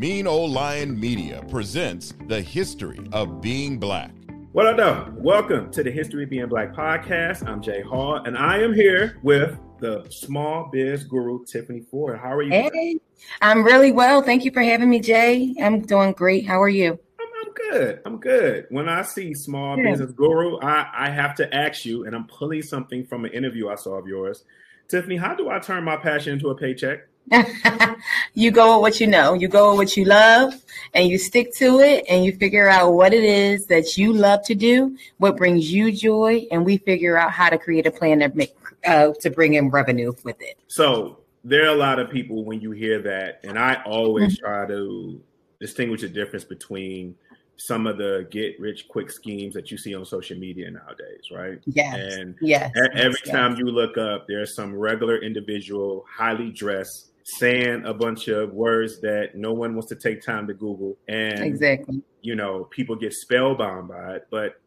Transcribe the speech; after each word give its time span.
Mean 0.00 0.26
Old 0.26 0.52
Lion 0.52 0.98
Media 0.98 1.44
presents 1.50 2.14
the 2.26 2.40
history 2.40 2.98
of 3.12 3.42
being 3.42 3.78
black. 3.78 4.10
What 4.52 4.66
up, 4.66 4.78
though? 4.78 5.12
Welcome 5.18 5.70
to 5.72 5.82
the 5.82 5.90
History 5.90 6.24
of 6.24 6.30
Being 6.30 6.48
Black 6.48 6.72
podcast. 6.72 7.46
I'm 7.46 7.60
J 7.60 7.82
Hall, 7.82 8.16
and 8.24 8.34
I 8.34 8.62
am 8.62 8.72
here 8.72 9.18
with 9.22 9.58
the 9.78 10.06
small 10.08 10.70
biz 10.72 11.04
guru, 11.04 11.44
Tiffany 11.44 11.82
Ford. 11.90 12.18
How 12.18 12.32
are 12.32 12.40
you? 12.40 12.50
Hey, 12.50 12.96
I'm 13.42 13.62
really 13.62 13.92
well. 13.92 14.22
Thank 14.22 14.46
you 14.46 14.52
for 14.52 14.62
having 14.62 14.88
me, 14.88 15.00
J. 15.00 15.54
I'm 15.62 15.82
doing 15.82 16.12
great. 16.12 16.46
How 16.46 16.62
are 16.62 16.70
you? 16.70 16.98
I'm, 17.20 17.28
I'm 17.44 17.52
good. 17.52 18.00
I'm 18.06 18.16
good. 18.20 18.66
When 18.70 18.88
I 18.88 19.02
see 19.02 19.34
small 19.34 19.76
Yeah. 19.76 19.90
business 19.90 20.12
guru, 20.12 20.58
I, 20.60 20.86
I 20.94 21.10
have 21.10 21.34
to 21.34 21.54
ask 21.54 21.84
you, 21.84 22.06
and 22.06 22.16
I'm 22.16 22.26
pulling 22.26 22.62
something 22.62 23.04
from 23.04 23.26
an 23.26 23.32
interview 23.34 23.68
I 23.68 23.74
saw 23.74 23.98
of 23.98 24.06
yours. 24.06 24.44
Tiffany, 24.88 25.18
how 25.18 25.34
do 25.34 25.50
I 25.50 25.58
turn 25.58 25.84
my 25.84 25.96
passion 25.96 26.32
into 26.32 26.48
a 26.48 26.54
paycheck? 26.54 27.00
you 28.34 28.50
go 28.50 28.76
with 28.76 28.82
what 28.82 29.00
you 29.00 29.06
know. 29.06 29.34
You 29.34 29.48
go 29.48 29.70
with 29.70 29.78
what 29.78 29.96
you 29.96 30.04
love, 30.04 30.54
and 30.94 31.08
you 31.08 31.18
stick 31.18 31.54
to 31.56 31.80
it, 31.80 32.04
and 32.08 32.24
you 32.24 32.34
figure 32.36 32.68
out 32.68 32.92
what 32.92 33.14
it 33.14 33.24
is 33.24 33.66
that 33.66 33.96
you 33.96 34.12
love 34.12 34.44
to 34.46 34.54
do, 34.54 34.96
what 35.18 35.36
brings 35.36 35.72
you 35.72 35.92
joy, 35.92 36.46
and 36.50 36.64
we 36.64 36.78
figure 36.78 37.16
out 37.16 37.30
how 37.32 37.48
to 37.48 37.58
create 37.58 37.86
a 37.86 37.90
plan 37.90 38.20
to 38.20 38.28
make 38.34 38.54
uh, 38.86 39.12
to 39.20 39.30
bring 39.30 39.54
in 39.54 39.70
revenue 39.70 40.12
with 40.24 40.40
it. 40.40 40.58
So 40.68 41.18
there 41.44 41.64
are 41.64 41.74
a 41.74 41.78
lot 41.78 41.98
of 41.98 42.10
people 42.10 42.44
when 42.44 42.60
you 42.60 42.72
hear 42.72 43.00
that, 43.02 43.40
and 43.44 43.58
I 43.58 43.82
always 43.84 44.38
try 44.38 44.66
to 44.66 45.20
distinguish 45.60 46.00
the 46.00 46.08
difference 46.08 46.44
between 46.44 47.14
some 47.56 47.86
of 47.86 47.98
the 47.98 48.26
get 48.30 48.58
rich 48.58 48.88
quick 48.88 49.10
schemes 49.10 49.52
that 49.52 49.70
you 49.70 49.76
see 49.76 49.94
on 49.94 50.02
social 50.04 50.38
media 50.38 50.70
nowadays, 50.70 51.30
right? 51.30 51.58
Yes, 51.66 52.14
And 52.14 52.34
yes. 52.40 52.72
Every 52.74 53.20
yes, 53.24 53.28
time 53.28 53.56
you 53.56 53.66
look 53.66 53.98
up, 53.98 54.26
there's 54.26 54.54
some 54.54 54.74
regular 54.74 55.18
individual, 55.18 56.06
highly 56.08 56.50
dressed, 56.50 57.09
saying 57.38 57.84
a 57.84 57.94
bunch 57.94 58.28
of 58.28 58.52
words 58.52 59.00
that 59.00 59.34
no 59.34 59.52
one 59.52 59.74
wants 59.74 59.88
to 59.88 59.96
take 59.96 60.22
time 60.22 60.46
to 60.46 60.54
Google, 60.54 60.96
and 61.08 61.40
exactly. 61.44 62.02
you 62.22 62.34
know 62.34 62.64
people 62.64 62.96
get 62.96 63.12
spellbound 63.12 63.88
by 63.88 64.16
it. 64.16 64.26
But 64.30 64.60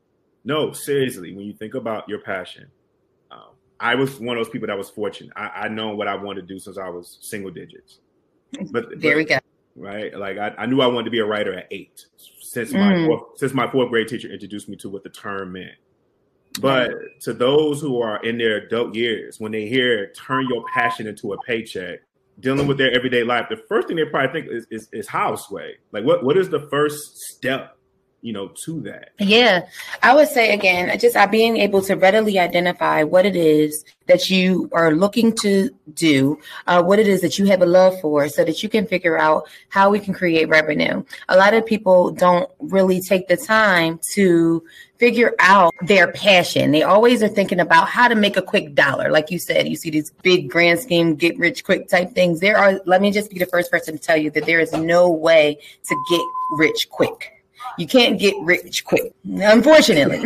no, 0.44 0.72
seriously, 0.72 1.34
when 1.36 1.45
you 1.45 1.53
think 1.53 1.73
about 1.73 2.08
your 2.09 2.19
passion, 2.19 2.67
um, 3.31 3.52
I 3.80 3.95
was 3.95 4.19
one 4.19 4.38
of 4.38 4.44
those 4.45 4.52
people 4.52 4.67
that 4.67 4.78
was 4.78 4.89
fortunate. 4.89 5.34
I, 5.36 5.47
I 5.66 5.67
know 5.67 5.95
what 5.95 6.08
I 6.08 6.16
wanted 6.16 6.47
to 6.47 6.53
do 6.53 6.59
since 6.59 6.78
I 6.78 6.89
was 6.89 7.17
single 7.22 7.52
digits. 7.52 8.00
But 8.72 9.00
There 9.02 9.16
we 9.17 9.23
go. 9.25 9.39
right? 9.75 10.16
Like 10.17 10.38
I, 10.38 10.50
I 10.58 10.66
knew 10.67 10.81
I 10.81 10.88
wanted 10.88 11.06
to 11.06 11.11
be 11.11 11.19
a 11.19 11.25
writer 11.25 11.53
at 11.53 11.67
eight. 11.72 12.06
Since 12.17 12.72
my 12.72 12.94
Mm. 12.94 13.06
fourth, 13.08 13.38
since 13.39 13.53
my 13.53 13.69
fourth 13.72 13.89
grade 13.89 14.08
teacher 14.08 14.31
introduced 14.31 14.69
me 14.69 14.75
to 14.78 14.89
what 14.89 15.03
the 15.03 15.09
term 15.09 15.53
meant. 15.53 15.72
But 16.61 16.91
to 17.22 17.34
those 17.34 17.81
who 17.81 18.00
are 18.02 18.22
in 18.23 18.38
their 18.38 18.58
adult 18.58 18.94
years, 18.94 19.39
when 19.39 19.52
they 19.52 19.66
hear 19.67 20.11
"turn 20.14 20.47
your 20.47 20.64
passion 20.72 21.08
into 21.08 21.34
a 21.34 21.41
paycheck," 21.41 22.02
dealing 22.39 22.67
with 22.67 22.78
their 22.78 22.92
everyday 22.92 23.23
life, 23.23 23.48
the 23.50 23.58
first 23.70 23.88
thing 23.88 23.98
they 23.98 24.06
probably 24.06 24.42
think 24.42 24.52
is 24.52 24.67
is, 24.70 24.89
is 24.92 25.08
houseway. 25.08 25.73
Like, 25.92 26.03
what 26.03 26.23
what 26.23 26.38
is 26.38 26.50
the 26.50 26.67
first 26.70 27.17
step, 27.17 27.78
you 28.22 28.34
know, 28.34 28.52
to 28.66 28.81
that? 28.81 29.09
Yeah, 29.20 29.67
I 30.02 30.16
would 30.16 30.28
say 30.28 30.53
again, 30.53 30.98
just 31.00 31.17
being 31.31 31.58
able 31.58 31.81
to 31.84 31.95
readily 31.95 32.40
identify 32.40 33.03
what 33.03 33.25
it 33.25 33.35
is 33.35 33.85
that 34.07 34.30
you 34.30 34.69
are 34.74 34.94
looking 34.94 35.34
to 35.38 35.69
do, 35.94 36.40
uh, 36.68 36.84
what 36.84 37.00
it 37.00 37.07
is 37.07 37.22
that 37.22 37.40
you 37.40 37.46
have 37.46 37.62
a 37.62 37.66
love 37.66 38.00
for, 38.02 38.28
so 38.28 38.44
that 38.44 38.63
you 38.63 38.69
can 38.69 38.86
figure 38.86 39.18
out 39.18 39.47
how 39.69 39.90
we 39.90 40.00
can 40.00 40.13
create 40.13 40.50
revenue. 40.50 41.03
A 41.30 41.38
lot 41.38 41.53
of 41.53 41.66
people 41.66 42.12
don't 42.12 42.50
really 42.59 43.00
take 43.00 43.28
the 43.28 43.38
time 43.38 44.00
to 44.13 44.63
figure 45.03 45.36
out 45.40 45.75
their 45.81 46.14
passion. 46.14 46.72
They 46.72 46.84
always 46.84 47.22
are 47.22 47.28
thinking 47.28 47.59
about 47.59 47.90
how 47.90 48.08
to 48.08 48.16
make 48.16 48.38
a 48.38 48.41
quick 48.41 48.74
dollar. 48.74 49.12
Like 49.12 49.31
you 49.31 49.38
said, 49.38 49.68
you 49.68 49.75
see 49.75 49.90
these 49.90 50.12
big 50.22 50.50
grand 50.50 50.80
scheme, 50.80 51.16
get 51.16 51.38
rich 51.38 51.66
quick 51.66 51.90
type 51.90 52.14
things. 52.14 52.40
There 52.40 52.58
are, 52.58 52.80
let 52.86 53.02
me 53.02 53.12
just 53.12 53.30
be 53.30 53.38
the 53.38 53.46
first 53.46 53.69
person 53.69 53.96
to 53.96 54.00
tell 54.00 54.16
you 54.16 54.31
that 54.31 54.46
there 54.46 54.62
is 54.62 54.72
no 54.72 55.09
way 55.09 55.59
to 55.90 56.06
get 56.09 56.22
rich 56.52 56.88
quick. 56.90 57.34
You 57.78 57.86
can't 57.86 58.18
get 58.18 58.34
rich 58.44 58.86
quick, 58.86 59.13
unfortunately. 59.25 60.24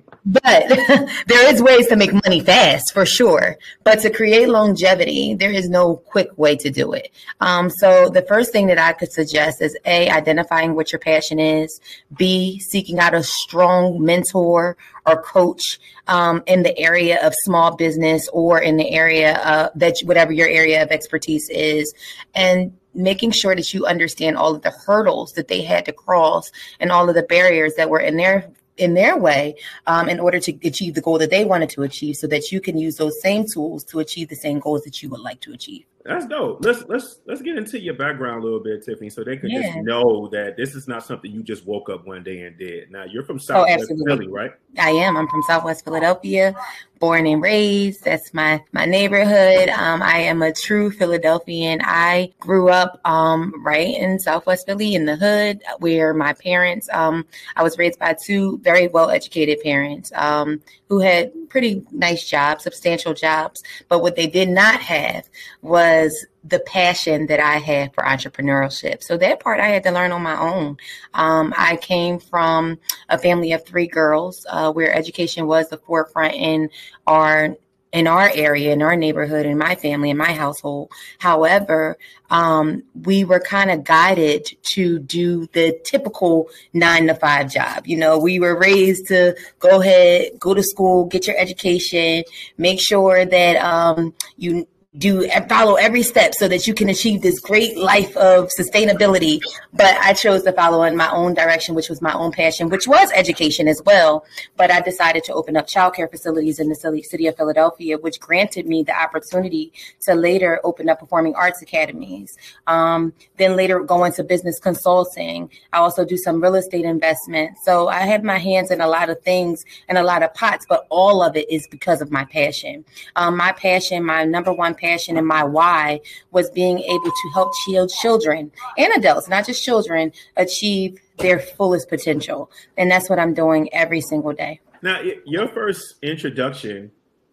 but 0.24 0.68
there 1.26 1.52
is 1.52 1.62
ways 1.62 1.86
to 1.88 1.96
make 1.96 2.12
money 2.12 2.40
fast 2.40 2.92
for 2.92 3.06
sure. 3.06 3.56
But 3.84 4.00
to 4.00 4.10
create 4.10 4.48
longevity, 4.48 5.34
there 5.34 5.50
is 5.50 5.68
no 5.68 5.96
quick 5.96 6.36
way 6.36 6.56
to 6.56 6.70
do 6.70 6.92
it. 6.92 7.10
Um, 7.40 7.70
so 7.70 8.08
the 8.08 8.22
first 8.22 8.52
thing 8.52 8.66
that 8.66 8.78
I 8.78 8.92
could 8.92 9.12
suggest 9.12 9.62
is 9.62 9.76
A, 9.84 10.10
identifying 10.10 10.74
what 10.74 10.92
your 10.92 10.98
passion 10.98 11.38
is, 11.38 11.80
B, 12.16 12.58
seeking 12.58 12.98
out 12.98 13.14
a 13.14 13.22
strong 13.22 14.02
mentor 14.02 14.76
or 15.06 15.22
coach 15.22 15.80
um, 16.06 16.42
in 16.46 16.62
the 16.62 16.78
area 16.78 17.24
of 17.26 17.34
small 17.44 17.76
business 17.76 18.28
or 18.32 18.60
in 18.60 18.76
the 18.76 18.90
area 18.90 19.70
that 19.74 20.00
whatever 20.00 20.32
your 20.32 20.48
area 20.48 20.82
of 20.82 20.90
expertise 20.90 21.48
is, 21.50 21.92
and 22.34 22.72
making 22.94 23.30
sure 23.30 23.54
that 23.54 23.72
you 23.72 23.86
understand 23.86 24.36
all 24.36 24.54
of 24.54 24.62
the 24.62 24.70
hurdles 24.70 25.32
that 25.32 25.48
they 25.48 25.62
had 25.62 25.84
to 25.84 25.92
cross 25.92 26.50
and 26.80 26.90
all 26.90 27.08
of 27.08 27.14
the 27.14 27.22
barriers 27.22 27.74
that 27.76 27.88
were 27.88 28.00
in 28.00 28.16
their 28.16 28.50
in 28.80 28.94
their 28.94 29.16
way 29.16 29.54
um, 29.86 30.08
in 30.08 30.18
order 30.18 30.40
to 30.40 30.52
achieve 30.64 30.94
the 30.94 31.00
goal 31.00 31.18
that 31.18 31.30
they 31.30 31.44
wanted 31.44 31.68
to 31.70 31.82
achieve 31.82 32.16
so 32.16 32.26
that 32.26 32.50
you 32.50 32.60
can 32.60 32.78
use 32.78 32.96
those 32.96 33.20
same 33.20 33.44
tools 33.46 33.84
to 33.84 34.00
achieve 34.00 34.28
the 34.28 34.34
same 34.34 34.58
goals 34.58 34.82
that 34.82 35.02
you 35.02 35.08
would 35.10 35.20
like 35.20 35.40
to 35.40 35.52
achieve 35.52 35.84
That's 36.04 36.26
dope. 36.26 36.64
Let's 36.64 36.82
let's 36.88 37.20
let's 37.26 37.42
get 37.42 37.58
into 37.58 37.78
your 37.78 37.92
background 37.92 38.42
a 38.42 38.44
little 38.44 38.60
bit, 38.60 38.82
Tiffany, 38.82 39.10
so 39.10 39.22
they 39.22 39.36
can 39.36 39.50
just 39.50 39.76
know 39.78 40.28
that 40.28 40.56
this 40.56 40.74
is 40.74 40.88
not 40.88 41.04
something 41.04 41.30
you 41.30 41.42
just 41.42 41.66
woke 41.66 41.90
up 41.90 42.06
one 42.06 42.22
day 42.22 42.40
and 42.40 42.56
did. 42.56 42.90
Now 42.90 43.04
you're 43.04 43.22
from 43.22 43.36
Oh, 43.36 43.38
Southwest 43.38 43.82
absolutely. 43.82 44.16
Philly, 44.16 44.28
right? 44.28 44.52
I 44.78 44.90
am. 44.90 45.18
I'm 45.18 45.28
from 45.28 45.42
Southwest 45.42 45.84
Philadelphia, 45.84 46.54
born 47.00 47.26
and 47.26 47.42
raised. 47.42 48.02
That's 48.02 48.32
my 48.32 48.62
my 48.72 48.86
neighborhood. 48.86 49.68
Um, 49.68 50.02
I 50.02 50.20
am 50.20 50.40
a 50.40 50.54
true 50.54 50.90
Philadelphian. 50.90 51.80
I 51.84 52.32
grew 52.40 52.70
up 52.70 52.98
um, 53.04 53.52
right 53.62 53.94
in 53.94 54.18
Southwest 54.18 54.64
Philly 54.64 54.94
in 54.94 55.04
the 55.04 55.16
hood, 55.16 55.62
where 55.80 56.14
my 56.14 56.32
parents. 56.32 56.88
Um, 56.94 57.26
I 57.56 57.62
was 57.62 57.76
raised 57.76 57.98
by 57.98 58.14
two 58.14 58.58
very 58.62 58.88
well 58.88 59.10
educated 59.10 59.60
parents 59.62 60.12
um, 60.14 60.62
who 60.90 60.98
had 60.98 61.32
pretty 61.48 61.86
nice 61.92 62.28
jobs, 62.28 62.64
substantial 62.64 63.14
jobs. 63.14 63.62
But 63.88 64.02
what 64.02 64.16
they 64.16 64.26
did 64.26 64.48
not 64.48 64.80
have 64.80 65.30
was 65.62 66.26
the 66.42 66.58
passion 66.60 67.26
that 67.28 67.38
I 67.38 67.58
had 67.58 67.94
for 67.94 68.02
entrepreneurship. 68.02 69.02
So 69.02 69.16
that 69.18 69.38
part 69.38 69.60
I 69.60 69.68
had 69.68 69.84
to 69.84 69.92
learn 69.92 70.10
on 70.10 70.22
my 70.22 70.38
own. 70.38 70.78
Um, 71.14 71.54
I 71.56 71.76
came 71.76 72.18
from 72.18 72.78
a 73.08 73.16
family 73.16 73.52
of 73.52 73.64
three 73.64 73.86
girls, 73.86 74.44
uh, 74.50 74.72
where 74.72 74.92
education 74.92 75.46
was 75.46 75.68
the 75.68 75.78
forefront 75.78 76.34
in 76.34 76.70
our 77.06 77.56
in 77.92 78.06
our 78.06 78.30
area, 78.32 78.72
in 78.72 78.82
our 78.82 78.96
neighborhood, 78.96 79.46
in 79.46 79.58
my 79.58 79.74
family, 79.74 80.10
in 80.10 80.16
my 80.16 80.32
household. 80.32 80.90
However, 81.18 81.98
um, 82.30 82.84
we 83.02 83.24
were 83.24 83.40
kind 83.40 83.70
of 83.70 83.82
guided 83.82 84.46
to 84.62 85.00
do 85.00 85.48
the 85.52 85.78
typical 85.84 86.48
nine 86.72 87.08
to 87.08 87.14
five 87.14 87.50
job. 87.50 87.86
You 87.86 87.96
know, 87.96 88.18
we 88.18 88.38
were 88.38 88.56
raised 88.56 89.08
to 89.08 89.36
go 89.58 89.80
ahead, 89.80 90.38
go 90.38 90.54
to 90.54 90.62
school, 90.62 91.06
get 91.06 91.26
your 91.26 91.36
education, 91.36 92.22
make 92.56 92.80
sure 92.80 93.24
that 93.24 93.56
um, 93.56 94.14
you 94.36 94.68
do 94.98 95.28
follow 95.48 95.76
every 95.76 96.02
step 96.02 96.34
so 96.34 96.48
that 96.48 96.66
you 96.66 96.74
can 96.74 96.88
achieve 96.88 97.22
this 97.22 97.38
great 97.38 97.78
life 97.78 98.16
of 98.16 98.48
sustainability. 98.48 99.40
But 99.72 99.96
I 99.98 100.14
chose 100.14 100.42
to 100.42 100.52
follow 100.52 100.82
in 100.82 100.96
my 100.96 101.08
own 101.12 101.32
direction, 101.32 101.76
which 101.76 101.88
was 101.88 102.02
my 102.02 102.12
own 102.12 102.32
passion, 102.32 102.68
which 102.68 102.88
was 102.88 103.12
education 103.12 103.68
as 103.68 103.80
well. 103.86 104.24
But 104.56 104.72
I 104.72 104.80
decided 104.80 105.22
to 105.24 105.34
open 105.34 105.56
up 105.56 105.68
childcare 105.68 106.10
facilities 106.10 106.58
in 106.58 106.68
the 106.68 106.74
city 106.74 107.28
of 107.28 107.36
Philadelphia, 107.36 107.98
which 107.98 108.18
granted 108.18 108.66
me 108.66 108.82
the 108.82 109.00
opportunity 109.00 109.72
to 110.00 110.14
later 110.16 110.58
open 110.64 110.88
up 110.88 110.98
performing 110.98 111.36
arts 111.36 111.62
academies. 111.62 112.36
Um, 112.66 113.12
then 113.36 113.54
later 113.54 113.78
go 113.80 114.02
into 114.02 114.24
business 114.24 114.58
consulting. 114.58 115.50
I 115.72 115.78
also 115.78 116.04
do 116.04 116.16
some 116.16 116.42
real 116.42 116.56
estate 116.56 116.84
investment. 116.84 117.58
So 117.62 117.86
I 117.86 118.00
have 118.00 118.24
my 118.24 118.38
hands 118.38 118.72
in 118.72 118.80
a 118.80 118.88
lot 118.88 119.08
of 119.08 119.22
things 119.22 119.64
and 119.88 119.98
a 119.98 120.02
lot 120.02 120.24
of 120.24 120.34
pots, 120.34 120.66
but 120.68 120.86
all 120.88 121.22
of 121.22 121.36
it 121.36 121.48
is 121.48 121.68
because 121.68 122.00
of 122.00 122.10
my 122.10 122.24
passion. 122.24 122.84
Um, 123.14 123.36
my 123.36 123.52
passion, 123.52 124.04
my 124.04 124.24
number 124.24 124.52
one 124.52 124.74
passion, 124.80 125.16
and 125.16 125.26
my 125.26 125.44
why 125.44 126.00
was 126.30 126.50
being 126.50 126.78
able 126.78 127.10
to 127.10 127.30
help 127.34 127.54
shield 127.64 127.90
children 127.90 128.50
and 128.78 128.92
adults, 128.94 129.28
not 129.28 129.46
just 129.46 129.64
children, 129.64 130.12
achieve 130.36 130.98
their 131.18 131.38
fullest 131.38 131.88
potential. 131.88 132.50
And 132.76 132.90
that's 132.90 133.10
what 133.10 133.18
I'm 133.18 133.34
doing 133.34 133.72
every 133.72 134.00
single 134.00 134.32
day. 134.32 134.60
Now, 134.82 135.00
your 135.26 135.48
first 135.48 135.96
introduction 136.02 136.90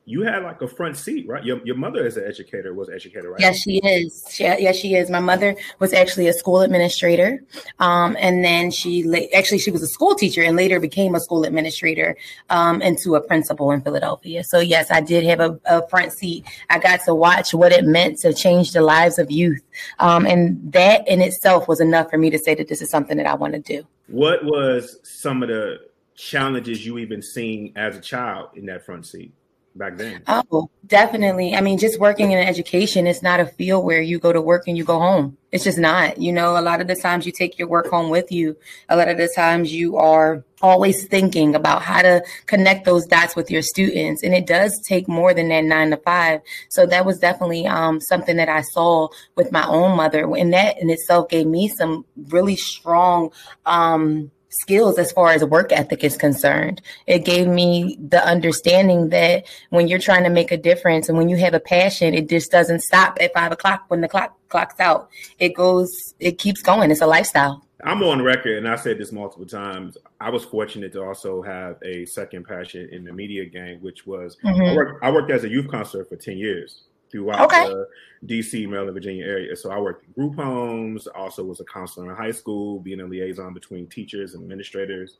you 0.07 0.21
had 0.21 0.41
like 0.41 0.61
a 0.61 0.67
front 0.69 0.95
seat, 0.95 1.27
right? 1.27 1.43
Your, 1.43 1.59
your 1.65 1.75
mother 1.75 2.07
is 2.07 2.15
an 2.15 2.23
educator, 2.25 2.73
was 2.73 2.87
an 2.87 2.95
educator, 2.95 3.29
right? 3.29 3.41
Yes, 3.41 3.57
she 3.57 3.79
is. 3.79 4.23
She, 4.31 4.43
yes, 4.45 4.77
she 4.77 4.95
is. 4.95 5.09
My 5.09 5.19
mother 5.19 5.53
was 5.79 5.91
actually 5.91 6.29
a 6.29 6.33
school 6.33 6.61
administrator, 6.61 7.43
um, 7.79 8.15
and 8.17 8.41
then 8.41 8.71
she 8.71 9.03
la- 9.03 9.27
actually 9.35 9.59
she 9.59 9.69
was 9.69 9.83
a 9.83 9.87
school 9.87 10.15
teacher 10.15 10.41
and 10.41 10.55
later 10.55 10.79
became 10.79 11.13
a 11.13 11.19
school 11.19 11.43
administrator 11.43 12.15
um, 12.49 12.81
into 12.81 13.15
a 13.15 13.21
principal 13.21 13.69
in 13.71 13.81
Philadelphia. 13.81 14.45
So 14.45 14.59
yes, 14.59 14.89
I 14.89 15.01
did 15.01 15.25
have 15.25 15.41
a, 15.41 15.59
a, 15.65 15.85
front 15.89 16.13
seat. 16.13 16.45
I 16.69 16.79
got 16.79 17.01
to 17.03 17.13
watch 17.13 17.53
what 17.53 17.73
it 17.73 17.83
meant 17.83 18.17
to 18.19 18.33
change 18.33 18.71
the 18.71 18.81
lives 18.81 19.19
of 19.19 19.29
youth, 19.29 19.61
um, 19.99 20.25
and 20.25 20.71
that 20.71 21.05
in 21.05 21.21
itself 21.21 21.67
was 21.67 21.81
enough 21.81 22.09
for 22.09 22.17
me 22.17 22.29
to 22.29 22.39
say 22.39 22.55
that 22.55 22.69
this 22.69 22.81
is 22.81 22.89
something 22.89 23.17
that 23.17 23.27
I 23.27 23.33
want 23.33 23.55
to 23.55 23.59
do. 23.59 23.85
What 24.07 24.45
was 24.45 24.99
some 25.03 25.43
of 25.43 25.49
the 25.49 25.81
challenges 26.15 26.85
you 26.85 26.97
even 26.97 27.21
seen 27.21 27.73
as 27.75 27.97
a 27.97 28.01
child 28.01 28.51
in 28.55 28.67
that 28.67 28.85
front 28.85 29.05
seat? 29.05 29.33
Back 29.77 29.97
then? 29.97 30.23
Oh, 30.27 30.69
definitely. 30.85 31.55
I 31.55 31.61
mean, 31.61 31.77
just 31.77 31.99
working 31.99 32.31
in 32.31 32.39
education, 32.39 33.07
it's 33.07 33.21
not 33.21 33.39
a 33.39 33.45
field 33.45 33.85
where 33.85 34.01
you 34.01 34.19
go 34.19 34.33
to 34.33 34.41
work 34.41 34.67
and 34.67 34.77
you 34.77 34.83
go 34.83 34.99
home. 34.99 35.37
It's 35.51 35.63
just 35.63 35.77
not. 35.77 36.17
You 36.17 36.33
know, 36.33 36.57
a 36.57 36.61
lot 36.61 36.81
of 36.81 36.87
the 36.87 36.95
times 36.95 37.25
you 37.25 37.31
take 37.31 37.57
your 37.57 37.67
work 37.67 37.87
home 37.87 38.09
with 38.09 38.31
you. 38.31 38.57
A 38.89 38.95
lot 38.97 39.07
of 39.07 39.17
the 39.17 39.29
times 39.33 39.73
you 39.73 39.97
are 39.97 40.43
always 40.61 41.07
thinking 41.07 41.55
about 41.55 41.83
how 41.83 42.01
to 42.01 42.23
connect 42.47 42.85
those 42.85 43.05
dots 43.05 43.35
with 43.35 43.49
your 43.49 43.61
students. 43.61 44.23
And 44.23 44.33
it 44.33 44.47
does 44.47 44.77
take 44.87 45.07
more 45.07 45.33
than 45.33 45.49
that 45.49 45.63
nine 45.63 45.91
to 45.91 45.97
five. 45.97 46.41
So 46.69 46.85
that 46.87 47.05
was 47.05 47.19
definitely 47.19 47.67
um, 47.67 48.01
something 48.01 48.37
that 48.37 48.49
I 48.49 48.61
saw 48.61 49.07
with 49.35 49.51
my 49.51 49.65
own 49.67 49.95
mother. 49.95 50.23
And 50.35 50.51
that 50.53 50.81
in 50.81 50.89
itself 50.89 51.29
gave 51.29 51.47
me 51.47 51.69
some 51.69 52.05
really 52.29 52.55
strong 52.55 53.31
um, 53.65 54.31
skills 54.49 54.97
as 54.97 55.11
far 55.11 55.31
as 55.31 55.43
work 55.43 55.71
ethic 55.71 56.03
is 56.03 56.17
concerned. 56.17 56.81
It 57.05 57.25
gave 57.25 57.47
me 57.47 57.97
the 57.99 58.25
understanding 58.25 59.09
that 59.09 59.45
when 59.69 59.87
you're 59.87 59.99
trying 59.99 60.23
to 60.23 60.29
make 60.29 60.51
a 60.51 60.57
difference 60.57 61.09
and 61.09 61.17
when 61.17 61.29
you 61.29 61.37
have 61.37 61.53
a 61.53 61.59
passion, 61.59 62.13
it 62.13 62.29
just 62.29 62.51
doesn't 62.51 62.81
stop 62.81 63.17
at 63.21 63.33
five 63.33 63.51
o'clock 63.51 63.85
when 63.87 64.01
the 64.01 64.07
clock 64.07 64.37
clocks 64.49 64.79
out. 64.79 65.09
It 65.39 65.55
goes, 65.55 66.13
it 66.19 66.37
keeps 66.37 66.61
going. 66.61 66.91
It's 66.91 67.01
a 67.01 67.07
lifestyle. 67.07 67.63
I'm 67.83 68.01
on 68.01 68.23
record, 68.23 68.57
and 68.57 68.67
I 68.67 68.75
said 68.75 68.97
this 68.97 69.11
multiple 69.11 69.45
times. 69.45 69.97
I 70.19 70.31
was 70.31 70.43
fortunate 70.43 70.91
to 70.93 71.03
also 71.03 71.43
have 71.43 71.77
a 71.83 72.05
second 72.05 72.47
passion 72.47 72.89
in 72.91 73.03
the 73.03 73.13
media 73.13 73.45
game, 73.45 73.79
which 73.81 74.07
was 74.07 74.35
mm-hmm. 74.43 74.61
I, 74.61 74.75
worked, 74.75 75.03
I 75.03 75.11
worked 75.11 75.29
as 75.29 75.43
a 75.43 75.49
youth 75.49 75.69
counselor 75.69 76.03
for 76.03 76.15
10 76.15 76.37
years 76.37 76.85
throughout 77.11 77.41
okay. 77.41 77.67
the 77.67 77.87
DC, 78.25 78.67
Maryland, 78.67 78.93
Virginia 78.93 79.25
area. 79.25 79.55
So 79.55 79.71
I 79.71 79.79
worked 79.79 80.05
in 80.05 80.11
group 80.13 80.35
homes, 80.35 81.07
also 81.07 81.43
was 81.43 81.59
a 81.59 81.65
counselor 81.65 82.09
in 82.09 82.15
high 82.15 82.31
school, 82.31 82.79
being 82.79 82.99
a 83.01 83.05
liaison 83.05 83.53
between 83.53 83.87
teachers 83.87 84.33
and 84.33 84.43
administrators 84.43 85.17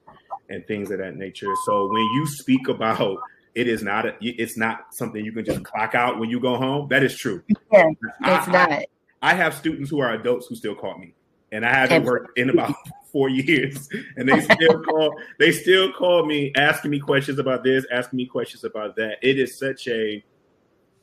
and 0.49 0.65
things 0.67 0.91
of 0.91 0.99
that 0.99 1.15
nature. 1.15 1.53
So 1.65 1.87
when 1.87 2.01
you 2.01 2.27
speak 2.27 2.67
about 2.67 3.17
it 3.57 3.67
is 3.67 3.81
not 3.81 4.05
a, 4.05 4.15
it's 4.21 4.55
not 4.55 4.93
something 4.93 5.25
you 5.25 5.31
can 5.31 5.43
just 5.43 5.63
clock 5.63 5.95
out 5.95 6.19
when 6.19 6.29
you 6.29 6.39
go 6.39 6.57
home. 6.57 6.87
That 6.89 7.01
is 7.01 7.17
true. 7.17 7.41
Yeah, 7.71 7.89
it's 7.89 8.47
I, 8.47 8.51
not. 8.51 8.71
I, 8.71 8.85
I, 9.23 9.33
have 9.33 9.55
students 9.55 9.89
who 9.89 9.99
are 9.99 10.13
adults 10.13 10.45
who 10.45 10.55
still 10.55 10.75
call 10.75 10.95
me, 10.99 11.15
and 11.51 11.65
I 11.65 11.73
haven't 11.73 12.03
worked 12.03 12.37
in 12.37 12.51
about 12.51 12.75
four 13.11 13.29
years, 13.29 13.89
and 14.15 14.29
they 14.29 14.41
still 14.41 14.79
call. 14.87 15.11
They 15.39 15.51
still 15.51 15.91
call 15.91 16.23
me, 16.27 16.51
asking 16.55 16.91
me 16.91 16.99
questions 16.99 17.39
about 17.39 17.63
this, 17.63 17.83
asking 17.91 18.17
me 18.17 18.27
questions 18.27 18.63
about 18.63 18.95
that. 18.97 19.17
It 19.23 19.39
is 19.39 19.57
such 19.57 19.87
a 19.87 20.23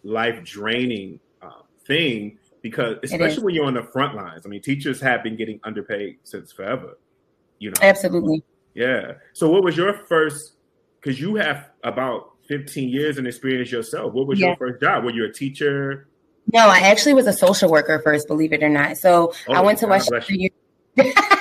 life 0.05 0.45
draining 0.45 1.19
uh, 1.43 1.63
thing 1.87 2.39
because 2.63 2.97
especially 3.03 3.45
when 3.45 3.55
you're 3.55 3.67
on 3.67 3.75
the 3.75 3.83
front 3.83 4.15
lines. 4.15 4.47
I 4.47 4.49
mean, 4.49 4.63
teachers 4.63 5.01
have 5.01 5.23
been 5.23 5.37
getting 5.37 5.61
underpaid 5.65 6.19
since 6.25 6.53
forever. 6.53 6.99
You 7.59 7.71
know, 7.71 7.75
absolutely. 7.83 8.43
Yeah. 8.75 9.13
So, 9.33 9.51
what 9.51 9.65
was 9.65 9.77
your 9.77 9.93
first? 10.07 10.55
Because 11.01 11.21
you 11.21 11.35
have 11.37 11.71
about 11.83 12.31
15 12.49 12.89
years 12.89 13.19
in 13.19 13.27
experience 13.27 13.71
yourself. 13.71 14.15
What 14.15 14.27
was 14.27 14.41
yeah. 14.41 14.49
your 14.49 14.57
first 14.57 14.81
job? 14.81 15.05
Were 15.05 15.11
you 15.11 15.27
a 15.27 15.33
teacher? 15.33 16.09
No, 16.53 16.69
I 16.69 16.79
actually 16.79 17.15
was 17.15 17.27
a 17.27 17.33
social 17.33 17.71
worker 17.71 18.01
first, 18.03 18.29
believe 18.29 18.53
it 18.53 18.63
or 18.63 18.69
not. 18.69 18.97
So 18.97 19.33
oh, 19.49 19.53
I 19.53 19.61
went 19.61 19.79
to 19.81 19.87
West 19.87 20.11
Chester. 20.11 20.35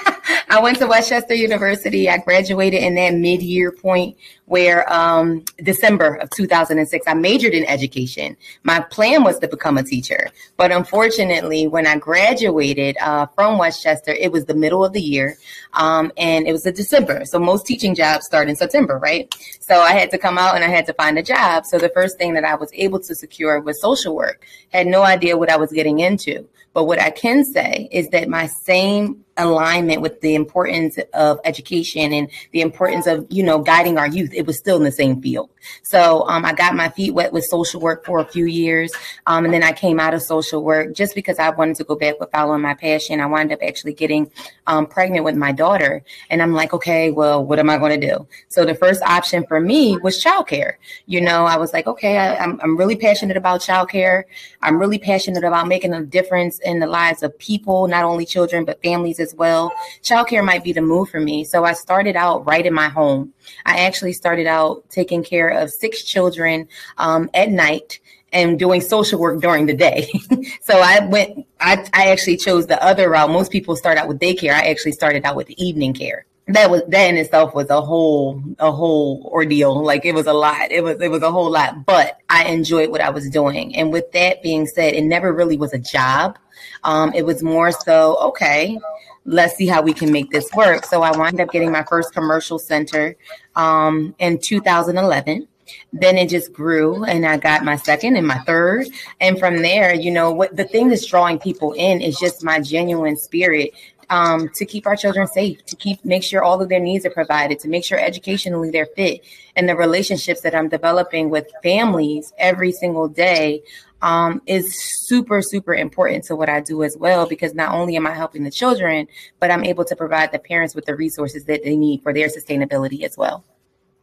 I 0.53 0.59
went 0.59 0.77
to 0.77 0.85
West 0.85 1.09
Chester 1.09 1.33
University. 1.33 2.07
I 2.07 2.19
graduated 2.19 2.83
in 2.83 2.93
that 2.93 3.15
mid-year 3.15 3.71
point 3.71 4.15
where 4.45 4.87
um, 4.93 5.43
December 5.63 6.13
of 6.17 6.29
2006, 6.29 7.07
I 7.07 7.13
majored 7.15 7.53
in 7.53 7.65
education. 7.65 8.37
My 8.61 8.79
plan 8.79 9.23
was 9.23 9.39
to 9.39 9.47
become 9.47 9.79
a 9.79 9.83
teacher, 9.83 10.29
but 10.55 10.71
unfortunately, 10.71 11.65
when 11.65 11.87
I 11.87 11.97
graduated 11.97 12.97
uh, 13.01 13.25
from 13.33 13.57
West 13.57 13.81
Chester, 13.81 14.11
it 14.11 14.31
was 14.31 14.45
the 14.45 14.53
middle 14.53 14.85
of 14.85 14.93
the 14.93 15.01
year, 15.01 15.37
um, 15.73 16.11
and 16.17 16.47
it 16.47 16.51
was 16.51 16.67
a 16.67 16.71
December. 16.71 17.25
So 17.25 17.39
most 17.39 17.65
teaching 17.65 17.95
jobs 17.95 18.27
start 18.27 18.47
in 18.47 18.55
September, 18.55 18.99
right? 18.99 19.33
So 19.59 19.79
I 19.81 19.93
had 19.93 20.11
to 20.11 20.19
come 20.19 20.37
out 20.37 20.53
and 20.53 20.63
I 20.63 20.67
had 20.67 20.85
to 20.85 20.93
find 20.93 21.17
a 21.17 21.23
job. 21.23 21.65
So 21.65 21.79
the 21.79 21.89
first 21.89 22.19
thing 22.19 22.35
that 22.35 22.43
I 22.43 22.53
was 22.53 22.69
able 22.73 22.99
to 22.99 23.15
secure 23.15 23.59
was 23.59 23.81
social 23.81 24.15
work. 24.15 24.45
Had 24.71 24.85
no 24.85 25.01
idea 25.01 25.35
what 25.35 25.49
I 25.49 25.57
was 25.57 25.71
getting 25.71 25.97
into. 25.97 26.47
But 26.73 26.85
what 26.85 26.99
I 26.99 27.11
can 27.11 27.45
say 27.45 27.87
is 27.91 28.09
that 28.09 28.27
my 28.27 28.47
same 28.47 29.23
alignment 29.37 30.01
with 30.01 30.21
the 30.21 30.35
importance 30.35 30.97
of 31.13 31.39
education 31.45 32.11
and 32.11 32.29
the 32.51 32.61
importance 32.61 33.05
of, 33.05 33.27
you 33.29 33.43
know, 33.43 33.59
guiding 33.59 33.97
our 33.97 34.07
youth, 34.07 34.33
it 34.33 34.47
was 34.47 34.57
still 34.57 34.77
in 34.77 34.83
the 34.83 34.91
same 34.91 35.21
field. 35.21 35.49
So 35.81 36.27
um, 36.27 36.45
I 36.45 36.53
got 36.53 36.75
my 36.75 36.89
feet 36.89 37.11
wet 37.11 37.33
with 37.33 37.45
social 37.45 37.79
work 37.79 38.05
for 38.05 38.19
a 38.19 38.25
few 38.25 38.45
years. 38.45 38.91
Um, 39.27 39.45
and 39.45 39.53
then 39.53 39.63
I 39.63 39.71
came 39.71 39.99
out 39.99 40.13
of 40.13 40.21
social 40.21 40.63
work 40.63 40.93
just 40.93 41.15
because 41.15 41.39
I 41.39 41.49
wanted 41.49 41.75
to 41.77 41.83
go 41.83 41.95
back 41.95 42.19
with 42.19 42.31
following 42.31 42.61
my 42.61 42.73
passion. 42.73 43.19
I 43.19 43.25
wound 43.25 43.51
up 43.51 43.59
actually 43.65 43.93
getting 43.93 44.31
um, 44.67 44.85
pregnant 44.85 45.25
with 45.25 45.35
my 45.35 45.51
daughter. 45.51 46.03
And 46.29 46.41
I'm 46.41 46.53
like, 46.53 46.73
okay, 46.73 47.11
well, 47.11 47.43
what 47.43 47.59
am 47.59 47.69
I 47.69 47.77
going 47.77 47.99
to 47.99 48.07
do? 48.07 48.27
So 48.49 48.65
the 48.65 48.75
first 48.75 49.01
option 49.03 49.45
for 49.47 49.59
me 49.59 49.97
was 49.97 50.23
childcare. 50.23 50.73
You 51.05 51.21
know, 51.21 51.45
I 51.45 51.57
was 51.57 51.73
like, 51.73 51.87
okay, 51.87 52.17
I, 52.17 52.35
I'm, 52.37 52.59
I'm 52.61 52.77
really 52.77 52.95
passionate 52.95 53.37
about 53.37 53.61
childcare. 53.61 54.23
I'm 54.61 54.79
really 54.79 54.99
passionate 54.99 55.43
about 55.43 55.67
making 55.67 55.93
a 55.93 56.03
difference 56.03 56.59
in 56.59 56.79
the 56.79 56.87
lives 56.87 57.23
of 57.23 57.37
people, 57.37 57.87
not 57.87 58.03
only 58.03 58.25
children, 58.25 58.65
but 58.65 58.81
families 58.81 59.19
as 59.19 59.33
well. 59.35 59.71
Childcare 60.01 60.43
might 60.43 60.63
be 60.63 60.73
the 60.73 60.81
move 60.81 61.09
for 61.09 61.19
me. 61.19 61.43
So 61.43 61.63
I 61.63 61.73
started 61.73 62.15
out 62.15 62.45
right 62.45 62.65
in 62.65 62.73
my 62.73 62.89
home. 62.89 63.33
I 63.65 63.79
actually 63.79 64.13
started 64.13 64.47
out 64.47 64.89
taking 64.89 65.23
care 65.23 65.49
of 65.53 65.69
six 65.69 66.03
children 66.03 66.67
um, 66.97 67.29
at 67.33 67.49
night 67.49 67.99
and 68.31 68.57
doing 68.57 68.81
social 68.81 69.19
work 69.19 69.41
during 69.41 69.65
the 69.67 69.73
day. 69.73 70.09
so 70.61 70.79
I 70.79 71.05
went, 71.05 71.45
I, 71.59 71.87
I 71.93 72.11
actually 72.11 72.37
chose 72.37 72.67
the 72.67 72.83
other 72.83 73.09
route. 73.09 73.29
Most 73.29 73.51
people 73.51 73.75
start 73.75 73.97
out 73.97 74.07
with 74.07 74.19
daycare. 74.19 74.53
I 74.53 74.69
actually 74.69 74.93
started 74.93 75.23
out 75.23 75.35
with 75.35 75.49
evening 75.51 75.93
care 75.93 76.25
that 76.47 76.69
was 76.69 76.81
that 76.89 77.09
in 77.09 77.17
itself 77.17 77.55
was 77.55 77.69
a 77.69 77.81
whole 77.81 78.43
a 78.59 78.71
whole 78.71 79.29
ordeal. 79.31 79.81
Like 79.83 80.05
it 80.05 80.13
was 80.13 80.27
a 80.27 80.33
lot. 80.33 80.71
It 80.71 80.83
was 80.83 80.99
it 81.01 81.09
was 81.09 81.23
a 81.23 81.31
whole 81.31 81.49
lot 81.49 81.85
but 81.85 82.19
i 82.29 82.45
enjoyed 82.45 82.89
what 82.89 83.01
i 83.01 83.09
was 83.09 83.29
doing. 83.29 83.75
And 83.75 83.91
with 83.91 84.11
that 84.11 84.43
being 84.43 84.65
said 84.65 84.93
it 84.93 85.03
never 85.03 85.31
really 85.33 85.57
was 85.57 85.73
a 85.73 85.79
job. 85.79 86.37
Um, 86.83 87.13
it 87.13 87.25
was 87.25 87.41
more 87.43 87.71
so 87.71 88.17
okay 88.17 88.77
let's 89.25 89.55
see 89.55 89.67
how 89.67 89.81
we 89.81 89.93
can 89.93 90.11
make 90.11 90.31
this 90.31 90.51
work. 90.53 90.85
So 90.85 91.01
i 91.01 91.15
wound 91.17 91.39
up 91.39 91.51
getting 91.51 91.71
my 91.71 91.83
first 91.83 92.13
commercial 92.13 92.59
center 92.59 93.15
um, 93.55 94.13
in 94.19 94.37
2011 94.39 95.47
then 95.93 96.17
it 96.17 96.27
just 96.27 96.51
grew 96.51 97.05
and 97.05 97.25
i 97.25 97.37
got 97.37 97.63
my 97.63 97.77
second 97.77 98.17
and 98.17 98.27
my 98.27 98.37
third. 98.39 98.85
And 99.21 99.39
from 99.39 99.61
there 99.61 99.93
you 99.93 100.11
know 100.11 100.31
what 100.31 100.55
the 100.55 100.65
thing 100.65 100.89
that's 100.89 101.05
drawing 101.05 101.39
people 101.39 101.71
in 101.73 102.01
is 102.01 102.19
just 102.19 102.43
my 102.43 102.59
genuine 102.59 103.15
spirit 103.15 103.71
um, 104.13 104.47
to 104.49 104.63
keep 104.63 104.85
our 104.85 104.95
children 104.95 105.27
safe, 105.27 105.65
to 105.65 105.75
keep 105.75 106.05
make 106.05 106.23
sure 106.23 106.43
all 106.43 106.61
of 106.61 106.69
their 106.69 106.79
needs 106.79 107.03
are 107.03 107.09
provided, 107.09 107.57
to 107.59 107.67
make 107.67 107.83
sure 107.83 107.97
educationally 107.97 108.69
they're 108.69 108.85
fit, 108.85 109.21
and 109.55 109.67
the 109.67 109.75
relationships 109.75 110.41
that 110.41 110.53
I'm 110.53 110.69
developing 110.69 111.31
with 111.31 111.47
families 111.63 112.31
every 112.37 112.71
single 112.71 113.07
day 113.07 113.63
um, 114.03 114.39
is 114.45 114.71
super 115.07 115.41
super 115.41 115.73
important 115.73 116.25
to 116.25 116.35
what 116.35 116.47
I 116.47 116.61
do 116.61 116.83
as 116.83 116.95
well. 116.95 117.27
Because 117.27 117.55
not 117.55 117.73
only 117.73 117.95
am 117.95 118.05
I 118.05 118.11
helping 118.11 118.43
the 118.43 118.51
children, 118.51 119.07
but 119.39 119.49
I'm 119.49 119.63
able 119.63 119.83
to 119.85 119.95
provide 119.95 120.31
the 120.31 120.37
parents 120.37 120.75
with 120.75 120.85
the 120.85 120.95
resources 120.95 121.45
that 121.45 121.63
they 121.63 121.75
need 121.75 122.03
for 122.03 122.13
their 122.13 122.27
sustainability 122.27 123.01
as 123.01 123.17
well. 123.17 123.43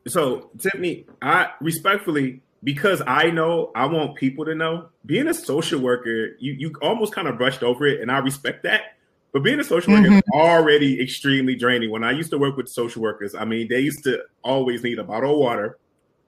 So, 0.08 0.50
Tiffany, 0.58 1.06
I 1.22 1.50
respectfully 1.60 2.42
because 2.64 3.00
I 3.06 3.30
know 3.30 3.70
I 3.76 3.86
want 3.86 4.16
people 4.16 4.44
to 4.46 4.56
know. 4.56 4.88
Being 5.06 5.28
a 5.28 5.34
social 5.34 5.78
worker, 5.78 6.34
you 6.40 6.52
you 6.54 6.74
almost 6.82 7.14
kind 7.14 7.28
of 7.28 7.38
brushed 7.38 7.62
over 7.62 7.86
it, 7.86 8.00
and 8.00 8.10
I 8.10 8.18
respect 8.18 8.64
that 8.64 8.96
but 9.32 9.42
being 9.42 9.60
a 9.60 9.64
social 9.64 9.92
worker 9.92 10.08
mm-hmm. 10.08 10.16
is 10.16 10.22
already 10.32 11.00
extremely 11.00 11.54
draining. 11.54 11.90
When 11.90 12.04
I 12.04 12.12
used 12.12 12.30
to 12.30 12.38
work 12.38 12.56
with 12.56 12.68
social 12.68 13.02
workers, 13.02 13.34
I 13.34 13.44
mean, 13.44 13.68
they 13.68 13.80
used 13.80 14.02
to 14.04 14.22
always 14.42 14.82
need 14.82 14.98
a 14.98 15.04
bottle 15.04 15.32
of 15.32 15.38
water 15.38 15.78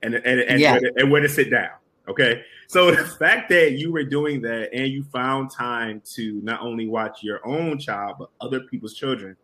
and 0.02 0.14
and 0.14 0.40
and, 0.40 0.60
yeah. 0.60 0.72
where, 0.72 0.80
to, 0.80 0.92
and 0.96 1.10
where 1.10 1.20
to 1.22 1.28
sit 1.28 1.50
down. 1.50 1.70
Okay, 2.08 2.42
so 2.68 2.90
the 2.94 3.04
fact 3.04 3.48
that 3.50 3.72
you 3.72 3.92
were 3.92 4.04
doing 4.04 4.40
that 4.42 4.70
and 4.72 4.88
you 4.88 5.04
found 5.04 5.50
time 5.50 6.02
to 6.14 6.40
not 6.42 6.60
only 6.60 6.86
watch 6.86 7.22
your 7.22 7.46
own 7.46 7.78
child 7.78 8.16
but 8.18 8.30
other 8.40 8.60
people's 8.60 8.94
children, 8.94 9.36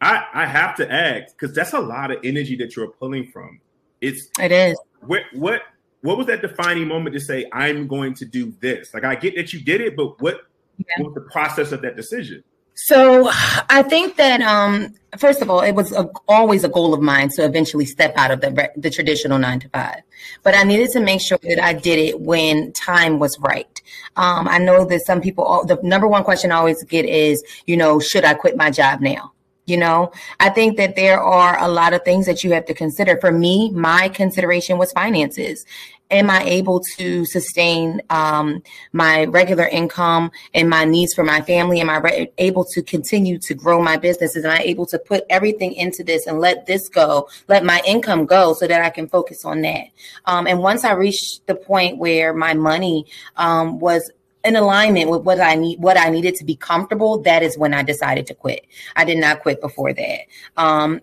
I 0.00 0.24
I 0.32 0.46
have 0.46 0.76
to 0.76 0.92
ask 0.92 1.36
because 1.36 1.54
that's 1.54 1.72
a 1.72 1.80
lot 1.80 2.10
of 2.10 2.18
energy 2.24 2.56
that 2.56 2.76
you're 2.76 2.88
pulling 2.88 3.30
from. 3.30 3.60
It's 4.00 4.28
it 4.38 4.52
is. 4.52 4.78
What 5.00 5.22
what 5.32 5.62
what 6.02 6.16
was 6.16 6.26
that 6.28 6.40
defining 6.42 6.88
moment 6.88 7.14
to 7.14 7.20
say 7.20 7.46
I'm 7.52 7.86
going 7.86 8.14
to 8.14 8.24
do 8.24 8.52
this? 8.60 8.94
Like 8.94 9.04
I 9.04 9.14
get 9.14 9.36
that 9.36 9.52
you 9.52 9.60
did 9.60 9.80
it, 9.80 9.96
but 9.96 10.20
what, 10.20 10.40
yeah. 10.78 10.84
what 10.98 11.08
was 11.08 11.14
the 11.14 11.30
process 11.30 11.72
of 11.72 11.82
that 11.82 11.96
decision? 11.96 12.42
So 12.84 13.28
I 13.68 13.82
think 13.82 14.16
that 14.16 14.40
um, 14.40 14.94
first 15.18 15.42
of 15.42 15.50
all, 15.50 15.60
it 15.60 15.72
was 15.72 15.92
a, 15.92 16.10
always 16.26 16.64
a 16.64 16.68
goal 16.68 16.94
of 16.94 17.02
mine 17.02 17.28
to 17.36 17.44
eventually 17.44 17.84
step 17.84 18.14
out 18.16 18.30
of 18.30 18.40
the 18.40 18.70
the 18.74 18.88
traditional 18.88 19.38
nine 19.38 19.60
to 19.60 19.68
five, 19.68 20.00
but 20.42 20.54
I 20.54 20.62
needed 20.62 20.90
to 20.92 21.00
make 21.00 21.20
sure 21.20 21.38
that 21.42 21.62
I 21.62 21.74
did 21.74 21.98
it 21.98 22.20
when 22.20 22.72
time 22.72 23.18
was 23.18 23.38
right. 23.40 23.82
Um, 24.16 24.48
I 24.48 24.58
know 24.58 24.86
that 24.86 25.02
some 25.02 25.20
people, 25.20 25.64
the 25.66 25.78
number 25.82 26.08
one 26.08 26.24
question 26.24 26.52
I 26.52 26.56
always 26.56 26.82
get 26.84 27.04
is, 27.04 27.44
you 27.66 27.76
know, 27.76 28.00
should 28.00 28.24
I 28.24 28.32
quit 28.32 28.56
my 28.56 28.70
job 28.70 29.02
now? 29.02 29.32
You 29.66 29.76
know, 29.76 30.10
I 30.40 30.48
think 30.48 30.78
that 30.78 30.96
there 30.96 31.20
are 31.20 31.62
a 31.62 31.68
lot 31.68 31.92
of 31.92 32.02
things 32.02 32.24
that 32.26 32.42
you 32.42 32.52
have 32.52 32.64
to 32.64 32.74
consider. 32.74 33.18
For 33.18 33.30
me, 33.30 33.70
my 33.70 34.08
consideration 34.08 34.78
was 34.78 34.90
finances 34.90 35.66
am 36.10 36.30
I 36.30 36.42
able 36.44 36.80
to 36.96 37.24
sustain 37.24 38.02
um, 38.10 38.62
my 38.92 39.24
regular 39.26 39.66
income 39.66 40.30
and 40.54 40.68
my 40.68 40.84
needs 40.84 41.14
for 41.14 41.24
my 41.24 41.40
family? 41.42 41.80
Am 41.80 41.90
I 41.90 41.98
re- 41.98 42.32
able 42.38 42.64
to 42.66 42.82
continue 42.82 43.38
to 43.38 43.54
grow 43.54 43.82
my 43.82 43.96
businesses? 43.96 44.44
Am 44.44 44.50
I 44.50 44.58
able 44.58 44.86
to 44.86 44.98
put 44.98 45.24
everything 45.30 45.72
into 45.74 46.02
this 46.02 46.26
and 46.26 46.40
let 46.40 46.66
this 46.66 46.88
go, 46.88 47.28
let 47.48 47.64
my 47.64 47.80
income 47.86 48.26
go 48.26 48.54
so 48.54 48.66
that 48.66 48.82
I 48.82 48.90
can 48.90 49.08
focus 49.08 49.44
on 49.44 49.62
that? 49.62 49.86
Um, 50.26 50.46
and 50.46 50.60
once 50.60 50.84
I 50.84 50.92
reached 50.92 51.46
the 51.46 51.54
point 51.54 51.98
where 51.98 52.32
my 52.32 52.54
money 52.54 53.06
um, 53.36 53.78
was 53.78 54.10
in 54.44 54.56
alignment 54.56 55.10
with 55.10 55.22
what 55.22 55.40
I 55.40 55.54
need, 55.54 55.80
what 55.80 55.98
I 55.98 56.08
needed 56.08 56.34
to 56.36 56.44
be 56.44 56.56
comfortable, 56.56 57.18
that 57.22 57.42
is 57.42 57.58
when 57.58 57.74
I 57.74 57.82
decided 57.82 58.26
to 58.28 58.34
quit. 58.34 58.66
I 58.96 59.04
did 59.04 59.18
not 59.18 59.42
quit 59.42 59.60
before 59.60 59.92
that. 59.92 60.20
Um, 60.56 61.00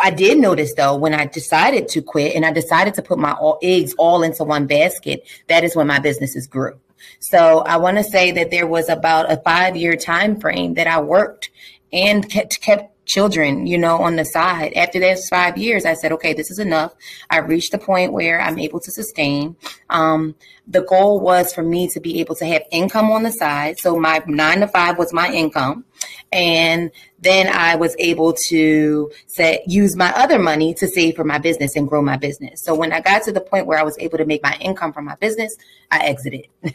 I 0.00 0.10
did 0.10 0.38
notice 0.38 0.74
though 0.74 0.96
when 0.96 1.14
I 1.14 1.26
decided 1.26 1.88
to 1.88 2.02
quit 2.02 2.34
and 2.34 2.44
I 2.44 2.52
decided 2.52 2.94
to 2.94 3.02
put 3.02 3.18
my 3.18 3.32
all, 3.32 3.58
eggs 3.62 3.94
all 3.98 4.22
into 4.22 4.44
one 4.44 4.66
basket, 4.66 5.26
that 5.48 5.64
is 5.64 5.76
when 5.76 5.86
my 5.86 5.98
businesses 5.98 6.46
grew. 6.46 6.78
So 7.18 7.60
I 7.60 7.76
want 7.76 7.98
to 7.98 8.04
say 8.04 8.30
that 8.32 8.50
there 8.50 8.66
was 8.66 8.88
about 8.88 9.30
a 9.30 9.36
five 9.38 9.76
year 9.76 9.96
time 9.96 10.38
frame 10.40 10.74
that 10.74 10.86
I 10.86 11.00
worked 11.00 11.50
and 11.92 12.28
kept 12.28 12.60
kept 12.60 12.91
children, 13.04 13.66
you 13.66 13.76
know, 13.78 13.98
on 13.98 14.16
the 14.16 14.24
side. 14.24 14.72
After 14.74 15.00
those 15.00 15.28
five 15.28 15.58
years, 15.58 15.84
I 15.84 15.94
said, 15.94 16.12
okay, 16.12 16.32
this 16.32 16.50
is 16.50 16.58
enough. 16.58 16.94
I 17.30 17.38
reached 17.38 17.72
the 17.72 17.78
point 17.78 18.12
where 18.12 18.40
I'm 18.40 18.58
able 18.58 18.80
to 18.80 18.90
sustain. 18.90 19.56
Um, 19.90 20.34
the 20.66 20.82
goal 20.82 21.20
was 21.20 21.52
for 21.52 21.62
me 21.62 21.88
to 21.88 22.00
be 22.00 22.20
able 22.20 22.34
to 22.36 22.46
have 22.46 22.62
income 22.70 23.10
on 23.10 23.24
the 23.24 23.32
side. 23.32 23.78
So 23.78 23.98
my 23.98 24.22
nine 24.26 24.60
to 24.60 24.68
five 24.68 24.98
was 24.98 25.12
my 25.12 25.30
income. 25.30 25.84
And 26.30 26.90
then 27.18 27.48
I 27.48 27.76
was 27.76 27.94
able 27.98 28.34
to 28.48 29.10
say, 29.26 29.62
use 29.66 29.96
my 29.96 30.12
other 30.12 30.38
money 30.38 30.72
to 30.74 30.86
save 30.86 31.16
for 31.16 31.24
my 31.24 31.38
business 31.38 31.76
and 31.76 31.88
grow 31.88 32.02
my 32.02 32.16
business. 32.16 32.62
So 32.62 32.74
when 32.74 32.92
I 32.92 33.00
got 33.00 33.22
to 33.24 33.32
the 33.32 33.40
point 33.40 33.66
where 33.66 33.78
I 33.78 33.82
was 33.82 33.98
able 33.98 34.18
to 34.18 34.24
make 34.24 34.42
my 34.42 34.56
income 34.60 34.92
from 34.92 35.04
my 35.04 35.16
business, 35.16 35.56
I 35.90 36.06
exited. 36.06 36.46
now 36.62 36.72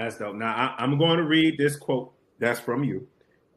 that's 0.00 0.18
dope. 0.18 0.36
Now 0.36 0.74
I, 0.78 0.84
am 0.84 0.98
going 0.98 1.16
to 1.16 1.24
read 1.24 1.58
this 1.58 1.76
quote 1.76 2.12
that's 2.38 2.60
from 2.60 2.84
you. 2.84 3.06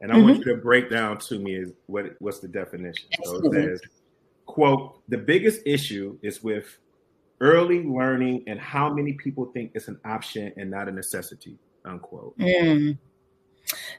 And 0.06 0.14
I 0.14 0.18
mm-hmm. 0.18 0.26
want 0.26 0.46
you 0.46 0.54
to 0.54 0.58
break 0.58 0.92
down 0.92 1.18
to 1.18 1.40
me 1.40 1.56
is 1.56 1.72
what 1.88 2.14
what's 2.20 2.38
the 2.38 2.48
definition. 2.48 3.08
Absolutely. 3.18 3.50
So 3.50 3.58
it 3.58 3.80
says, 3.80 3.90
quote, 4.46 5.02
the 5.10 5.18
biggest 5.18 5.62
issue 5.66 6.20
is 6.22 6.44
with 6.44 6.78
early 7.42 7.82
learning 7.82 8.44
and 8.46 8.60
how 8.60 8.94
many 8.94 9.14
people 9.14 9.46
think 9.46 9.72
it's 9.74 9.88
an 9.88 10.00
option 10.06 10.54
and 10.58 10.70
not 10.70 10.88
a 10.88 10.92
necessity, 10.92 11.58
unquote. 11.86 12.38
Mm. 12.38 13.00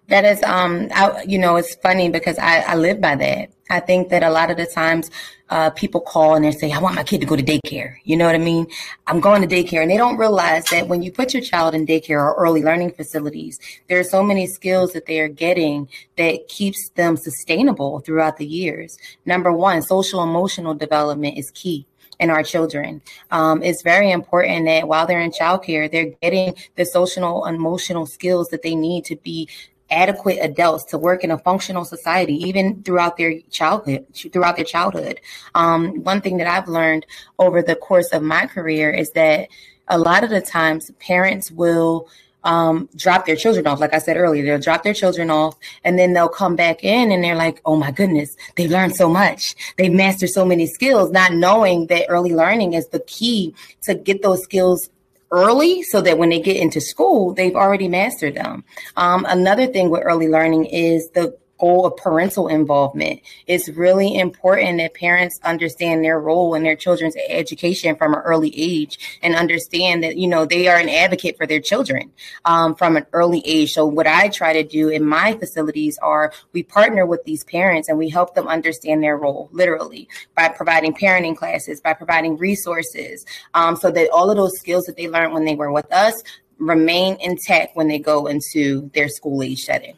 That 0.09 0.25
is, 0.25 0.43
um, 0.45 0.89
I, 0.95 1.25
you 1.27 1.39
know, 1.39 1.57
it's 1.57 1.75
funny 1.77 2.09
because 2.09 2.39
I, 2.39 2.61
I 2.61 2.75
live 2.77 3.01
by 3.01 3.17
that. 3.17 3.51
I 3.69 3.81
think 3.81 4.11
that 4.11 4.23
a 4.23 4.31
lot 4.31 4.51
of 4.51 4.57
the 4.57 4.67
times, 4.67 5.11
uh, 5.49 5.71
people 5.71 6.01
call 6.01 6.35
and 6.35 6.45
they 6.45 6.53
say, 6.53 6.73
I 6.73 6.79
want 6.79 6.95
my 6.95 7.05
kid 7.05 7.21
to 7.21 7.27
go 7.27 7.37
to 7.37 7.43
daycare. 7.43 7.97
You 8.05 8.17
know 8.17 8.27
what 8.27 8.35
I 8.35 8.39
mean? 8.39 8.67
I'm 9.07 9.21
going 9.21 9.47
to 9.47 9.49
daycare. 9.49 9.83
And 9.83 9.91
they 9.91 9.97
don't 9.97 10.17
realize 10.17 10.65
that 10.67 10.89
when 10.89 11.03
you 11.03 11.13
put 11.13 11.35
your 11.35 11.43
child 11.43 11.75
in 11.75 11.87
daycare 11.87 12.21
or 12.21 12.35
early 12.35 12.63
learning 12.63 12.93
facilities, 12.93 13.59
there 13.89 13.99
are 13.99 14.05
so 14.05 14.23
many 14.23 14.47
skills 14.47 14.93
that 14.93 15.07
they 15.07 15.21
are 15.21 15.29
getting 15.29 15.89
that 16.17 16.49
keeps 16.49 16.91
them 16.91 17.17
sustainable 17.17 18.01
throughout 18.01 18.37
the 18.37 18.47
years. 18.47 18.99
Number 19.25 19.53
one, 19.53 19.83
social 19.83 20.23
emotional 20.23 20.75
development 20.75 21.39
is 21.39 21.51
key 21.53 21.87
in 22.19 22.31
our 22.31 22.43
children. 22.43 23.03
Um, 23.31 23.63
it's 23.63 23.83
very 23.83 24.11
important 24.11 24.67
that 24.67 24.89
while 24.89 25.07
they're 25.07 25.21
in 25.21 25.31
childcare, 25.31 25.91
they're 25.91 26.13
getting 26.23 26.55
the 26.77 26.85
social 26.85 27.45
and 27.45 27.57
emotional 27.57 28.07
skills 28.07 28.49
that 28.49 28.63
they 28.63 28.75
need 28.75 29.05
to 29.07 29.17
be 29.17 29.49
adequate 29.91 30.39
adults 30.41 30.85
to 30.85 30.99
work 30.99 31.23
in 31.23 31.31
a 31.31 31.39
functional 31.39 31.85
society, 31.85 32.35
even 32.49 32.83
throughout 32.83 33.17
their 33.17 33.39
childhood. 33.51 34.05
Throughout 34.33 34.57
their 34.57 34.65
childhood, 34.65 35.21
um, 35.55 36.03
one 36.03 36.21
thing 36.21 36.39
that 36.39 36.47
I've 36.47 36.69
learned 36.69 37.07
over 37.39 37.63
the 37.63 37.77
course 37.77 38.09
of 38.13 38.23
my 38.23 38.47
career 38.47 38.91
is 38.91 39.13
that 39.13 39.49
a 39.89 39.99
lot 39.99 40.25
of 40.25 40.31
the 40.31 40.41
times 40.41 40.91
parents 40.99 41.51
will 41.51 42.09
um, 42.47 42.88
drop 42.95 43.26
their 43.26 43.37
children 43.37 43.67
off. 43.67 43.81
Like 43.81 43.93
I 43.93 43.99
said 43.99 44.17
earlier, 44.17 44.45
they'll 44.45 44.61
drop 44.61 44.85
their 44.85 44.95
children 44.95 45.31
off 45.31 45.57
and 45.85 45.99
then 45.99 46.12
they'll 46.12 46.29
come 46.29 46.55
back 46.55 46.85
in 46.85 47.11
and 47.11 47.23
they're 47.23 47.35
like, 47.35 47.61
oh 47.67 47.76
my 47.76 47.91
goodness, 47.91 48.37
they've 48.55 48.71
learned 48.71 48.95
so 48.95 49.09
much. 49.09 49.57
They've 49.76 49.93
mastered 49.93 50.31
so 50.31 50.47
many 50.47 50.67
skills, 50.67 51.11
not 51.11 51.33
knowing 51.33 51.88
that 51.88 52.07
early 52.09 52.33
learning 52.33 52.75
is 52.75 52.88
the 52.88 53.00
key 53.00 53.55
to 53.83 53.97
get 53.97 54.23
those 54.23 54.43
skills 54.43 54.88
early 55.33 55.83
so 55.83 56.00
that 56.00 56.19
when 56.19 56.29
they 56.29 56.41
get 56.41 56.57
into 56.57 56.81
school, 56.81 57.35
they've 57.35 57.57
already 57.57 57.88
mastered 57.88 58.37
them. 58.37 58.65
Um, 58.97 59.26
another 59.29 59.67
thing 59.67 59.91
with 59.91 60.03
early 60.05 60.29
learning 60.29 60.67
is 60.67 61.11
the 61.11 61.37
goal 61.59 61.87
of 61.87 61.97
parental 61.97 62.49
involvement. 62.49 63.21
It's 63.47 63.69
really 63.69 64.19
important 64.19 64.79
that 64.79 64.95
parents 64.95 65.39
understand 65.43 66.05
their 66.05 66.21
role 66.21 66.55
in 66.55 66.63
their 66.63 66.77
children's 66.77 67.17
education 67.29 67.97
from 67.97 68.15
an 68.15 68.21
early 68.21 68.53
age 68.57 69.21
and 69.23 69.35
understand 69.35 70.03
that, 70.03 70.17
you 70.17 70.27
know, 70.27 70.45
they 70.45 70.69
are 70.69 70.79
an 70.79 70.89
advocate 70.89 71.37
for 71.37 71.47
their 71.47 71.61
children 71.61 72.13
um, 72.45 72.75
from 72.75 72.97
an 72.97 73.07
early 73.13 73.43
age. 73.47 73.73
So 73.73 73.87
what 73.87 74.07
I 74.07 74.29
try 74.29 74.53
to 74.53 74.63
do 74.63 74.89
in 74.89 75.05
my 75.07 75.35
facilities 75.35 75.99
are 76.03 76.33
we 76.53 76.63
partner 76.63 77.07
with 77.07 77.25
these 77.25 77.45
parents 77.45 77.89
and 77.89 77.99
we 77.99 78.09
help 78.09 78.35
them 78.35 78.49
understand 78.49 79.03
their 79.03 79.17
role, 79.17 79.49
literally, 79.53 80.09
by 80.35 80.49
providing 80.49 80.95
parenting 80.95 81.37
classes, 81.37 81.81
by 81.81 81.95
providing 81.95 82.37
resources, 82.37 83.25
um, 83.55 83.77
so 83.77 83.91
that 83.91 84.11
all 84.11 84.31
of 84.31 84.37
those 84.37 84.59
skills 84.59 84.85
that 84.85 84.97
they 84.97 85.09
learned 85.09 85.33
when 85.33 85.45
they 85.45 85.55
were 85.55 85.73
with 85.73 85.91
us 85.93 86.15
remain 86.59 87.17
intact 87.21 87.77
when 87.77 87.89
they 87.89 87.99
go 87.99 88.27
into 88.27 88.91
their 88.95 89.09
school 89.09 89.43
age 89.43 89.63
setting 89.63 89.95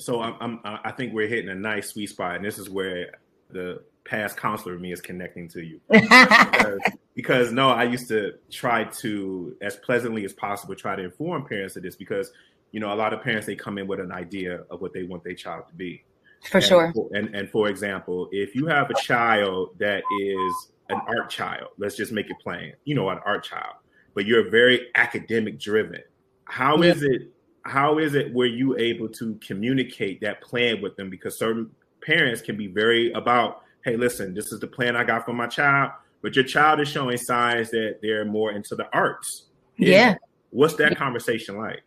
so 0.00 0.20
I'm, 0.20 0.36
I'm, 0.40 0.60
I 0.84 0.92
think 0.92 1.12
we're 1.12 1.28
hitting 1.28 1.50
a 1.50 1.54
nice 1.54 1.90
sweet 1.90 2.08
spot, 2.08 2.36
and 2.36 2.44
this 2.44 2.58
is 2.58 2.70
where 2.70 3.12
the 3.50 3.82
past 4.04 4.36
counselor 4.36 4.74
of 4.74 4.80
me 4.80 4.92
is 4.92 5.00
connecting 5.00 5.48
to 5.48 5.62
you 5.62 5.80
because, 5.90 6.80
because, 7.14 7.52
no, 7.52 7.68
I 7.68 7.84
used 7.84 8.08
to 8.08 8.34
try 8.50 8.84
to 8.84 9.56
as 9.60 9.76
pleasantly 9.76 10.24
as 10.24 10.32
possible 10.32 10.74
try 10.74 10.96
to 10.96 11.04
inform 11.04 11.46
parents 11.46 11.76
of 11.76 11.82
this 11.82 11.96
because 11.96 12.32
you 12.72 12.80
know 12.80 12.92
a 12.92 12.94
lot 12.94 13.12
of 13.12 13.22
parents 13.22 13.46
they 13.46 13.56
come 13.56 13.78
in 13.78 13.86
with 13.86 14.00
an 14.00 14.12
idea 14.12 14.62
of 14.70 14.80
what 14.80 14.92
they 14.92 15.02
want 15.02 15.24
their 15.24 15.34
child 15.34 15.66
to 15.68 15.74
be. 15.74 16.04
For 16.50 16.58
and, 16.58 16.66
sure. 16.66 16.92
And 17.12 17.34
and 17.34 17.50
for 17.50 17.68
example, 17.68 18.28
if 18.32 18.54
you 18.54 18.66
have 18.66 18.90
a 18.90 18.94
child 18.94 19.70
that 19.78 20.02
is 20.20 20.72
an 20.88 21.00
art 21.06 21.30
child, 21.30 21.68
let's 21.78 21.96
just 21.96 22.12
make 22.12 22.30
it 22.30 22.36
plain, 22.42 22.72
you 22.84 22.94
know, 22.94 23.10
an 23.10 23.18
art 23.26 23.44
child, 23.44 23.74
but 24.14 24.24
you're 24.26 24.50
very 24.50 24.88
academic 24.94 25.58
driven. 25.58 26.00
How 26.44 26.76
yeah. 26.78 26.92
is 26.92 27.02
it 27.02 27.32
how 27.64 27.98
is 27.98 28.14
it 28.14 28.32
were 28.32 28.46
you 28.46 28.76
able 28.78 29.08
to 29.08 29.38
communicate 29.46 30.20
that 30.22 30.40
plan 30.40 30.80
with 30.80 30.96
them? 30.96 31.10
Because 31.10 31.38
certain 31.38 31.70
parents 32.02 32.40
can 32.40 32.56
be 32.56 32.66
very 32.66 33.12
about, 33.12 33.62
hey, 33.84 33.96
listen, 33.96 34.34
this 34.34 34.52
is 34.52 34.60
the 34.60 34.66
plan 34.66 34.96
I 34.96 35.04
got 35.04 35.24
for 35.24 35.32
my 35.32 35.46
child, 35.46 35.92
but 36.22 36.34
your 36.34 36.44
child 36.44 36.80
is 36.80 36.88
showing 36.88 37.16
signs 37.16 37.70
that 37.70 37.98
they're 38.02 38.24
more 38.24 38.52
into 38.52 38.74
the 38.74 38.88
arts. 38.92 39.44
Yeah. 39.76 40.16
What's 40.50 40.74
that 40.74 40.96
conversation 40.96 41.56
like? 41.58 41.82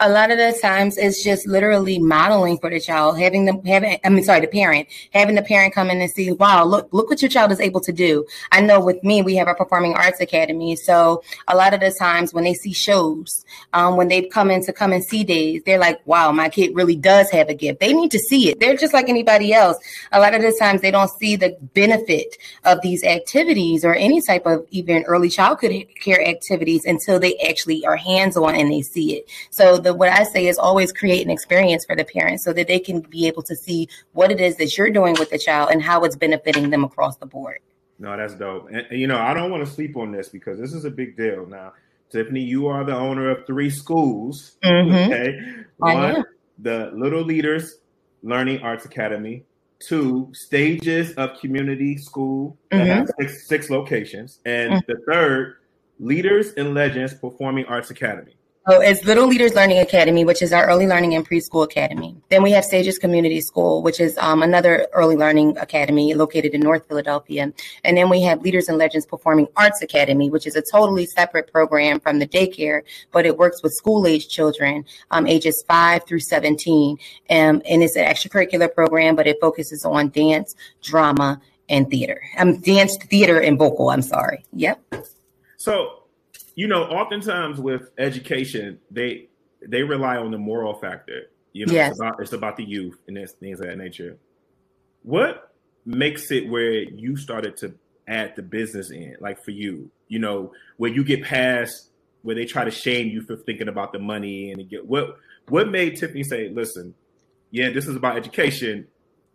A 0.00 0.10
lot 0.10 0.30
of 0.30 0.38
the 0.38 0.56
times 0.60 0.98
it's 0.98 1.22
just 1.22 1.46
literally 1.46 1.98
modeling 1.98 2.58
for 2.58 2.70
the 2.70 2.80
child, 2.80 3.18
having 3.18 3.44
them 3.44 3.64
having 3.64 3.98
I 4.04 4.08
mean 4.08 4.24
sorry, 4.24 4.40
the 4.40 4.46
parent, 4.46 4.88
having 5.12 5.34
the 5.34 5.42
parent 5.42 5.74
come 5.74 5.90
in 5.90 6.00
and 6.00 6.10
see, 6.10 6.32
wow, 6.32 6.64
look, 6.64 6.88
look 6.92 7.08
what 7.08 7.22
your 7.22 7.28
child 7.28 7.52
is 7.52 7.60
able 7.60 7.80
to 7.80 7.92
do. 7.92 8.26
I 8.50 8.60
know 8.60 8.80
with 8.80 9.02
me, 9.02 9.22
we 9.22 9.36
have 9.36 9.48
a 9.48 9.54
performing 9.54 9.94
arts 9.94 10.20
academy. 10.20 10.76
So 10.76 11.22
a 11.48 11.56
lot 11.56 11.74
of 11.74 11.80
the 11.80 11.90
times 11.90 12.34
when 12.34 12.44
they 12.44 12.54
see 12.54 12.72
shows, 12.72 13.44
um, 13.72 13.96
when 13.96 14.08
they 14.08 14.22
come 14.22 14.50
in 14.50 14.64
to 14.64 14.72
come 14.72 14.92
and 14.92 15.04
see 15.04 15.24
days, 15.24 15.62
they're 15.64 15.78
like, 15.78 16.00
wow, 16.06 16.32
my 16.32 16.48
kid 16.48 16.74
really 16.74 16.96
does 16.96 17.30
have 17.30 17.48
a 17.48 17.54
gift. 17.54 17.80
They 17.80 17.92
need 17.92 18.10
to 18.10 18.18
see 18.18 18.50
it. 18.50 18.60
They're 18.60 18.76
just 18.76 18.94
like 18.94 19.08
anybody 19.08 19.52
else. 19.52 19.78
A 20.12 20.20
lot 20.20 20.34
of 20.34 20.42
the 20.42 20.54
times 20.58 20.80
they 20.80 20.90
don't 20.90 21.10
see 21.18 21.36
the 21.36 21.56
benefit 21.74 22.36
of 22.64 22.80
these 22.82 23.04
activities 23.04 23.84
or 23.84 23.94
any 23.94 24.20
type 24.20 24.46
of 24.46 24.66
even 24.70 25.04
early 25.04 25.28
childhood 25.28 25.86
care 26.00 26.22
activities 26.26 26.84
until 26.84 27.18
they 27.18 27.36
actually 27.38 27.84
are 27.86 27.96
hands 27.96 28.36
on 28.36 28.54
and 28.54 28.70
they 28.70 28.82
see 28.82 29.16
it. 29.16 29.28
So 29.50 29.61
so 29.62 29.78
the 29.78 29.94
what 29.94 30.08
I 30.08 30.24
say 30.24 30.48
is 30.48 30.58
always 30.58 30.92
create 30.92 31.24
an 31.24 31.30
experience 31.30 31.84
for 31.84 31.94
the 31.94 32.04
parents 32.04 32.42
so 32.42 32.52
that 32.52 32.66
they 32.66 32.80
can 32.80 33.00
be 33.00 33.28
able 33.28 33.44
to 33.44 33.54
see 33.54 33.88
what 34.12 34.32
it 34.32 34.40
is 34.40 34.56
that 34.56 34.76
you're 34.76 34.90
doing 34.90 35.14
with 35.20 35.30
the 35.30 35.38
child 35.38 35.70
and 35.70 35.80
how 35.80 36.02
it's 36.02 36.16
benefiting 36.16 36.70
them 36.70 36.82
across 36.82 37.16
the 37.18 37.26
board. 37.26 37.60
No, 38.00 38.16
that's 38.16 38.34
dope. 38.34 38.66
And, 38.72 38.84
and 38.90 38.98
you 38.98 39.06
know, 39.06 39.18
I 39.18 39.32
don't 39.34 39.52
want 39.52 39.64
to 39.64 39.72
sleep 39.72 39.96
on 39.96 40.10
this 40.10 40.28
because 40.28 40.58
this 40.58 40.72
is 40.72 40.84
a 40.84 40.90
big 40.90 41.16
deal. 41.16 41.46
Now, 41.46 41.74
Tiffany, 42.10 42.40
you 42.40 42.66
are 42.66 42.82
the 42.82 42.96
owner 42.96 43.30
of 43.30 43.46
three 43.46 43.70
schools. 43.70 44.56
Mm-hmm. 44.64 45.12
Okay. 45.12 45.40
One, 45.76 46.24
the 46.58 46.90
Little 46.92 47.22
Leaders 47.22 47.78
Learning 48.24 48.60
Arts 48.62 48.84
Academy. 48.84 49.44
Two, 49.78 50.28
Stages 50.32 51.12
of 51.14 51.38
Community 51.40 51.96
School 51.96 52.56
that 52.70 52.86
mm-hmm. 52.86 53.00
has 53.00 53.12
six, 53.20 53.48
six 53.48 53.70
locations. 53.70 54.40
And 54.44 54.72
mm-hmm. 54.72 54.92
the 54.92 55.12
third, 55.12 55.56
Leaders 56.00 56.52
and 56.54 56.74
Legends 56.74 57.14
Performing 57.14 57.66
Arts 57.66 57.90
Academy. 57.90 58.34
Oh, 58.64 58.80
it's 58.80 59.04
Little 59.04 59.26
Leaders 59.26 59.56
Learning 59.56 59.80
Academy, 59.80 60.24
which 60.24 60.40
is 60.40 60.52
our 60.52 60.64
early 60.66 60.86
learning 60.86 61.16
and 61.16 61.28
preschool 61.28 61.64
academy. 61.64 62.16
Then 62.28 62.44
we 62.44 62.52
have 62.52 62.64
Stages 62.64 62.96
Community 62.96 63.40
School, 63.40 63.82
which 63.82 63.98
is 63.98 64.16
um, 64.18 64.40
another 64.40 64.86
early 64.92 65.16
learning 65.16 65.58
academy 65.58 66.14
located 66.14 66.54
in 66.54 66.60
North 66.60 66.86
Philadelphia. 66.86 67.52
And 67.82 67.96
then 67.96 68.08
we 68.08 68.22
have 68.22 68.40
Leaders 68.42 68.68
and 68.68 68.78
Legends 68.78 69.04
Performing 69.04 69.48
Arts 69.56 69.82
Academy, 69.82 70.30
which 70.30 70.46
is 70.46 70.54
a 70.54 70.62
totally 70.62 71.06
separate 71.06 71.50
program 71.50 71.98
from 71.98 72.20
the 72.20 72.26
daycare, 72.28 72.82
but 73.10 73.26
it 73.26 73.36
works 73.36 73.64
with 73.64 73.72
school 73.72 74.06
age 74.06 74.28
children, 74.28 74.84
um, 75.10 75.26
ages 75.26 75.64
five 75.66 76.06
through 76.06 76.20
17. 76.20 76.98
Um, 77.30 77.62
and 77.68 77.82
it's 77.82 77.96
an 77.96 78.04
extracurricular 78.04 78.72
program, 78.72 79.16
but 79.16 79.26
it 79.26 79.38
focuses 79.40 79.84
on 79.84 80.10
dance, 80.10 80.54
drama, 80.84 81.40
and 81.68 81.90
theater. 81.90 82.22
Um, 82.38 82.60
dance, 82.60 82.96
theater, 82.96 83.40
and 83.40 83.58
vocal. 83.58 83.90
I'm 83.90 84.02
sorry. 84.02 84.44
Yep. 84.52 84.80
So 85.56 86.01
you 86.54 86.66
know, 86.66 86.84
oftentimes 86.84 87.60
with 87.60 87.90
education, 87.98 88.78
they 88.90 89.28
they 89.66 89.82
rely 89.82 90.16
on 90.16 90.30
the 90.30 90.38
moral 90.38 90.74
factor. 90.74 91.30
You 91.52 91.66
know, 91.66 91.72
yes. 91.72 91.90
it's 91.92 92.00
about 92.00 92.20
it's 92.20 92.32
about 92.32 92.56
the 92.56 92.64
youth 92.64 92.98
and 93.08 93.16
things 93.40 93.60
of 93.60 93.66
that 93.66 93.78
nature. 93.78 94.18
What 95.02 95.54
makes 95.84 96.30
it 96.30 96.48
where 96.48 96.82
you 96.82 97.16
started 97.16 97.56
to 97.58 97.74
add 98.06 98.36
the 98.36 98.42
business 98.42 98.90
in, 98.90 99.16
like 99.20 99.42
for 99.42 99.50
you, 99.50 99.90
you 100.08 100.18
know, 100.18 100.52
where 100.76 100.90
you 100.90 101.04
get 101.04 101.24
past 101.24 101.90
where 102.22 102.34
they 102.34 102.44
try 102.44 102.64
to 102.64 102.70
shame 102.70 103.08
you 103.08 103.20
for 103.20 103.36
thinking 103.36 103.68
about 103.68 103.92
the 103.92 103.98
money 103.98 104.52
and 104.52 104.68
get 104.68 104.86
what 104.86 105.16
what 105.48 105.68
made 105.68 105.96
Tiffany 105.96 106.22
say, 106.22 106.48
listen, 106.48 106.94
yeah, 107.50 107.70
this 107.70 107.86
is 107.86 107.96
about 107.96 108.16
education, 108.16 108.86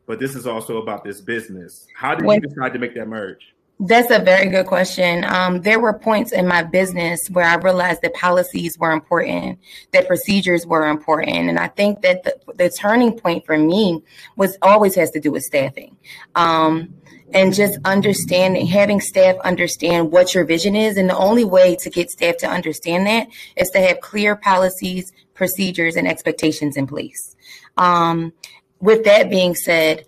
but 0.05 0.19
this 0.19 0.35
is 0.35 0.47
also 0.47 0.77
about 0.77 1.03
this 1.03 1.21
business. 1.21 1.85
How 1.95 2.15
did 2.15 2.25
when, 2.25 2.41
you 2.41 2.47
decide 2.47 2.73
to 2.73 2.79
make 2.79 2.95
that 2.95 3.07
merge? 3.07 3.53
That's 3.79 4.09
a 4.09 4.17
very 4.17 4.49
good 4.49 4.65
question. 4.65 5.23
Um, 5.23 5.61
there 5.61 5.79
were 5.79 5.93
points 5.93 6.31
in 6.31 6.47
my 6.47 6.63
business 6.63 7.29
where 7.29 7.45
I 7.45 7.55
realized 7.55 8.01
that 8.01 8.15
policies 8.15 8.75
were 8.79 8.91
important, 8.91 9.59
that 9.91 10.07
procedures 10.07 10.65
were 10.65 10.87
important. 10.87 11.49
And 11.49 11.59
I 11.59 11.67
think 11.67 12.01
that 12.01 12.23
the, 12.23 12.35
the 12.55 12.69
turning 12.71 13.19
point 13.19 13.45
for 13.45 13.55
me 13.55 14.01
was 14.35 14.57
always 14.63 14.95
has 14.95 15.11
to 15.11 15.19
do 15.19 15.31
with 15.31 15.43
staffing. 15.43 15.95
Um, 16.33 16.95
and 17.33 17.53
just 17.53 17.77
understanding, 17.85 18.65
having 18.65 19.01
staff 19.01 19.35
understand 19.43 20.11
what 20.11 20.33
your 20.33 20.45
vision 20.45 20.75
is. 20.75 20.97
And 20.97 21.09
the 21.09 21.17
only 21.17 21.43
way 21.43 21.75
to 21.81 21.89
get 21.89 22.09
staff 22.09 22.37
to 22.37 22.47
understand 22.47 23.05
that 23.05 23.27
is 23.57 23.69
to 23.71 23.79
have 23.79 23.99
clear 23.99 24.35
policies, 24.35 25.11
procedures, 25.35 25.95
and 25.95 26.07
expectations 26.07 26.77
in 26.77 26.87
place. 26.87 27.35
Um, 27.75 28.33
with 28.79 29.03
that 29.05 29.29
being 29.29 29.55
said, 29.55 30.05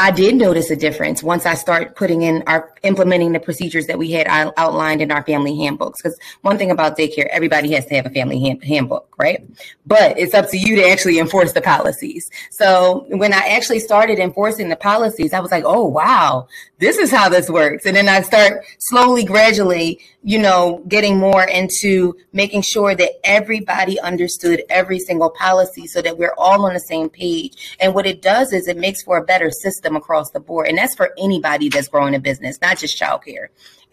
I 0.00 0.12
did 0.12 0.36
notice 0.36 0.70
a 0.70 0.76
difference 0.76 1.24
once 1.24 1.44
I 1.44 1.54
start 1.54 1.96
putting 1.96 2.22
in 2.22 2.44
our 2.46 2.72
implementing 2.84 3.32
the 3.32 3.40
procedures 3.40 3.88
that 3.88 3.98
we 3.98 4.12
had 4.12 4.28
outlined 4.56 5.02
in 5.02 5.10
our 5.10 5.24
family 5.24 5.56
handbooks. 5.56 6.00
Because 6.00 6.16
one 6.42 6.56
thing 6.56 6.70
about 6.70 6.96
daycare, 6.96 7.26
everybody 7.26 7.72
has 7.72 7.84
to 7.86 7.96
have 7.96 8.06
a 8.06 8.10
family 8.10 8.40
hand, 8.40 8.62
handbook, 8.62 9.12
right? 9.18 9.44
But 9.86 10.16
it's 10.16 10.34
up 10.34 10.50
to 10.50 10.56
you 10.56 10.76
to 10.76 10.88
actually 10.88 11.18
enforce 11.18 11.52
the 11.52 11.60
policies. 11.60 12.30
So 12.52 13.06
when 13.08 13.32
I 13.32 13.38
actually 13.48 13.80
started 13.80 14.20
enforcing 14.20 14.68
the 14.68 14.76
policies, 14.76 15.32
I 15.32 15.40
was 15.40 15.50
like, 15.50 15.64
oh 15.66 15.86
wow, 15.86 16.46
this 16.78 16.96
is 16.96 17.10
how 17.10 17.28
this 17.28 17.50
works. 17.50 17.84
And 17.84 17.96
then 17.96 18.08
I 18.08 18.22
start 18.22 18.64
slowly, 18.78 19.24
gradually, 19.24 20.00
you 20.28 20.38
know, 20.38 20.84
getting 20.88 21.16
more 21.16 21.44
into 21.44 22.14
making 22.34 22.60
sure 22.60 22.94
that 22.94 23.12
everybody 23.24 23.98
understood 23.98 24.62
every 24.68 24.98
single 24.98 25.30
policy 25.30 25.86
so 25.86 26.02
that 26.02 26.18
we're 26.18 26.34
all 26.36 26.66
on 26.66 26.74
the 26.74 26.80
same 26.80 27.08
page. 27.08 27.74
And 27.80 27.94
what 27.94 28.04
it 28.04 28.20
does 28.20 28.52
is 28.52 28.68
it 28.68 28.76
makes 28.76 29.02
for 29.02 29.16
a 29.16 29.24
better 29.24 29.50
system 29.50 29.96
across 29.96 30.30
the 30.32 30.40
board. 30.40 30.68
And 30.68 30.76
that's 30.76 30.94
for 30.94 31.14
anybody 31.16 31.70
that's 31.70 31.88
growing 31.88 32.14
a 32.14 32.20
business, 32.20 32.60
not 32.60 32.76
just 32.76 33.00
childcare. 33.00 33.46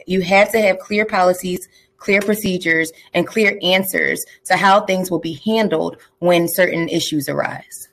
You 0.08 0.20
have 0.24 0.52
to 0.52 0.60
have 0.60 0.78
clear 0.80 1.06
policies, 1.06 1.70
clear 2.00 2.20
procedures, 2.20 2.92
and 3.14 3.26
clear 3.26 3.58
answers 3.62 4.22
to 4.48 4.58
how 4.58 4.82
things 4.82 5.10
will 5.10 5.20
be 5.20 5.40
handled 5.46 6.02
when 6.20 6.50
certain 6.50 6.90
issues 6.90 7.30
arise. 7.30 7.88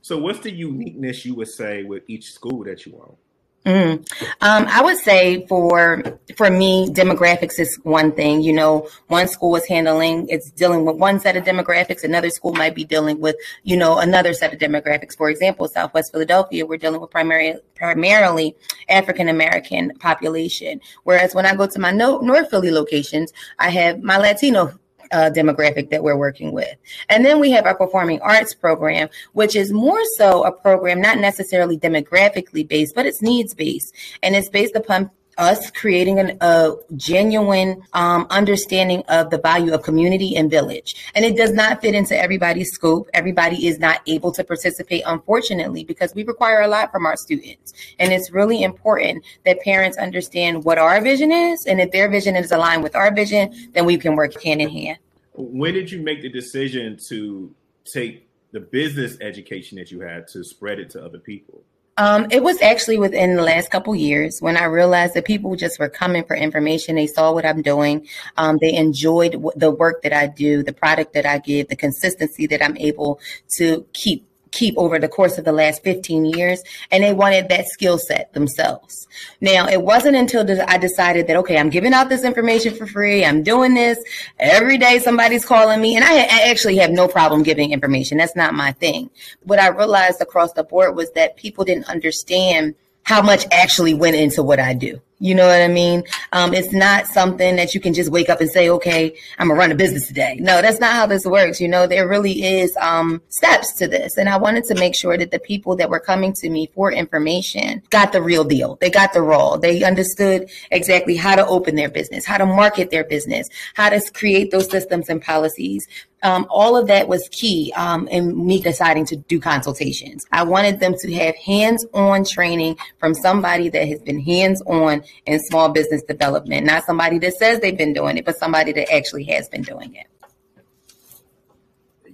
So, 0.00 0.16
what's 0.16 0.38
the 0.38 0.50
uniqueness 0.50 1.26
you 1.26 1.34
would 1.34 1.48
say 1.48 1.82
with 1.82 2.04
each 2.08 2.32
school 2.32 2.64
that 2.64 2.86
you 2.86 2.94
own? 2.94 3.16
Mm. 3.64 3.98
Um, 4.40 4.66
I 4.68 4.82
would 4.82 4.98
say 4.98 5.46
for 5.46 6.02
for 6.36 6.50
me, 6.50 6.88
demographics 6.88 7.60
is 7.60 7.78
one 7.84 8.10
thing. 8.10 8.42
You 8.42 8.52
know, 8.52 8.88
one 9.06 9.28
school 9.28 9.54
is 9.54 9.64
handling 9.68 10.26
it's 10.28 10.50
dealing 10.50 10.84
with 10.84 10.96
one 10.96 11.20
set 11.20 11.36
of 11.36 11.44
demographics. 11.44 12.02
Another 12.02 12.28
school 12.30 12.54
might 12.54 12.74
be 12.74 12.84
dealing 12.84 13.20
with 13.20 13.36
you 13.62 13.76
know 13.76 13.98
another 13.98 14.34
set 14.34 14.52
of 14.52 14.58
demographics. 14.58 15.16
For 15.16 15.30
example, 15.30 15.68
Southwest 15.68 16.10
Philadelphia, 16.10 16.66
we're 16.66 16.76
dealing 16.76 17.00
with 17.00 17.10
primarily 17.10 17.60
primarily 17.76 18.56
African 18.88 19.28
American 19.28 19.92
population. 20.00 20.80
Whereas 21.04 21.32
when 21.32 21.46
I 21.46 21.54
go 21.54 21.68
to 21.68 21.78
my 21.78 21.92
North 21.92 22.50
Philly 22.50 22.72
locations, 22.72 23.32
I 23.60 23.70
have 23.70 24.02
my 24.02 24.18
Latino 24.18 24.72
uh, 25.10 25.30
demographic 25.34 25.90
that 25.90 26.02
we're 26.02 26.16
working 26.16 26.52
with. 26.52 26.76
And 27.08 27.24
then 27.24 27.40
we 27.40 27.50
have 27.50 27.66
our 27.66 27.76
performing 27.76 28.20
arts 28.20 28.54
program, 28.54 29.08
which 29.32 29.56
is 29.56 29.72
more 29.72 30.02
so 30.16 30.44
a 30.44 30.52
program 30.52 31.00
not 31.00 31.18
necessarily 31.18 31.78
demographically 31.78 32.66
based, 32.66 32.94
but 32.94 33.06
it's 33.06 33.22
needs 33.22 33.54
based. 33.54 33.94
And 34.22 34.36
it's 34.36 34.48
based 34.48 34.76
upon 34.76 35.10
us 35.38 35.70
creating 35.70 36.18
an, 36.18 36.36
a 36.40 36.72
genuine 36.96 37.82
um, 37.92 38.26
understanding 38.30 39.02
of 39.08 39.30
the 39.30 39.38
value 39.38 39.72
of 39.72 39.82
community 39.82 40.36
and 40.36 40.50
village. 40.50 40.94
And 41.14 41.24
it 41.24 41.36
does 41.36 41.52
not 41.52 41.80
fit 41.80 41.94
into 41.94 42.16
everybody's 42.16 42.70
scope. 42.72 43.08
Everybody 43.14 43.66
is 43.66 43.78
not 43.78 44.00
able 44.06 44.32
to 44.32 44.44
participate, 44.44 45.02
unfortunately, 45.06 45.84
because 45.84 46.14
we 46.14 46.24
require 46.24 46.60
a 46.60 46.68
lot 46.68 46.92
from 46.92 47.06
our 47.06 47.16
students. 47.16 47.72
And 47.98 48.12
it's 48.12 48.30
really 48.30 48.62
important 48.62 49.24
that 49.44 49.60
parents 49.60 49.98
understand 49.98 50.64
what 50.64 50.78
our 50.78 51.00
vision 51.00 51.32
is. 51.32 51.66
And 51.66 51.80
if 51.80 51.90
their 51.92 52.08
vision 52.08 52.36
is 52.36 52.52
aligned 52.52 52.82
with 52.82 52.94
our 52.94 53.14
vision, 53.14 53.52
then 53.72 53.84
we 53.84 53.96
can 53.98 54.16
work 54.16 54.40
hand 54.42 54.60
in 54.60 54.68
hand. 54.68 54.98
When 55.34 55.74
did 55.74 55.90
you 55.90 56.02
make 56.02 56.22
the 56.22 56.28
decision 56.28 56.98
to 57.08 57.54
take 57.84 58.28
the 58.52 58.60
business 58.60 59.16
education 59.20 59.78
that 59.78 59.90
you 59.90 60.00
had 60.00 60.28
to 60.28 60.44
spread 60.44 60.78
it 60.78 60.90
to 60.90 61.04
other 61.04 61.18
people? 61.18 61.62
Um, 61.98 62.26
it 62.30 62.42
was 62.42 62.60
actually 62.62 62.98
within 62.98 63.36
the 63.36 63.42
last 63.42 63.70
couple 63.70 63.94
years 63.94 64.38
when 64.40 64.56
I 64.56 64.64
realized 64.64 65.14
that 65.14 65.26
people 65.26 65.54
just 65.56 65.78
were 65.78 65.90
coming 65.90 66.24
for 66.24 66.34
information. 66.34 66.96
They 66.96 67.06
saw 67.06 67.32
what 67.32 67.44
I'm 67.44 67.60
doing. 67.60 68.08
Um, 68.38 68.58
they 68.60 68.74
enjoyed 68.74 69.32
w- 69.32 69.52
the 69.56 69.70
work 69.70 70.02
that 70.02 70.12
I 70.12 70.26
do, 70.26 70.62
the 70.62 70.72
product 70.72 71.12
that 71.12 71.26
I 71.26 71.38
give, 71.38 71.68
the 71.68 71.76
consistency 71.76 72.46
that 72.46 72.64
I'm 72.64 72.78
able 72.78 73.20
to 73.56 73.86
keep 73.92 74.26
keep 74.52 74.76
over 74.78 74.98
the 74.98 75.08
course 75.08 75.38
of 75.38 75.44
the 75.44 75.52
last 75.52 75.82
15 75.82 76.26
years 76.26 76.62
and 76.90 77.02
they 77.02 77.12
wanted 77.12 77.48
that 77.48 77.66
skill 77.66 77.98
set 77.98 78.32
themselves. 78.32 79.08
Now, 79.40 79.66
it 79.66 79.82
wasn't 79.82 80.16
until 80.16 80.46
I 80.68 80.78
decided 80.78 81.26
that, 81.26 81.36
okay, 81.38 81.58
I'm 81.58 81.70
giving 81.70 81.92
out 81.92 82.08
this 82.08 82.24
information 82.24 82.74
for 82.74 82.86
free. 82.86 83.24
I'm 83.24 83.42
doing 83.42 83.74
this 83.74 83.98
every 84.38 84.78
day. 84.78 84.98
Somebody's 84.98 85.44
calling 85.44 85.80
me 85.80 85.96
and 85.96 86.04
I, 86.04 86.50
actually 86.52 86.76
have 86.76 86.90
no 86.90 87.08
problem 87.08 87.42
giving 87.42 87.72
information. 87.72 88.18
That's 88.18 88.36
not 88.36 88.54
my 88.54 88.72
thing. 88.72 89.10
What 89.42 89.58
I 89.58 89.68
realized 89.68 90.20
across 90.20 90.52
the 90.52 90.64
board 90.64 90.96
was 90.96 91.10
that 91.12 91.36
people 91.36 91.64
didn't 91.64 91.88
understand 91.88 92.74
how 93.04 93.22
much 93.22 93.46
actually 93.50 93.94
went 93.94 94.16
into 94.16 94.42
what 94.42 94.60
I 94.60 94.74
do. 94.74 95.00
You 95.22 95.36
know 95.36 95.46
what 95.46 95.62
I 95.62 95.68
mean? 95.68 96.02
Um, 96.32 96.52
it's 96.52 96.72
not 96.72 97.06
something 97.06 97.54
that 97.54 97.76
you 97.76 97.80
can 97.80 97.94
just 97.94 98.10
wake 98.10 98.28
up 98.28 98.40
and 98.40 98.50
say, 98.50 98.68
okay, 98.68 99.16
I'm 99.38 99.46
gonna 99.46 99.58
run 99.60 99.70
a 99.70 99.76
business 99.76 100.08
today. 100.08 100.36
No, 100.40 100.60
that's 100.60 100.80
not 100.80 100.94
how 100.94 101.06
this 101.06 101.24
works. 101.24 101.60
You 101.60 101.68
know, 101.68 101.86
there 101.86 102.08
really 102.08 102.42
is 102.42 102.76
um, 102.78 103.22
steps 103.28 103.72
to 103.74 103.86
this. 103.86 104.18
And 104.18 104.28
I 104.28 104.36
wanted 104.36 104.64
to 104.64 104.74
make 104.74 104.96
sure 104.96 105.16
that 105.16 105.30
the 105.30 105.38
people 105.38 105.76
that 105.76 105.88
were 105.88 106.00
coming 106.00 106.32
to 106.32 106.50
me 106.50 106.68
for 106.74 106.90
information 106.90 107.84
got 107.90 108.10
the 108.10 108.20
real 108.20 108.42
deal. 108.42 108.78
They 108.80 108.90
got 108.90 109.12
the 109.12 109.22
raw. 109.22 109.56
They 109.56 109.84
understood 109.84 110.50
exactly 110.72 111.14
how 111.14 111.36
to 111.36 111.46
open 111.46 111.76
their 111.76 111.88
business, 111.88 112.26
how 112.26 112.38
to 112.38 112.46
market 112.46 112.90
their 112.90 113.04
business, 113.04 113.48
how 113.74 113.90
to 113.90 114.00
create 114.12 114.50
those 114.50 114.68
systems 114.68 115.08
and 115.08 115.22
policies, 115.22 115.86
um, 116.22 116.46
all 116.48 116.76
of 116.76 116.86
that 116.86 117.08
was 117.08 117.28
key 117.30 117.72
um, 117.76 118.06
in 118.08 118.46
me 118.46 118.60
deciding 118.60 119.06
to 119.06 119.16
do 119.16 119.40
consultations. 119.40 120.24
I 120.30 120.44
wanted 120.44 120.78
them 120.78 120.94
to 120.98 121.12
have 121.14 121.34
hands 121.36 121.84
on 121.92 122.24
training 122.24 122.78
from 122.98 123.14
somebody 123.14 123.68
that 123.70 123.88
has 123.88 124.00
been 124.00 124.20
hands 124.20 124.62
on 124.62 125.02
in 125.26 125.40
small 125.40 125.68
business 125.70 126.02
development, 126.02 126.66
not 126.66 126.84
somebody 126.84 127.18
that 127.18 127.34
says 127.34 127.60
they've 127.60 127.76
been 127.76 127.92
doing 127.92 128.16
it, 128.18 128.24
but 128.24 128.36
somebody 128.36 128.72
that 128.72 128.92
actually 128.92 129.24
has 129.24 129.48
been 129.48 129.62
doing 129.62 129.94
it. 129.94 130.06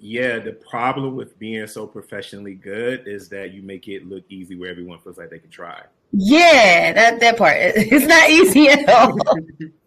Yeah, 0.01 0.39
the 0.39 0.53
problem 0.53 1.17
with 1.17 1.39
being 1.39 1.67
so 1.67 1.87
professionally 1.87 2.55
good 2.55 3.09
is 3.09 3.29
that 3.31 3.53
you 3.53 3.63
make 3.63 3.89
it 3.89 4.07
look 4.09 4.25
easy 4.29 4.55
where 4.55 4.71
everyone 4.71 4.99
feels 5.01 5.19
like 5.19 5.31
they 5.31 5.41
can 5.41 5.51
try. 5.51 5.83
Yeah, 6.13 6.93
that 6.93 7.21
that 7.21 7.37
part. 7.37 7.57
It's 7.59 8.07
not 8.07 8.31
easy 8.31 8.69
at 8.69 8.89
all. 8.89 9.19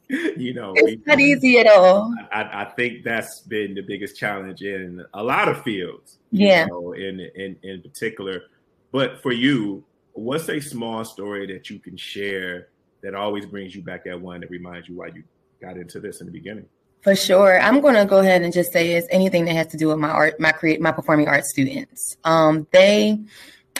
you 0.37 0.53
know, 0.53 0.73
it's 0.75 1.05
not 1.07 1.19
easy 1.19 1.59
at 1.59 1.67
all. 1.67 2.13
I, 2.31 2.63
I, 2.63 2.65
think 2.75 3.03
that's 3.05 3.39
been 3.41 3.73
the 3.73 3.81
biggest 3.81 4.17
challenge 4.17 4.61
in 4.61 5.03
a 5.13 5.23
lot 5.23 5.47
of 5.47 5.63
fields. 5.63 6.17
Yeah. 6.31 6.65
Know, 6.65 6.91
in 6.91 7.21
in 7.35 7.55
in 7.63 7.81
particular, 7.81 8.43
but 8.91 9.21
for 9.21 9.31
you, 9.31 9.83
what's 10.13 10.49
a 10.49 10.59
small 10.59 11.05
story 11.05 11.47
that 11.53 11.69
you 11.69 11.79
can 11.79 11.95
share 11.95 12.67
that 13.01 13.15
always 13.15 13.45
brings 13.45 13.75
you 13.75 13.81
back 13.81 14.05
at 14.07 14.19
one 14.19 14.41
that 14.41 14.49
reminds 14.49 14.87
you 14.87 14.95
why 14.95 15.07
you 15.07 15.23
got 15.61 15.77
into 15.77 15.99
this 15.99 16.21
in 16.21 16.27
the 16.27 16.31
beginning? 16.31 16.65
For 17.01 17.15
sure. 17.15 17.59
I'm 17.59 17.81
going 17.81 17.95
to 17.95 18.05
go 18.05 18.19
ahead 18.19 18.43
and 18.43 18.53
just 18.53 18.71
say 18.71 18.93
it's 18.93 19.07
anything 19.09 19.45
that 19.45 19.53
has 19.53 19.67
to 19.67 19.77
do 19.77 19.87
with 19.87 19.97
my 19.97 20.09
art, 20.09 20.39
my 20.39 20.51
create, 20.51 20.79
my 20.79 20.91
performing 20.91 21.27
arts 21.27 21.49
students. 21.49 22.15
Um, 22.23 22.67
they 22.71 23.19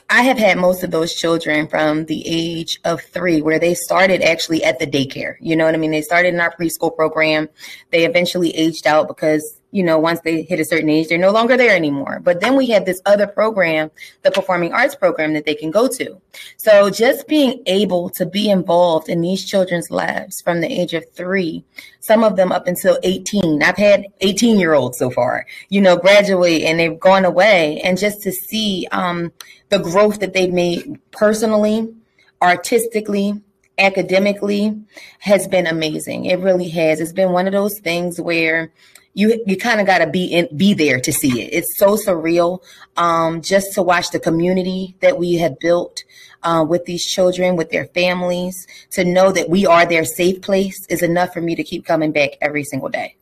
I 0.09 0.23
have 0.23 0.37
had 0.37 0.57
most 0.57 0.83
of 0.83 0.91
those 0.91 1.13
children 1.13 1.67
from 1.67 2.05
the 2.05 2.21
age 2.27 2.79
of 2.83 3.01
three, 3.01 3.41
where 3.41 3.59
they 3.59 3.73
started 3.73 4.21
actually 4.21 4.61
at 4.63 4.77
the 4.77 4.85
daycare. 4.85 5.35
You 5.39 5.55
know 5.55 5.63
what 5.63 5.73
I 5.73 5.77
mean? 5.77 5.91
They 5.91 6.01
started 6.01 6.33
in 6.33 6.41
our 6.41 6.53
preschool 6.53 6.93
program. 6.93 7.47
They 7.91 8.05
eventually 8.05 8.53
aged 8.55 8.85
out 8.85 9.07
because 9.07 9.60
you 9.71 9.83
know, 9.83 9.97
once 9.97 10.19
they 10.21 10.41
hit 10.43 10.59
a 10.59 10.65
certain 10.65 10.89
age, 10.89 11.07
they're 11.07 11.17
no 11.17 11.31
longer 11.31 11.57
there 11.57 11.75
anymore. 11.75 12.19
But 12.21 12.41
then 12.41 12.55
we 12.55 12.67
have 12.67 12.85
this 12.85 13.01
other 13.05 13.25
program, 13.25 13.89
the 14.21 14.31
performing 14.31 14.73
arts 14.73 14.95
program 14.95 15.33
that 15.33 15.45
they 15.45 15.55
can 15.55 15.71
go 15.71 15.87
to. 15.87 16.21
So 16.57 16.89
just 16.89 17.27
being 17.27 17.63
able 17.65 18.09
to 18.11 18.25
be 18.25 18.49
involved 18.49 19.09
in 19.09 19.21
these 19.21 19.45
children's 19.45 19.89
lives 19.89 20.41
from 20.41 20.61
the 20.61 20.71
age 20.71 20.93
of 20.93 21.09
three, 21.13 21.63
some 22.01 22.23
of 22.23 22.35
them 22.35 22.51
up 22.51 22.67
until 22.67 22.97
18. 23.03 23.63
I've 23.63 23.77
had 23.77 24.07
18 24.19 24.59
year 24.59 24.73
olds 24.73 24.97
so 24.97 25.09
far, 25.09 25.45
you 25.69 25.81
know, 25.81 25.95
graduate 25.95 26.63
and 26.63 26.79
they've 26.79 26.99
gone 26.99 27.25
away. 27.25 27.79
And 27.81 27.97
just 27.97 28.21
to 28.23 28.31
see 28.31 28.87
um, 28.91 29.31
the 29.69 29.79
growth 29.79 30.19
that 30.19 30.33
they've 30.33 30.53
made 30.53 30.99
personally, 31.11 31.93
artistically, 32.41 33.41
academically 33.77 34.79
has 35.19 35.47
been 35.47 35.67
amazing. 35.67 36.25
It 36.25 36.39
really 36.39 36.69
has. 36.69 36.99
It's 36.99 37.13
been 37.13 37.31
one 37.31 37.47
of 37.47 37.53
those 37.53 37.79
things 37.79 38.19
where 38.19 38.71
you 39.13 39.43
you 39.45 39.57
kind 39.57 39.81
of 39.81 39.87
got 39.87 39.99
to 39.99 40.07
be 40.07 40.25
in 40.25 40.55
be 40.55 40.73
there 40.73 40.99
to 40.99 41.11
see 41.11 41.41
it. 41.41 41.53
It's 41.53 41.77
so 41.77 41.95
surreal 41.95 42.63
um, 42.97 43.41
just 43.41 43.73
to 43.73 43.81
watch 43.81 44.11
the 44.11 44.19
community 44.19 44.95
that 45.01 45.17
we 45.17 45.35
have 45.35 45.59
built 45.59 46.03
uh, 46.43 46.65
with 46.67 46.85
these 46.85 47.03
children, 47.03 47.55
with 47.55 47.69
their 47.69 47.85
families. 47.85 48.67
To 48.91 49.03
know 49.03 49.31
that 49.31 49.49
we 49.49 49.65
are 49.65 49.85
their 49.85 50.05
safe 50.05 50.41
place 50.41 50.85
is 50.89 51.01
enough 51.01 51.33
for 51.33 51.41
me 51.41 51.55
to 51.55 51.63
keep 51.63 51.85
coming 51.85 52.11
back 52.11 52.31
every 52.41 52.63
single 52.63 52.89
day. 52.89 53.15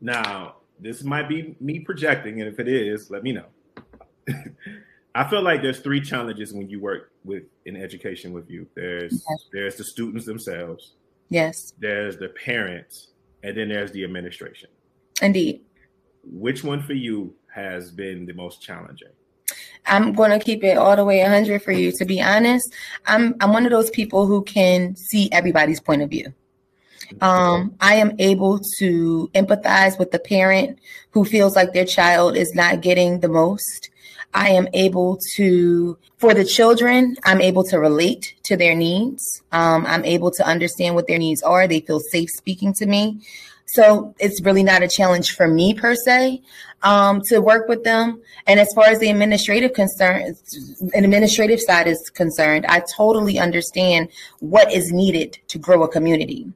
Now, 0.00 0.56
this 0.78 1.02
might 1.02 1.28
be 1.28 1.56
me 1.60 1.80
projecting, 1.80 2.40
and 2.40 2.52
if 2.52 2.60
it 2.60 2.68
is, 2.68 3.10
let 3.10 3.22
me 3.22 3.32
know. 3.32 3.46
I 5.14 5.28
feel 5.30 5.42
like 5.42 5.62
there's 5.62 5.78
three 5.78 6.00
challenges 6.00 6.52
when 6.52 6.68
you 6.68 6.80
work 6.80 7.12
with 7.24 7.44
in 7.64 7.76
education 7.76 8.32
with 8.32 8.50
you. 8.50 8.66
There's 8.74 9.12
yes. 9.12 9.44
there's 9.52 9.76
the 9.76 9.84
students 9.84 10.26
themselves. 10.26 10.92
Yes. 11.30 11.72
There's 11.78 12.16
the 12.16 12.28
parents, 12.28 13.08
and 13.44 13.56
then 13.56 13.68
there's 13.68 13.92
the 13.92 14.02
administration. 14.02 14.70
Indeed. 15.22 15.60
Which 16.24 16.64
one 16.64 16.82
for 16.82 16.94
you 16.94 17.34
has 17.54 17.90
been 17.90 18.26
the 18.26 18.32
most 18.32 18.62
challenging? 18.62 19.10
I'm 19.86 20.14
going 20.14 20.30
to 20.30 20.42
keep 20.42 20.64
it 20.64 20.78
all 20.78 20.96
the 20.96 21.04
way 21.04 21.20
100 21.20 21.62
for 21.62 21.70
you. 21.70 21.92
To 21.92 22.04
be 22.06 22.20
honest, 22.22 22.72
I'm 23.06 23.36
I'm 23.40 23.52
one 23.52 23.66
of 23.66 23.70
those 23.70 23.90
people 23.90 24.26
who 24.26 24.42
can 24.42 24.96
see 24.96 25.30
everybody's 25.30 25.78
point 25.78 26.00
of 26.00 26.08
view. 26.08 26.32
Um, 27.20 27.74
I 27.80 27.96
am 27.96 28.12
able 28.18 28.60
to 28.78 29.30
empathize 29.34 29.98
with 29.98 30.10
the 30.10 30.18
parent 30.18 30.78
who 31.10 31.26
feels 31.26 31.54
like 31.54 31.74
their 31.74 31.84
child 31.84 32.34
is 32.34 32.54
not 32.54 32.80
getting 32.80 33.20
the 33.20 33.28
most. 33.28 33.90
I 34.32 34.48
am 34.48 34.68
able 34.72 35.18
to, 35.36 35.98
for 36.24 36.32
the 36.32 36.44
children, 36.44 37.18
I'm 37.24 37.42
able 37.42 37.64
to 37.64 37.78
relate 37.78 38.34
to 38.44 38.56
their 38.56 38.74
needs. 38.74 39.42
Um, 39.52 39.84
I'm 39.84 40.02
able 40.06 40.30
to 40.30 40.46
understand 40.46 40.94
what 40.94 41.06
their 41.06 41.18
needs 41.18 41.42
are. 41.42 41.68
They 41.68 41.80
feel 41.80 42.00
safe 42.00 42.30
speaking 42.30 42.72
to 42.78 42.86
me. 42.86 43.20
So 43.66 44.14
it's 44.18 44.40
really 44.40 44.62
not 44.62 44.82
a 44.82 44.88
challenge 44.88 45.36
for 45.36 45.46
me 45.46 45.74
per 45.74 45.94
se 45.94 46.40
um, 46.82 47.20
to 47.28 47.40
work 47.40 47.68
with 47.68 47.84
them. 47.84 48.22
And 48.46 48.58
as 48.58 48.72
far 48.74 48.86
as 48.86 49.00
the 49.00 49.10
administrative 49.10 49.74
concern, 49.74 50.34
an 50.94 51.04
administrative 51.04 51.60
side 51.60 51.88
is 51.88 52.08
concerned, 52.08 52.64
I 52.70 52.82
totally 52.96 53.38
understand 53.38 54.08
what 54.40 54.72
is 54.72 54.92
needed 54.92 55.38
to 55.48 55.58
grow 55.58 55.82
a 55.82 55.88
community. 55.88 56.50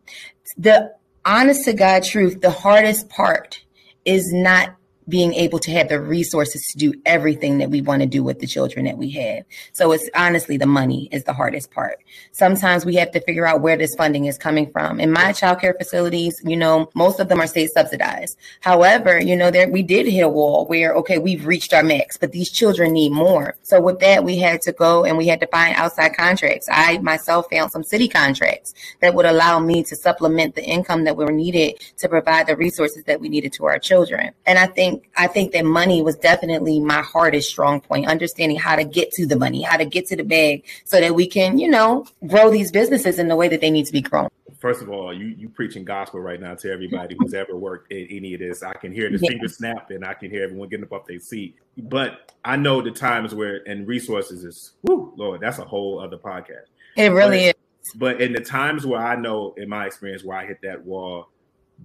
The 0.57 0.95
honest 1.27 1.67
to 1.67 1.75
God 1.75 2.05
truth, 2.05 2.41
the 2.41 2.51
hardest 2.51 3.11
part 3.11 3.63
is 4.07 4.33
not 4.33 4.78
being 5.09 5.35
able 5.35 5.59
to 5.61 5.71
have 5.71 5.89
the 5.89 6.01
resources 6.01 6.67
to 6.67 6.79
do 6.79 6.95
everything 7.07 7.59
that 7.59 7.71
we 7.71 7.81
want 7.81 8.03
to 8.03 8.07
do 8.07 8.23
with 8.23 8.41
the 8.41 8.47
children 8.47 8.85
that 8.85 8.99
we 8.99 9.11
have. 9.11 9.45
So 9.73 9.93
it's 9.93 10.09
honestly 10.15 10.57
the 10.57 10.67
money 10.67 11.09
is 11.13 11.25
the 11.25 11.33
hardest 11.33 11.71
part. 11.71 11.99
Sometimes 12.33 12.85
we 12.85 12.97
have 12.97 13.11
to 13.13 13.21
figure 13.21 13.47
out 13.47 13.61
where 13.61 13.77
this 13.77 13.95
funding 13.95 14.27
is 14.27 14.39
coming 14.39 14.71
from. 14.71 15.01
In 15.01 15.11
my 15.11 15.33
child 15.33 15.61
care 15.61 15.75
facilities, 15.75 16.41
you 16.45 16.57
know, 16.57 16.91
most 16.95 17.21
of 17.21 17.29
them 17.29 17.41
are 17.41 17.47
state 17.47 17.71
subsidized. 17.71 18.37
However, 18.61 19.21
you 19.21 19.37
know, 19.37 19.51
there 19.51 19.69
we 19.69 19.83
did 19.83 20.07
hit 20.07 20.21
a 20.21 20.29
wall 20.29 20.67
where 20.67 20.95
okay, 20.95 21.19
we've 21.19 21.47
reached 21.47 21.73
our 21.73 21.83
max, 21.83 22.17
but 22.17 22.33
these 22.33 22.51
children 22.51 22.93
need 22.93 23.13
more. 23.13 23.57
So 23.63 23.81
with 23.81 24.01
that, 24.01 24.25
we 24.25 24.39
had 24.39 24.61
to 24.63 24.73
go 24.73 25.05
and 25.05 25.17
we 25.17 25.27
had 25.27 25.41
to 25.41 25.47
find 25.47 25.75
outside 25.77 26.17
contracts. 26.17 26.69
I 26.71 26.99
myself 26.99 27.47
found 27.51 27.71
some 27.71 27.83
city 27.83 28.09
contracts 28.09 28.75
that 29.01 29.15
would 29.15 29.27
allow 29.27 29.59
me 29.59 29.83
to 29.85 29.97
supplement 29.97 30.55
the 30.55 30.65
income 30.65 31.05
that 31.05 31.17
we 31.17 31.25
were 31.25 31.33
needed 31.33 31.83
to 31.99 32.09
provide 32.09 32.47
the 32.47 32.57
resources 32.57 33.05
that 33.05 33.21
we 33.21 33.29
needed 33.29 33.53
to 33.55 33.67
our 33.67 33.79
children. 33.79 34.33
And 34.47 34.59
I 34.59 34.67
think 34.99 35.11
I 35.17 35.27
think 35.27 35.53
that 35.53 35.65
money 35.65 36.03
was 36.03 36.17
definitely 36.17 36.81
my 36.81 37.03
hardest 37.03 37.51
strong 37.51 37.81
point, 37.81 38.07
understanding 38.07 38.59
how 38.59 38.77
to 38.77 38.85
get 38.85 39.11
to 39.13 39.27
the 39.27 39.37
money, 39.37 39.63
how 39.63 39.77
to 39.77 39.85
get 39.85 40.07
to 40.09 40.17
the 40.17 40.25
bag 40.25 40.65
so 40.85 41.01
that 41.01 41.15
we 41.15 41.27
can, 41.27 41.59
you 41.59 41.69
know, 41.69 42.07
grow 42.27 42.51
these 42.51 42.71
businesses 42.71 43.19
in 43.19 43.29
the 43.29 43.37
way 43.37 43.49
that 43.49 43.61
they 43.61 43.71
need 43.71 43.87
to 43.87 43.93
be 43.93 44.01
grown. 44.01 44.29
First 44.59 44.83
of 44.83 44.91
all, 44.91 45.15
you 45.15 45.27
you 45.27 45.49
preaching 45.49 45.85
gospel 45.85 46.21
right 46.21 46.41
now 46.41 46.55
to 46.57 46.73
everybody 46.73 47.17
who's 47.19 47.35
ever 47.35 47.57
worked 47.57 47.93
in 47.93 48.09
any 48.11 48.35
of 48.35 48.41
this. 48.41 48.63
I 48.63 48.75
can 48.75 48.93
hear 48.93 49.11
the 49.11 49.19
yeah. 49.19 49.29
finger 49.29 49.49
snap 49.49 49.91
and 49.91 50.05
I 50.05 50.15
can 50.15 50.31
hear 50.31 50.43
everyone 50.43 50.69
getting 50.69 50.85
up 50.85 50.93
off 50.93 51.07
their 51.07 51.21
seat. 51.21 51.57
But 51.77 52.33
I 52.45 52.57
know 52.57 52.83
the 52.83 52.91
times 52.91 53.35
where 53.35 53.63
and 53.69 53.87
resources 53.87 54.45
is 54.45 54.73
whoo, 54.83 55.13
Lord, 55.17 55.41
that's 55.41 55.59
a 55.59 55.65
whole 55.65 56.01
other 56.01 56.17
podcast. 56.17 56.67
It 56.97 57.09
really 57.11 57.47
but, 57.47 57.57
is. 57.57 57.93
But 57.95 58.21
in 58.21 58.33
the 58.33 58.41
times 58.41 58.85
where 58.85 59.01
I 59.01 59.15
know 59.15 59.55
in 59.57 59.69
my 59.69 59.87
experience 59.87 60.25
where 60.25 60.37
I 60.37 60.47
hit 60.47 60.61
that 60.63 60.85
wall, 60.85 61.29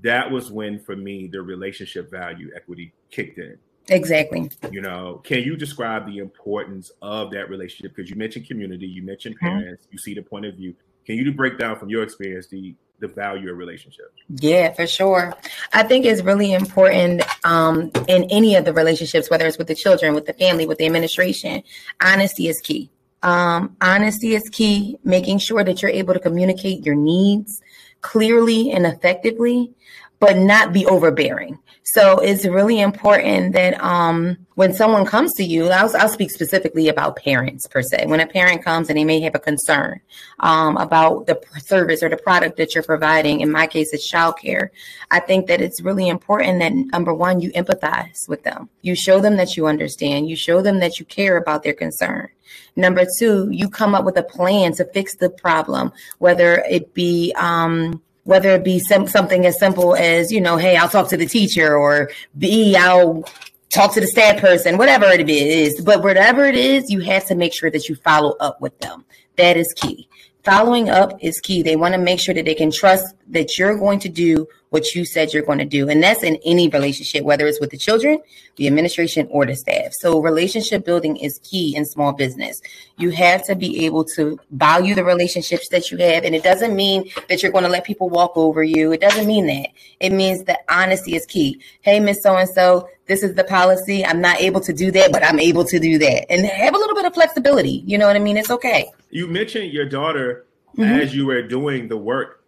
that 0.02 0.30
was 0.30 0.52
when 0.52 0.80
for 0.80 0.96
me 0.96 1.28
the 1.28 1.42
relationship 1.42 2.10
value 2.10 2.52
equity 2.56 2.94
kicked 3.12 3.38
in. 3.38 3.58
Exactly. 3.90 4.50
You 4.72 4.82
know 4.82 5.22
can 5.24 5.44
you 5.44 5.56
describe 5.56 6.06
the 6.06 6.20
importance 6.20 6.92
of 7.02 7.32
that 7.32 7.50
relationship? 7.50 7.96
Because 7.96 8.10
you 8.10 8.16
mentioned 8.16 8.48
community 8.48 8.88
you 8.88 9.04
mentioned 9.04 9.36
mm-hmm. 9.36 9.60
parents 9.60 9.84
mm-hmm. 9.84 9.94
you 9.94 9.98
see 9.98 10.14
the 10.14 10.22
point 10.22 10.46
of 10.46 10.56
view. 10.56 10.74
Can 11.06 11.16
you 11.16 11.32
break 11.34 11.58
down 11.58 11.78
from 11.78 11.90
your 11.90 12.04
experience 12.04 12.48
the 12.48 12.76
the 13.00 13.08
value 13.08 13.52
of 13.52 13.58
relationships? 13.58 14.14
Yeah 14.30 14.72
for 14.74 14.88
sure. 14.88 15.34
I 15.74 15.84
think 15.84 16.06
it's 16.06 16.22
really 16.22 16.54
important 16.54 17.24
um, 17.46 17.92
in 18.08 18.24
any 18.30 18.56
of 18.56 18.66
the 18.66 18.74
relationships 18.74 19.30
whether 19.30 19.46
it's 19.46 19.58
with 19.58 19.68
the 19.68 19.76
children 19.76 20.16
with 20.16 20.26
the 20.26 20.34
family 20.34 20.66
with 20.66 20.78
the 20.78 20.86
administration 20.86 21.64
honesty 22.02 22.48
is 22.48 22.62
key. 22.62 22.90
Um, 23.22 23.78
honesty 23.80 24.36
is 24.36 24.50
key 24.50 24.98
making 25.04 25.40
sure 25.40 25.64
that 25.64 25.82
you're 25.82 25.92
able 25.92 26.14
to 26.14 26.20
communicate 26.20 26.86
your 26.86 26.96
needs 26.96 27.62
clearly 28.04 28.72
and 28.72 28.86
effectively, 28.86 29.74
but 30.20 30.38
not 30.38 30.72
be 30.72 30.86
overbearing. 30.86 31.58
So 31.82 32.20
it's 32.20 32.46
really 32.46 32.80
important 32.80 33.54
that 33.54 33.82
um, 33.84 34.43
when 34.56 34.74
someone 34.74 35.06
comes 35.06 35.34
to 35.34 35.44
you, 35.44 35.70
I'll, 35.70 35.96
I'll, 35.98 36.10
speak 36.10 36.32
specifically 36.32 36.88
about 36.90 37.16
parents 37.16 37.66
per 37.68 37.82
se. 37.82 38.06
When 38.06 38.20
a 38.20 38.28
parent 38.28 38.64
comes 38.64 38.90
and 38.90 38.98
they 38.98 39.04
may 39.04 39.20
have 39.22 39.36
a 39.36 39.40
concern 39.40 40.00
um, 40.40 40.78
about 40.78 41.26
the 41.26 41.42
service 41.60 42.04
or 42.04 42.10
the 42.10 42.18
product 42.18 42.58
that 42.58 42.76
you're 42.76 42.84
providing, 42.84 43.42
in 43.42 43.52
my 43.52 43.66
case, 43.66 43.94
it's 43.94 44.12
childcare. 44.12 44.70
I 45.10 45.20
think 45.20 45.48
that 45.48 45.62
it's 45.62 45.82
really 45.82 46.08
important 46.08 46.60
that 46.60 46.74
number 46.74 47.14
one, 47.14 47.40
you 47.40 47.52
empathize 47.54 48.28
with 48.28 48.44
them. 48.44 48.70
You 48.82 48.96
show 48.96 49.20
them 49.20 49.38
that 49.38 49.58
you 49.58 49.66
understand. 49.66 50.30
You 50.30 50.36
show 50.36 50.62
them 50.62 50.80
that 50.80 51.00
you 51.00 51.06
care 51.06 51.38
about 51.38 51.64
their 51.64 51.74
concern. 51.74 52.30
Number 52.76 53.06
two, 53.18 53.50
you 53.52 53.70
come 53.70 53.96
up 53.96 54.06
with 54.06 54.18
a 54.18 54.24
plan 54.24 54.74
to 54.74 54.86
fix 54.86 55.16
the 55.16 55.30
problem, 55.30 55.92
whether 56.20 56.64
it 56.70 56.94
be 56.94 57.34
um, 57.36 58.02
whether 58.26 58.50
it 58.52 58.64
be 58.64 58.80
some, 58.80 59.06
something 59.06 59.46
as 59.46 59.60
simple 59.60 59.96
as 59.96 60.32
you 60.32 60.40
know, 60.40 60.56
hey, 60.58 60.78
I'll 60.78 60.88
talk 60.88 61.10
to 61.10 61.18
the 61.18 61.26
teacher, 61.26 61.76
or 61.76 62.10
B, 62.38 62.76
I'll 62.76 63.26
talk 63.74 63.94
to 63.94 64.00
the 64.00 64.08
staff 64.08 64.40
person, 64.40 64.78
whatever 64.78 65.06
it 65.06 65.30
is. 65.30 65.82
But 65.82 66.04
whatever 66.04 66.46
it 66.46 66.56
is, 66.56 66.90
you 66.90 67.00
have 67.02 67.26
to 67.26 67.36
make 67.36 67.54
sure 67.54 67.72
that 67.72 67.90
you 67.90 67.96
follow 67.96 68.36
up 68.40 68.62
with 68.62 68.78
them. 68.80 69.06
That 69.38 69.58
is 69.58 69.74
key. 69.76 70.08
Following 70.44 70.90
up 70.90 71.18
is 71.22 71.40
key. 71.40 71.64
They 71.64 71.76
want 71.76 71.94
to 71.94 72.00
make 72.00 72.20
sure 72.20 72.36
that 72.36 72.46
they 72.46 72.56
can 72.56 72.72
trust 72.72 73.16
that 73.30 73.58
you're 73.58 73.78
going 73.78 74.00
to 74.00 74.10
do 74.10 74.48
what 74.74 74.96
you 74.96 75.06
said 75.06 75.32
you're 75.32 75.44
going 75.44 75.60
to 75.60 75.66
do. 75.66 75.88
And 75.88 76.02
that's 76.02 76.24
in 76.24 76.40
any 76.44 76.68
relationship, 76.68 77.24
whether 77.24 77.46
it's 77.46 77.60
with 77.60 77.70
the 77.70 77.78
children, 77.78 78.18
the 78.56 78.66
administration, 78.66 79.28
or 79.30 79.46
the 79.46 79.56
staff. 79.56 79.94
So 79.94 80.20
relationship 80.20 80.84
building 80.84 81.16
is 81.18 81.40
key 81.44 81.76
in 81.76 81.86
small 81.86 82.12
business. 82.12 82.60
You 82.98 83.12
have 83.12 83.46
to 83.46 83.56
be 83.56 83.86
able 83.86 84.04
to 84.16 84.40
value 84.50 84.96
the 84.96 85.04
relationships 85.04 85.70
that 85.70 85.92
you 85.92 86.00
have. 86.00 86.24
And 86.24 86.34
it 86.34 86.44
doesn't 86.44 86.76
mean 86.76 87.12
that 87.30 87.44
you're 87.44 87.52
going 87.52 87.66
to 87.66 87.70
let 87.70 87.84
people 87.84 88.10
walk 88.10 88.32
over 88.36 88.64
you. 88.64 88.92
It 88.92 89.00
doesn't 89.00 89.28
mean 89.28 89.46
that. 89.46 89.70
It 90.00 90.12
means 90.12 90.44
that 90.46 90.62
honesty 90.68 91.16
is 91.16 91.28
key. 91.28 91.62
Hey, 91.82 92.00
Miss 92.00 92.24
So 92.24 92.36
and 92.36 92.50
so, 92.50 92.90
this 93.06 93.22
is 93.22 93.36
the 93.36 93.44
policy. 93.44 94.04
I'm 94.04 94.22
not 94.22 94.42
able 94.42 94.62
to 94.62 94.74
do 94.74 94.90
that, 94.90 95.12
but 95.12 95.24
I'm 95.24 95.40
able 95.40 95.66
to 95.66 95.78
do 95.78 96.00
that. 96.00 96.32
And 96.32 96.48
have 96.48 96.74
a 96.74 96.80
little 96.80 96.96
bit 96.96 97.06
of 97.06 97.14
flexibility. 97.14 97.84
You 97.86 98.00
know 98.00 98.08
what 98.08 98.16
I 98.16 98.20
mean? 98.20 98.38
It's 98.38 98.50
okay. 98.50 98.90
You 99.12 99.28
mentioned 99.28 99.72
your 99.72 99.86
daughter 99.86 100.48
mm-hmm. 100.76 101.00
as 101.00 101.14
you 101.14 101.28
were 101.28 101.44
doing 101.44 101.90
the 101.90 101.98
work. 101.98 102.44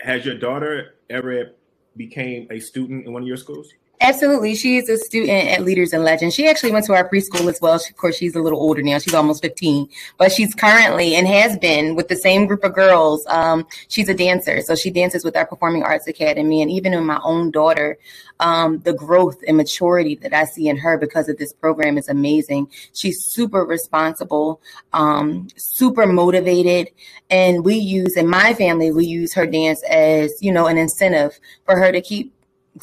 Has 0.00 0.24
your 0.24 0.34
daughter 0.34 0.94
ever 1.12 1.52
became 1.96 2.48
a 2.50 2.58
student 2.58 3.06
in 3.06 3.12
one 3.12 3.22
of 3.22 3.28
your 3.28 3.36
schools? 3.36 3.72
Absolutely. 4.04 4.56
She 4.56 4.78
is 4.78 4.88
a 4.88 4.98
student 4.98 5.48
at 5.48 5.62
Leaders 5.62 5.92
and 5.92 6.02
Legends. 6.02 6.34
She 6.34 6.48
actually 6.48 6.72
went 6.72 6.84
to 6.86 6.92
our 6.92 7.08
preschool 7.08 7.48
as 7.48 7.60
well. 7.60 7.78
She, 7.78 7.90
of 7.90 7.96
course, 7.96 8.16
she's 8.16 8.34
a 8.34 8.40
little 8.40 8.58
older 8.58 8.82
now. 8.82 8.98
She's 8.98 9.14
almost 9.14 9.42
15, 9.42 9.88
but 10.18 10.32
she's 10.32 10.56
currently 10.56 11.14
and 11.14 11.24
has 11.28 11.56
been 11.58 11.94
with 11.94 12.08
the 12.08 12.16
same 12.16 12.46
group 12.46 12.64
of 12.64 12.74
girls. 12.74 13.24
Um, 13.28 13.64
she's 13.86 14.08
a 14.08 14.14
dancer. 14.14 14.60
So 14.62 14.74
she 14.74 14.90
dances 14.90 15.24
with 15.24 15.36
our 15.36 15.46
Performing 15.46 15.84
Arts 15.84 16.08
Academy. 16.08 16.62
And 16.62 16.70
even 16.70 16.92
in 16.92 17.06
my 17.06 17.20
own 17.22 17.52
daughter, 17.52 17.96
um, 18.40 18.80
the 18.80 18.92
growth 18.92 19.38
and 19.46 19.56
maturity 19.56 20.16
that 20.16 20.32
I 20.32 20.46
see 20.46 20.68
in 20.68 20.76
her 20.78 20.98
because 20.98 21.28
of 21.28 21.38
this 21.38 21.52
program 21.52 21.96
is 21.96 22.08
amazing. 22.08 22.68
She's 22.94 23.24
super 23.24 23.64
responsible, 23.64 24.60
um, 24.92 25.46
super 25.54 26.08
motivated. 26.08 26.88
And 27.30 27.64
we 27.64 27.76
use, 27.76 28.16
in 28.16 28.26
my 28.26 28.52
family, 28.54 28.90
we 28.90 29.06
use 29.06 29.32
her 29.34 29.46
dance 29.46 29.80
as, 29.84 30.32
you 30.42 30.50
know, 30.50 30.66
an 30.66 30.76
incentive 30.76 31.38
for 31.64 31.76
her 31.76 31.92
to 31.92 32.00
keep 32.00 32.32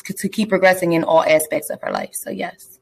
to 0.03 0.29
keep 0.29 0.49
progressing 0.49 0.93
in 0.93 1.03
all 1.03 1.23
aspects 1.23 1.69
of 1.69 1.81
her 1.81 1.91
life. 1.91 2.11
So 2.13 2.29
yes 2.29 2.79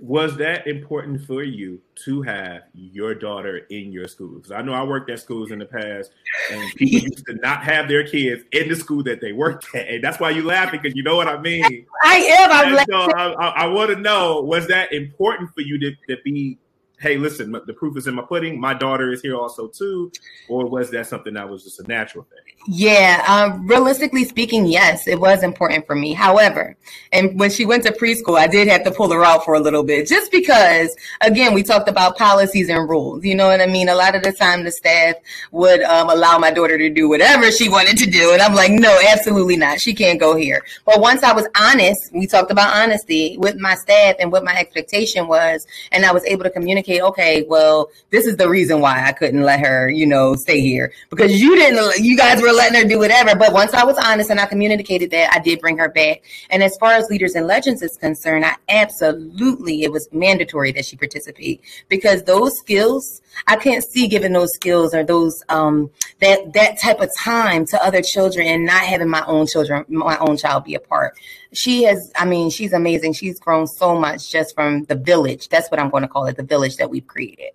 was 0.00 0.36
that 0.36 0.66
important 0.66 1.20
for 1.26 1.42
you 1.42 1.80
to 2.04 2.22
have 2.22 2.62
your 2.72 3.14
daughter 3.14 3.58
in 3.70 3.90
your 3.90 4.06
school? 4.06 4.36
Because 4.36 4.52
I 4.52 4.62
know 4.62 4.72
I 4.72 4.84
worked 4.84 5.10
at 5.10 5.18
schools 5.18 5.50
in 5.50 5.58
the 5.58 5.66
past, 5.66 6.12
and 6.52 6.72
people 6.76 7.00
used 7.00 7.26
to 7.26 7.34
not 7.34 7.64
have 7.64 7.88
their 7.88 8.06
kids 8.06 8.44
in 8.52 8.68
the 8.68 8.76
school 8.76 9.02
that 9.04 9.20
they 9.20 9.32
worked 9.32 9.66
at, 9.74 9.88
and 9.88 10.04
that's 10.04 10.20
why 10.20 10.30
you 10.30 10.42
laughing 10.42 10.80
because 10.80 10.96
you 10.96 11.02
know 11.02 11.16
what 11.16 11.26
I 11.26 11.40
mean. 11.40 11.86
I 12.04 12.16
am. 12.16 12.52
I'm 12.52 12.86
so 12.88 13.12
I, 13.16 13.32
I, 13.32 13.48
I 13.48 13.66
want 13.66 13.90
to 13.90 13.96
know: 13.96 14.40
was 14.40 14.68
that 14.68 14.92
important 14.92 15.52
for 15.52 15.62
you 15.62 15.78
to, 15.80 15.92
to 16.08 16.22
be 16.24 16.58
hey, 17.00 17.16
listen, 17.16 17.52
the 17.52 17.72
proof 17.72 17.96
is 17.96 18.06
in 18.06 18.14
my 18.14 18.22
pudding. 18.22 18.60
My 18.60 18.74
daughter 18.74 19.12
is 19.12 19.22
here 19.22 19.36
also 19.36 19.68
too, 19.68 20.10
or 20.48 20.66
was 20.66 20.90
that 20.90 21.06
something 21.06 21.34
that 21.34 21.48
was 21.48 21.64
just 21.64 21.80
a 21.80 21.84
natural 21.84 22.24
thing? 22.24 22.54
Yeah, 22.66 23.24
um, 23.28 23.66
realistically 23.66 24.24
speaking, 24.24 24.66
yes, 24.66 25.06
it 25.06 25.20
was 25.20 25.42
important 25.42 25.86
for 25.86 25.94
me. 25.94 26.12
However, 26.12 26.76
and 27.12 27.38
when 27.38 27.50
she 27.50 27.64
went 27.64 27.84
to 27.84 27.92
preschool, 27.92 28.36
I 28.36 28.46
did 28.46 28.68
have 28.68 28.82
to 28.84 28.90
pull 28.90 29.10
her 29.12 29.24
out 29.24 29.44
for 29.44 29.54
a 29.54 29.60
little 29.60 29.84
bit, 29.84 30.08
just 30.08 30.32
because, 30.32 30.94
again, 31.20 31.54
we 31.54 31.62
talked 31.62 31.88
about 31.88 32.18
policies 32.18 32.68
and 32.68 32.88
rules. 32.88 33.24
You 33.24 33.36
know 33.36 33.46
what 33.46 33.60
I 33.60 33.66
mean? 33.66 33.88
A 33.88 33.94
lot 33.94 34.14
of 34.14 34.22
the 34.22 34.32
time, 34.32 34.64
the 34.64 34.72
staff 34.72 35.14
would 35.52 35.82
um, 35.82 36.10
allow 36.10 36.36
my 36.38 36.50
daughter 36.50 36.76
to 36.76 36.90
do 36.90 37.08
whatever 37.08 37.50
she 37.52 37.68
wanted 37.68 37.96
to 37.98 38.10
do, 38.10 38.32
and 38.32 38.42
I'm 38.42 38.54
like, 38.54 38.72
no, 38.72 38.98
absolutely 39.08 39.56
not. 39.56 39.80
She 39.80 39.94
can't 39.94 40.18
go 40.18 40.36
here. 40.36 40.62
But 40.84 41.00
once 41.00 41.22
I 41.22 41.32
was 41.32 41.46
honest, 41.58 42.12
we 42.12 42.26
talked 42.26 42.50
about 42.50 42.76
honesty 42.76 43.36
with 43.38 43.56
my 43.56 43.76
staff 43.76 44.16
and 44.18 44.32
what 44.32 44.44
my 44.44 44.56
expectation 44.58 45.28
was, 45.28 45.66
and 45.92 46.04
I 46.04 46.12
was 46.12 46.24
able 46.24 46.42
to 46.42 46.50
communicate 46.50 46.87
communicate, 46.88 47.02
okay, 47.10 47.44
well, 47.48 47.90
this 48.10 48.26
is 48.26 48.36
the 48.36 48.48
reason 48.48 48.80
why 48.80 49.04
I 49.04 49.12
couldn't 49.12 49.42
let 49.42 49.60
her, 49.60 49.88
you 49.88 50.06
know, 50.06 50.34
stay 50.34 50.60
here 50.60 50.92
because 51.10 51.40
you 51.40 51.54
didn't, 51.56 52.04
you 52.04 52.16
guys 52.16 52.40
were 52.40 52.52
letting 52.52 52.80
her 52.80 52.88
do 52.88 52.98
whatever. 52.98 53.36
But 53.36 53.52
once 53.52 53.74
I 53.74 53.84
was 53.84 53.96
honest 53.98 54.30
and 54.30 54.40
I 54.40 54.46
communicated 54.46 55.10
that, 55.10 55.32
I 55.32 55.38
did 55.38 55.60
bring 55.60 55.78
her 55.78 55.88
back. 55.88 56.22
And 56.50 56.62
as 56.62 56.76
far 56.78 56.92
as 56.92 57.08
Leaders 57.10 57.34
and 57.34 57.46
Legends 57.46 57.82
is 57.82 57.96
concerned, 57.96 58.44
I 58.44 58.56
absolutely, 58.68 59.82
it 59.82 59.92
was 59.92 60.08
mandatory 60.12 60.72
that 60.72 60.84
she 60.84 60.96
participate 60.96 61.60
because 61.88 62.22
those 62.24 62.58
skills, 62.58 63.22
I 63.46 63.56
can't 63.56 63.84
see 63.84 64.08
giving 64.08 64.32
those 64.32 64.54
skills 64.54 64.94
or 64.94 65.04
those, 65.04 65.42
um, 65.48 65.90
that, 66.20 66.52
that 66.54 66.80
type 66.80 67.00
of 67.00 67.10
time 67.16 67.66
to 67.66 67.84
other 67.84 68.02
children 68.02 68.46
and 68.46 68.64
not 68.64 68.82
having 68.82 69.08
my 69.08 69.24
own 69.26 69.46
children, 69.46 69.84
my 69.88 70.18
own 70.18 70.36
child 70.36 70.64
be 70.64 70.74
a 70.74 70.80
part 70.80 71.14
she 71.52 71.84
has, 71.84 72.12
I 72.16 72.24
mean, 72.24 72.50
she's 72.50 72.72
amazing. 72.72 73.14
She's 73.14 73.38
grown 73.38 73.66
so 73.66 73.98
much 73.98 74.30
just 74.30 74.54
from 74.54 74.84
the 74.84 74.94
village. 74.94 75.48
That's 75.48 75.70
what 75.70 75.80
I'm 75.80 75.90
going 75.90 76.02
to 76.02 76.08
call 76.08 76.26
it, 76.26 76.36
the 76.36 76.42
village 76.42 76.76
that 76.76 76.90
we've 76.90 77.06
created. 77.06 77.52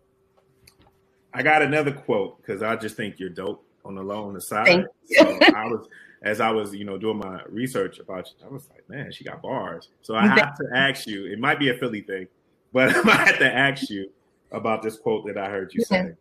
I 1.34 1.44
got 1.44 1.62
another 1.62 1.92
quote 1.92 2.38
because 2.42 2.62
I 2.62 2.76
just 2.76 2.96
think 2.96 3.20
you're 3.20 3.30
dope 3.30 3.66
on 3.86 3.96
the 3.96 4.04
low 4.04 4.26
on 4.26 4.34
the 4.34 4.42
side. 4.42 4.86
So 5.06 5.40
I 5.56 5.66
was 5.66 5.88
as 6.24 6.40
I 6.40 6.50
was, 6.52 6.74
you 6.74 6.86
know, 6.86 6.98
doing 6.98 7.18
my 7.18 7.42
research 7.50 8.00
about 8.00 8.28
you, 8.28 8.48
I 8.48 8.50
was 8.50 8.70
like, 8.70 8.88
man, 8.90 9.12
she 9.12 9.26
got 9.26 9.42
bars. 9.42 9.90
So 10.02 10.16
I 10.16 10.28
have 10.28 10.56
to 10.56 10.66
ask 10.74 11.06
you, 11.06 11.26
it 11.26 11.38
might 11.38 11.60
be 11.60 11.70
a 11.70 11.78
Philly 11.78 12.02
thing, 12.02 12.28
but 12.72 12.96
I 13.06 13.16
have 13.26 13.40
to 13.40 13.54
ask 13.54 13.90
you 13.90 14.10
about 14.52 14.82
this 14.82 14.98
quote 14.98 15.26
that 15.28 15.38
I 15.38 15.50
heard 15.50 15.74
you 15.74 15.84
say. 15.84 16.14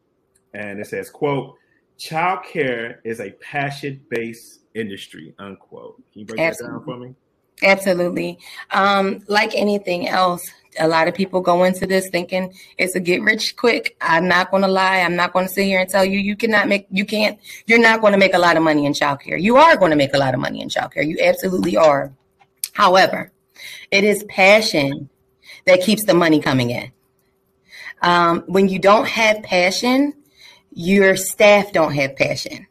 And 0.54 0.80
it 0.80 0.86
says, 0.88 1.08
quote, 1.08 1.56
Child 1.98 2.44
care 2.44 3.00
is 3.04 3.20
a 3.20 3.30
passion-based 3.30 4.60
industry, 4.74 5.34
unquote. 5.38 5.96
Can 6.12 6.20
you 6.20 6.26
break 6.26 6.40
Absolutely. 6.40 6.78
that 6.78 6.78
down 6.78 6.84
for 6.84 6.96
me? 6.98 7.14
Absolutely. 7.62 8.38
Um, 8.70 9.22
like 9.28 9.54
anything 9.54 10.08
else, 10.08 10.48
a 10.78 10.88
lot 10.88 11.06
of 11.06 11.14
people 11.14 11.40
go 11.40 11.64
into 11.64 11.86
this 11.86 12.08
thinking 12.08 12.52
it's 12.78 12.94
a 12.94 13.00
get 13.00 13.22
rich 13.22 13.56
quick. 13.56 13.96
I'm 14.00 14.26
not 14.26 14.50
going 14.50 14.62
to 14.62 14.68
lie. 14.68 15.00
I'm 15.00 15.16
not 15.16 15.32
going 15.32 15.46
to 15.46 15.52
sit 15.52 15.64
here 15.64 15.80
and 15.80 15.88
tell 15.88 16.04
you 16.04 16.18
you 16.18 16.34
cannot 16.34 16.68
make, 16.68 16.86
you 16.90 17.04
can't, 17.04 17.38
you're 17.66 17.78
not 17.78 18.00
going 18.00 18.12
to 18.12 18.18
make 18.18 18.34
a 18.34 18.38
lot 18.38 18.56
of 18.56 18.62
money 18.62 18.86
in 18.86 18.92
childcare. 18.92 19.40
You 19.40 19.56
are 19.56 19.76
going 19.76 19.90
to 19.90 19.96
make 19.96 20.14
a 20.14 20.18
lot 20.18 20.34
of 20.34 20.40
money 20.40 20.60
in 20.60 20.68
childcare. 20.68 21.06
You 21.06 21.18
absolutely 21.20 21.76
are. 21.76 22.12
However, 22.72 23.32
it 23.90 24.04
is 24.04 24.24
passion 24.24 25.10
that 25.66 25.82
keeps 25.82 26.04
the 26.04 26.14
money 26.14 26.40
coming 26.40 26.70
in. 26.70 26.90
Um, 28.00 28.40
when 28.46 28.68
you 28.68 28.78
don't 28.78 29.06
have 29.06 29.42
passion, 29.42 30.14
your 30.72 31.16
staff 31.16 31.72
don't 31.72 31.94
have 31.94 32.16
passion. 32.16 32.66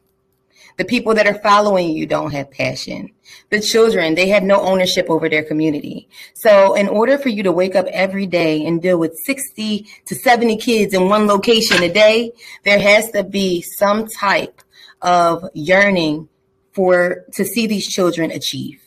The 0.78 0.84
people 0.84 1.14
that 1.14 1.26
are 1.26 1.38
following 1.40 1.90
you 1.90 2.06
don't 2.06 2.32
have 2.32 2.50
passion. 2.50 3.10
The 3.50 3.60
children, 3.60 4.14
they 4.14 4.28
have 4.28 4.42
no 4.42 4.60
ownership 4.60 5.06
over 5.08 5.28
their 5.28 5.42
community. 5.42 6.08
So 6.34 6.74
in 6.74 6.88
order 6.88 7.18
for 7.18 7.28
you 7.28 7.42
to 7.42 7.52
wake 7.52 7.76
up 7.76 7.86
every 7.86 8.26
day 8.26 8.64
and 8.64 8.80
deal 8.80 8.98
with 8.98 9.16
60 9.24 9.86
to 10.06 10.14
70 10.14 10.56
kids 10.56 10.94
in 10.94 11.08
one 11.08 11.26
location 11.26 11.82
a 11.82 11.92
day, 11.92 12.32
there 12.64 12.80
has 12.80 13.10
to 13.12 13.22
be 13.22 13.62
some 13.62 14.06
type 14.06 14.62
of 15.02 15.44
yearning 15.54 16.28
for 16.72 17.24
to 17.34 17.44
see 17.44 17.66
these 17.66 17.86
children 17.86 18.30
achieve. 18.30 18.80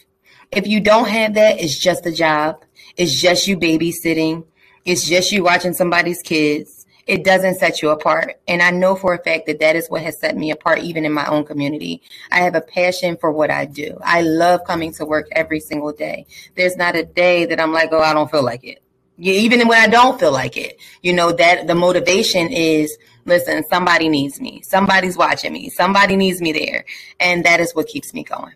If 0.51 0.67
you 0.67 0.79
don't 0.79 1.07
have 1.09 1.33
that, 1.35 1.59
it's 1.59 1.77
just 1.77 2.05
a 2.05 2.11
job. 2.11 2.63
It's 2.97 3.19
just 3.19 3.47
you 3.47 3.57
babysitting. 3.57 4.45
It's 4.85 5.07
just 5.07 5.31
you 5.31 5.43
watching 5.43 5.73
somebody's 5.73 6.21
kids 6.21 6.84
it 7.07 7.23
doesn't 7.23 7.55
set 7.55 7.81
you 7.81 7.89
apart. 7.89 8.39
And 8.47 8.61
I 8.61 8.71
know 8.71 8.95
for 8.95 9.13
a 9.13 9.23
fact 9.23 9.45
that 9.45 9.59
that 9.59 9.75
is 9.75 9.87
what 9.89 10.01
has 10.01 10.19
set 10.19 10.35
me 10.35 10.49
apart, 10.51 10.79
even 10.79 11.05
in 11.05 11.13
my 11.13 11.25
own 11.27 11.45
community. 11.45 12.01
I 12.31 12.39
have 12.39 12.55
a 12.55 12.61
passion 12.61 13.15
for 13.17 13.31
what 13.31 13.51
I 13.51 13.65
do. 13.65 13.97
I 14.03 14.21
love 14.21 14.61
coming 14.65 14.91
to 14.93 15.05
work 15.05 15.27
every 15.31 15.59
single 15.59 15.91
day. 15.91 16.25
There's 16.55 16.77
not 16.77 16.95
a 16.95 17.03
day 17.03 17.45
that 17.45 17.59
I'm 17.59 17.71
like, 17.71 17.89
oh, 17.91 17.99
I 17.99 18.13
don't 18.13 18.31
feel 18.31 18.43
like 18.43 18.63
it. 18.63 18.81
Even 19.17 19.67
when 19.67 19.79
I 19.79 19.87
don't 19.87 20.19
feel 20.19 20.31
like 20.31 20.57
it, 20.57 20.77
you 21.01 21.13
know, 21.13 21.31
that 21.31 21.67
the 21.67 21.75
motivation 21.75 22.51
is, 22.51 22.97
listen, 23.25 23.63
somebody 23.69 24.09
needs 24.09 24.41
me. 24.41 24.61
Somebody's 24.63 25.15
watching 25.15 25.53
me. 25.53 25.69
Somebody 25.69 26.15
needs 26.15 26.41
me 26.41 26.51
there. 26.51 26.85
And 27.19 27.45
that 27.45 27.59
is 27.59 27.73
what 27.75 27.87
keeps 27.87 28.13
me 28.13 28.23
going. 28.23 28.53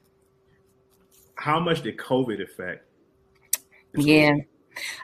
How 1.36 1.60
much 1.60 1.84
did 1.84 1.98
COVID 1.98 2.44
affect? 2.44 2.86
Yeah. 3.96 4.38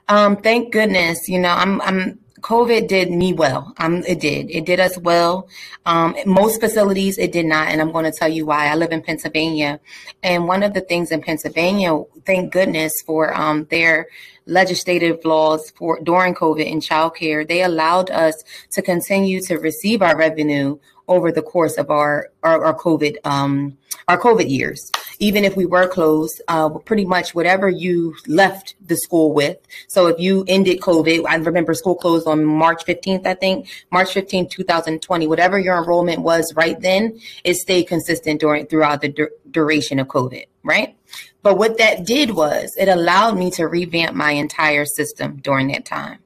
Um, 0.08 0.38
thank 0.38 0.74
goodness, 0.74 1.30
you 1.30 1.40
know, 1.40 1.50
I'm, 1.50 1.82
I'm, 1.82 2.20
COVID 2.46 2.88
did 2.88 3.10
me 3.10 3.34
well. 3.34 3.74
Um, 3.80 4.04
it 4.08 4.20
did. 4.20 4.52
It 4.52 4.66
did 4.68 4.80
us 4.80 5.00
well. 5.00 5.48
Um, 5.88 6.16
most 6.28 6.62
facilities, 6.62 7.18
it 7.18 7.32
did 7.32 7.48
not. 7.48 7.70
And 7.70 7.82
I'm 7.82 7.92
going 7.92 8.06
to 8.06 8.12
tell 8.12 8.30
you 8.30 8.46
why. 8.46 8.68
I 8.68 8.76
live 8.76 8.92
in 8.92 9.02
Pennsylvania. 9.02 9.80
And 10.22 10.48
one 10.48 10.62
of 10.62 10.76
the 10.76 10.82
things 10.82 11.10
in 11.10 11.24
Pennsylvania, 11.24 12.00
thank 12.24 12.54
goodness 12.54 12.94
for 13.04 13.36
um, 13.36 13.66
their 13.72 14.06
legislative 14.46 15.26
laws 15.26 15.72
for 15.72 16.00
during 16.04 16.36
COVID 16.36 16.68
in 16.68 16.82
childcare, 16.82 17.48
they 17.48 17.64
allowed 17.64 18.12
us 18.12 18.36
to 18.74 18.84
continue 18.84 19.42
to 19.42 19.56
receive 19.56 20.04
our 20.04 20.16
revenue 20.16 20.78
over 21.08 21.32
the 21.32 21.42
course 21.42 21.78
of 21.80 21.90
our 21.90 22.30
our, 22.44 22.64
our 22.64 22.78
COVID 22.78 23.18
um, 23.26 23.76
our 24.08 24.20
COVID 24.20 24.50
years. 24.50 24.92
Even 25.20 25.44
if 25.44 25.56
we 25.56 25.66
were 25.66 25.88
closed, 25.88 26.42
uh, 26.48 26.70
pretty 26.70 27.06
much 27.06 27.34
whatever 27.34 27.70
you 27.70 28.16
left 28.28 28.76
the 28.86 28.98
school 28.98 29.34
with. 29.34 29.58
So 29.88 30.08
if 30.08 30.20
you 30.20 30.46
ended 30.48 30.80
COVID, 30.82 31.26
I 31.28 31.36
remember 31.36 31.74
school 31.74 31.96
closed 31.96 32.28
on 32.28 32.44
March 32.46 32.86
15th, 32.86 33.26
I 33.26 33.34
think 33.34 33.70
March 33.92 34.10
15th, 34.10 34.50
2020. 34.52 35.28
Whatever 35.28 35.60
your 35.60 35.78
enrollment 35.78 36.22
was 36.22 36.54
right 36.56 36.80
then, 36.80 37.20
it 37.44 37.56
stayed 37.56 37.86
consistent 37.86 38.40
during 38.42 38.68
throughout 38.68 39.02
the 39.02 39.10
du- 39.10 39.30
duration 39.52 40.00
of 40.00 40.08
COVID, 40.08 40.46
right? 40.64 40.96
But 41.42 41.58
what 41.58 41.78
that 41.78 42.06
did 42.06 42.32
was 42.32 42.76
it 42.76 42.88
allowed 42.88 43.38
me 43.38 43.52
to 43.52 43.68
revamp 43.68 44.16
my 44.16 44.32
entire 44.32 44.86
system 44.86 45.38
during 45.38 45.68
that 45.68 45.86
time. 45.86 46.20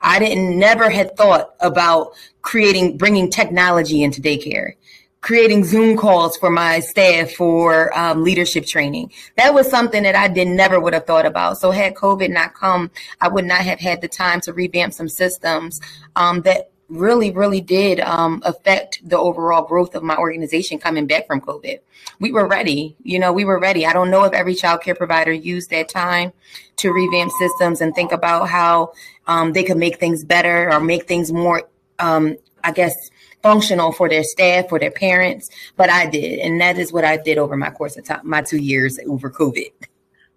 I 0.00 0.18
didn't 0.18 0.58
never 0.58 0.88
had 0.88 1.16
thought 1.16 1.54
about 1.60 2.14
creating 2.42 2.96
bringing 2.96 3.30
technology 3.30 4.02
into 4.02 4.22
daycare 4.22 4.74
creating 5.20 5.64
zoom 5.64 5.96
calls 5.96 6.36
for 6.36 6.50
my 6.50 6.80
staff 6.80 7.32
for 7.32 7.96
um, 7.96 8.24
leadership 8.24 8.66
training. 8.66 9.12
That 9.36 9.54
was 9.54 9.68
something 9.68 10.02
that 10.02 10.14
i 10.14 10.28
did 10.28 10.48
never 10.48 10.80
would 10.80 10.94
have 10.94 11.06
thought 11.06 11.26
about. 11.26 11.58
So 11.58 11.70
had 11.70 11.94
covid 11.94 12.30
not 12.30 12.54
come 12.54 12.90
i 13.20 13.28
would 13.28 13.44
not 13.44 13.60
have 13.60 13.80
had 13.80 14.00
the 14.00 14.08
time 14.08 14.40
to 14.42 14.52
revamp 14.52 14.92
some 14.92 15.08
systems 15.08 15.80
um, 16.16 16.42
that 16.42 16.70
really 16.88 17.30
really 17.30 17.60
did 17.60 18.00
um, 18.00 18.42
affect 18.44 19.00
the 19.08 19.18
overall 19.18 19.64
growth 19.64 19.94
of 19.94 20.02
my 20.02 20.16
organization 20.16 20.78
coming 20.78 21.06
back 21.06 21.26
from 21.26 21.40
covid. 21.40 21.80
We 22.18 22.32
were 22.32 22.46
ready 22.46 22.96
you 23.02 23.18
know 23.18 23.32
we 23.32 23.44
were 23.44 23.58
ready. 23.58 23.86
I 23.86 23.92
don't 23.92 24.10
know 24.10 24.24
if 24.24 24.32
every 24.32 24.54
child 24.54 24.82
care 24.82 24.94
provider 24.94 25.32
used 25.32 25.70
that 25.70 25.88
time 25.88 26.32
to 26.80 26.92
revamp 26.92 27.30
systems 27.32 27.82
and 27.82 27.94
think 27.94 28.10
about 28.10 28.48
how 28.48 28.92
um, 29.26 29.52
they 29.52 29.62
could 29.62 29.76
make 29.76 30.00
things 30.00 30.24
better 30.24 30.72
or 30.72 30.80
make 30.80 31.06
things 31.06 31.30
more, 31.30 31.68
um, 31.98 32.36
I 32.64 32.72
guess, 32.72 33.10
functional 33.42 33.92
for 33.92 34.08
their 34.08 34.24
staff, 34.24 34.68
for 34.68 34.78
their 34.78 34.90
parents. 34.90 35.50
But 35.76 35.90
I 35.90 36.06
did, 36.06 36.38
and 36.40 36.60
that 36.60 36.78
is 36.78 36.92
what 36.92 37.04
I 37.04 37.16
did 37.16 37.38
over 37.38 37.56
my 37.56 37.70
course 37.70 37.96
of 37.96 38.04
time, 38.04 38.20
my 38.24 38.42
two 38.42 38.58
years 38.58 38.98
over 39.06 39.30
COVID. 39.30 39.72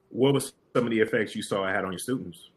What 0.10 0.34
was 0.34 0.54
some 0.76 0.86
of 0.86 0.92
the 0.92 1.00
effects 1.00 1.36
you 1.36 1.42
saw 1.42 1.68
it 1.68 1.74
had 1.74 1.86
on 1.86 1.92
your 1.92 2.00
students? 2.00 2.50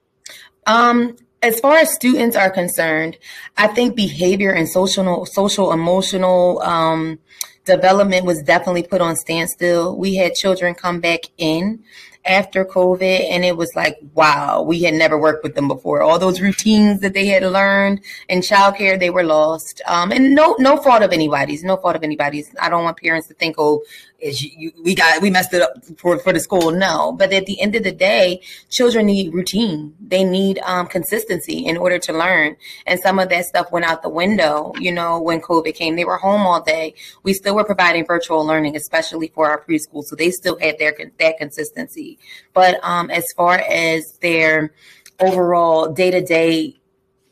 Um, 0.67 1.17
as 1.43 1.61
far 1.61 1.77
as 1.77 1.93
students 1.93 2.37
are 2.37 2.51
concerned, 2.51 3.19
I 3.57 3.69
think 3.69 3.95
behavior 3.95 4.53
and 4.53 4.69
social, 4.69 5.27
social, 5.27 5.73
emotional 5.73 6.61
um, 6.63 7.19
development 7.65 8.25
was 8.25 8.43
definitely 8.43 8.83
put 8.83 9.01
on 9.01 9.17
standstill. 9.17 9.97
We 9.97 10.17
had 10.17 10.35
children 10.35 10.75
come 10.75 11.01
back 11.01 11.21
in 11.39 11.85
after 12.27 12.65
COVID, 12.65 13.31
and 13.31 13.45
it 13.45 13.57
was 13.57 13.75
like, 13.75 13.99
wow, 14.15 14.63
we 14.63 14.83
had 14.83 14.95
never 14.95 15.19
worked 15.19 15.43
with 15.43 15.55
them 15.55 15.69
before. 15.69 16.03
All 16.03 16.19
those 16.19 16.41
routines 16.41 17.01
that 17.01 17.15
they 17.15 17.27
had 17.27 17.43
learned 17.43 18.01
in 18.29 18.41
childcare, 18.41 18.99
they 18.99 19.11
were 19.11 19.25
lost. 19.25 19.81
Um, 19.87 20.13
and 20.13 20.35
no, 20.35 20.57
no 20.59 20.77
fault 20.77 21.03
of 21.03 21.13
anybody's, 21.13 21.65
no 21.65 21.77
fault 21.77 21.97
of 21.97 22.03
anybody's. 22.03 22.55
I 22.61 22.69
don't 22.69 22.85
want 22.85 22.97
parents 22.97 23.29
to 23.29 23.35
think, 23.35 23.57
oh, 23.59 23.83
is 24.19 24.43
you, 24.43 24.73
we 24.83 24.95
got 24.95 25.21
we 25.21 25.31
messed 25.31 25.53
it 25.53 25.63
up 25.63 25.73
for 25.99 26.19
for 26.19 26.33
the 26.33 26.41
school. 26.41 26.71
No, 26.71 27.13
but 27.13 27.33
at 27.33 27.47
the 27.47 27.61
end 27.61 27.75
of 27.75 27.83
the 27.83 27.93
day, 27.93 28.41
children 28.71 29.07
need 29.07 29.33
routine. 29.33 29.95
They 30.01 30.25
need 30.25 30.59
um, 30.61 30.87
consistency 30.87 31.67
in 31.67 31.77
order 31.77 31.99
to 31.99 32.13
learn, 32.13 32.57
and 32.87 32.99
some 33.01 33.19
of 33.19 33.29
that 33.29 33.45
stuff 33.45 33.71
went 33.73 33.85
out 33.85 34.03
the 34.03 34.09
window. 34.09 34.73
You 34.79 34.93
know, 34.93 35.21
when 35.21 35.41
COVID 35.41 35.75
came, 35.75 35.97
they 35.97 36.05
were 36.05 36.17
home 36.17 36.43
all 36.43 36.63
day. 36.63 36.95
We 37.23 37.33
still 37.33 37.55
were 37.55 37.65
providing 37.65 38.07
virtual 38.07 38.45
learning, 38.45 38.77
especially 38.77 39.29
for 39.29 39.49
our 39.51 39.63
preschool, 39.63 40.03
so 40.05 40.17
they 40.17 40.31
still 40.31 40.59
had 40.59 40.79
their 40.79 40.95
that 41.19 41.39
consistency. 41.39 42.19
But 42.53 42.83
um, 42.83 43.11
as 43.11 43.33
far 43.37 43.59
as 43.59 44.19
their 44.23 44.73
overall 45.21 45.93
day 45.93 46.11
to 46.11 46.21
day 46.21 46.77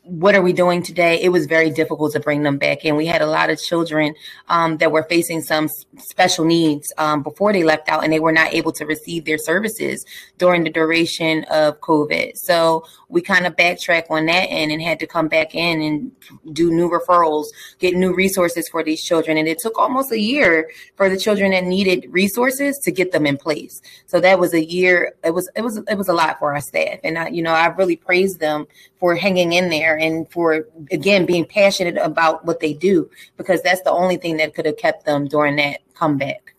what 0.05 0.35
are 0.35 0.41
we 0.41 0.53
doing 0.53 0.83
today? 0.83 1.19
It 1.21 1.29
was 1.29 1.47
very 1.47 1.71
difficult 1.71 2.13
to 2.13 2.19
bring 2.19 2.43
them 2.43 2.57
back 2.57 2.85
in. 2.85 2.95
We 2.95 3.07
had 3.07 3.21
a 3.21 3.25
lot 3.25 3.49
of 3.49 3.59
children 3.59 4.13
um, 4.49 4.77
that 4.77 4.91
were 4.91 5.03
facing 5.03 5.41
some 5.41 5.67
special 5.97 6.45
needs 6.45 6.93
um, 6.97 7.23
before 7.23 7.51
they 7.51 7.63
left 7.63 7.89
out, 7.89 8.03
and 8.03 8.13
they 8.13 8.19
were 8.19 8.31
not 8.31 8.53
able 8.53 8.71
to 8.73 8.85
receive 8.85 9.25
their 9.25 9.39
services 9.39 10.05
during 10.37 10.63
the 10.63 10.69
duration 10.69 11.43
of 11.45 11.79
COVID. 11.81 12.37
So 12.37 12.85
we 13.09 13.21
kind 13.21 13.47
of 13.47 13.55
backtrack 13.55 14.05
on 14.09 14.27
that 14.27 14.47
end 14.49 14.71
and 14.71 14.81
had 14.81 14.99
to 14.99 15.07
come 15.07 15.27
back 15.27 15.55
in 15.55 15.81
and 15.81 16.11
do 16.53 16.71
new 16.71 16.89
referrals, 16.89 17.45
get 17.79 17.95
new 17.95 18.13
resources 18.13 18.67
for 18.67 18.83
these 18.83 19.03
children. 19.03 19.37
And 19.37 19.47
it 19.47 19.59
took 19.59 19.77
almost 19.77 20.11
a 20.11 20.19
year 20.19 20.69
for 20.97 21.09
the 21.09 21.17
children 21.17 21.51
that 21.51 21.63
needed 21.63 22.05
resources 22.09 22.77
to 22.79 22.91
get 22.91 23.11
them 23.11 23.25
in 23.25 23.37
place. 23.37 23.81
So 24.05 24.19
that 24.19 24.39
was 24.39 24.53
a 24.53 24.63
year. 24.63 25.15
It 25.23 25.33
was 25.33 25.49
it 25.55 25.61
was 25.61 25.77
it 25.77 25.97
was 25.97 26.09
a 26.09 26.13
lot 26.13 26.37
for 26.39 26.53
our 26.53 26.61
staff, 26.61 26.99
and 27.03 27.17
I, 27.17 27.29
you 27.29 27.41
know 27.41 27.53
I 27.53 27.67
really 27.67 27.95
praise 27.95 28.37
them 28.37 28.67
for 28.99 29.15
hanging 29.15 29.53
in 29.53 29.69
there 29.69 29.94
and 29.95 30.29
for 30.31 30.67
again 30.91 31.25
being 31.25 31.45
passionate 31.45 31.97
about 31.97 32.45
what 32.45 32.59
they 32.59 32.73
do 32.73 33.09
because 33.37 33.61
that's 33.61 33.81
the 33.81 33.91
only 33.91 34.17
thing 34.17 34.37
that 34.37 34.53
could 34.53 34.65
have 34.65 34.77
kept 34.77 35.05
them 35.05 35.27
during 35.27 35.55
that 35.57 35.79
comeback. 35.93 36.53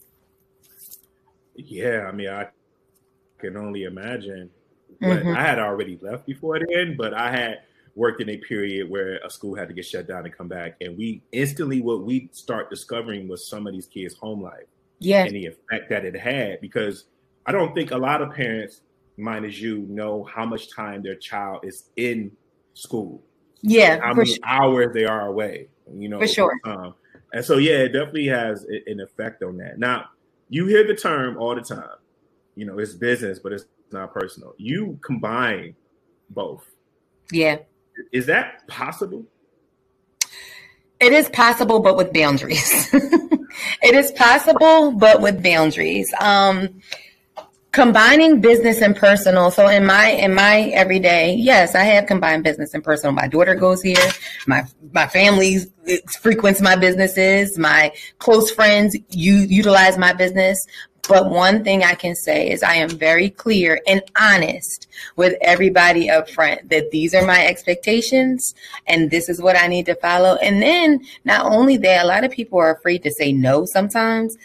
Yeah, 1.55 2.07
I 2.09 2.13
mean 2.13 2.29
I 2.29 2.49
can 3.39 3.57
only 3.57 3.85
imagine 3.85 4.51
mm-hmm. 5.03 5.37
I 5.37 5.43
had 5.43 5.59
already 5.59 5.99
left 6.01 6.27
before 6.27 6.61
then, 6.73 6.97
but 6.97 7.15
I 7.15 7.31
had 7.31 7.63
worked 7.95 8.21
in 8.21 8.29
a 8.29 8.37
period 8.37 8.89
where 8.91 9.19
a 9.25 9.31
school 9.31 9.55
had 9.55 9.69
to 9.69 9.75
get 9.75 9.87
shut 9.87 10.07
down 10.07 10.25
and 10.25 10.37
come 10.37 10.49
back. 10.49 10.77
And 10.81 10.97
we 10.97 11.23
instantly 11.33 11.81
what 11.81 12.03
we 12.03 12.29
start 12.33 12.71
discovering 12.71 13.27
was 13.27 13.49
some 13.49 13.67
of 13.67 13.73
these 13.73 13.87
kids' 13.87 14.15
home 14.15 14.43
life. 14.43 14.67
Yeah. 14.99 15.25
And 15.25 15.35
the 15.35 15.47
effect 15.47 15.91
that 15.91 16.05
it 16.05 16.17
had 16.17 16.61
because 16.61 17.07
I 17.47 17.53
don't 17.53 17.75
think 17.75 17.91
a 17.91 17.97
lot 17.97 18.23
of 18.23 18.33
parents, 18.33 18.83
mine 19.17 19.45
as 19.45 19.61
you, 19.61 19.87
know 19.89 20.25
how 20.25 20.45
much 20.45 20.71
time 20.75 21.03
their 21.03 21.15
child 21.15 21.61
is 21.65 21.91
in 21.97 22.33
school. 22.75 23.23
Yeah. 23.63 24.01
How 24.01 24.15
many 24.15 24.31
sure. 24.31 24.39
hours 24.45 24.95
they 24.95 25.05
are 25.05 25.27
away. 25.27 25.69
You 25.93 26.09
know, 26.09 26.19
for 26.19 26.27
sure. 26.27 26.59
Um, 26.65 26.95
and 27.33 27.45
so 27.45 27.59
yeah, 27.59 27.79
it 27.79 27.89
definitely 27.89 28.27
has 28.27 28.65
an 28.65 29.01
effect 29.01 29.43
on 29.43 29.57
that. 29.59 29.79
Now, 29.79 30.07
you 30.49 30.67
hear 30.67 30.87
the 30.87 30.95
term 30.95 31.37
all 31.39 31.55
the 31.55 31.61
time. 31.61 31.97
You 32.55 32.67
know, 32.67 32.79
it's 32.79 32.95
business, 32.95 33.39
but 33.39 33.53
it's 33.53 33.65
not 33.93 34.13
personal. 34.13 34.55
You 34.57 34.99
combine 35.03 35.75
both. 36.31 36.65
Yeah. 37.31 37.59
Is 38.13 38.27
that 38.27 38.67
possible? 38.69 39.25
It 40.99 41.13
is 41.13 41.29
possible, 41.29 41.81
but 41.81 41.97
with 41.97 42.13
boundaries. 42.13 42.89
it 42.95 43.95
is 43.95 44.13
possible, 44.13 44.93
but 44.93 45.21
with 45.21 45.43
boundaries. 45.43 46.13
Um, 46.21 46.81
combining 47.77 48.41
business 48.41 48.81
and 48.81 48.97
personal. 48.97 49.51
So 49.51 49.69
in 49.69 49.85
my 49.85 50.07
in 50.09 50.33
my 50.35 50.63
everyday, 50.73 51.35
yes, 51.35 51.75
I 51.75 51.83
have 51.83 52.07
combined 52.07 52.43
business 52.43 52.73
and 52.73 52.83
personal. 52.83 53.13
My 53.13 53.29
daughter 53.29 53.55
goes 53.55 53.83
here. 53.83 54.09
My 54.47 54.65
my 54.93 55.07
family 55.07 55.59
frequents 56.21 56.63
my 56.63 56.75
businesses. 56.75 57.59
My 57.59 57.93
close 58.19 58.51
friends 58.51 58.97
you 59.11 59.35
utilize 59.35 59.99
my 59.99 60.15
business. 60.15 60.67
But 61.07 61.31
one 61.31 61.63
thing 61.63 61.85
I 61.85 61.95
can 61.95 62.17
say 62.17 62.51
is 62.51 62.63
I 62.63 62.77
am 62.77 62.89
very 62.89 63.29
clear 63.29 63.81
and 63.87 64.03
honest 64.19 64.89
with 65.17 65.35
everybody 65.43 66.09
up 66.11 66.31
front 66.31 66.71
that 66.71 66.91
these 66.91 67.15
are 67.15 67.27
my 67.27 67.47
expectations 67.47 68.55
and 68.87 69.11
this 69.11 69.29
is 69.29 69.41
what 69.41 69.57
I 69.57 69.69
need 69.69 69.87
to 69.87 69.95
follow. 69.97 70.37
And 70.37 70.61
then 70.63 71.05
not 71.25 71.45
only 71.47 71.77
that, 71.77 72.05
a 72.05 72.09
lot 72.09 72.25
of 72.25 72.33
people 72.33 72.59
are 72.59 72.75
afraid 72.75 73.03
to 73.05 73.13
say 73.13 73.33
no 73.33 73.67
sometimes. 73.67 74.37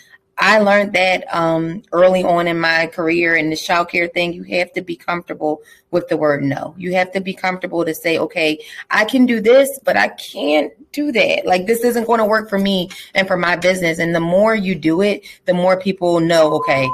I 0.42 0.58
learned 0.58 0.94
that 0.94 1.24
um, 1.32 1.84
early 1.92 2.24
on 2.24 2.48
in 2.48 2.60
my 2.60 2.88
career 2.88 3.36
in 3.36 3.52
the 3.52 3.56
childcare 3.56 4.12
thing. 4.12 4.34
You 4.34 4.42
have 4.58 4.74
to 4.74 4.82
be 4.82 4.96
comfortable 4.96 5.62
with 5.92 6.08
the 6.08 6.18
word 6.18 6.44
no. 6.44 6.74
You 6.80 6.96
have 6.96 7.12
to 7.12 7.22
be 7.22 7.36
comfortable 7.36 7.86
to 7.86 7.94
say, 7.94 8.18
okay, 8.18 8.60
I 8.90 9.06
can 9.06 9.28
do 9.28 9.40
this, 9.40 9.80
but 9.84 9.98
I 9.98 10.08
can't 10.08 10.74
do 10.92 11.12
that. 11.12 11.46
Like 11.46 11.68
this 11.68 11.84
isn't 11.84 12.08
going 12.08 12.18
to 12.18 12.26
work 12.26 12.50
for 12.50 12.58
me 12.58 12.90
and 13.14 13.28
for 13.28 13.38
my 13.38 13.56
business. 13.56 14.00
And 14.00 14.16
the 14.16 14.20
more 14.20 14.56
you 14.56 14.74
do 14.74 15.02
it, 15.02 15.26
the 15.46 15.54
more 15.54 15.80
people 15.80 16.20
know, 16.20 16.56
okay, 16.56 16.90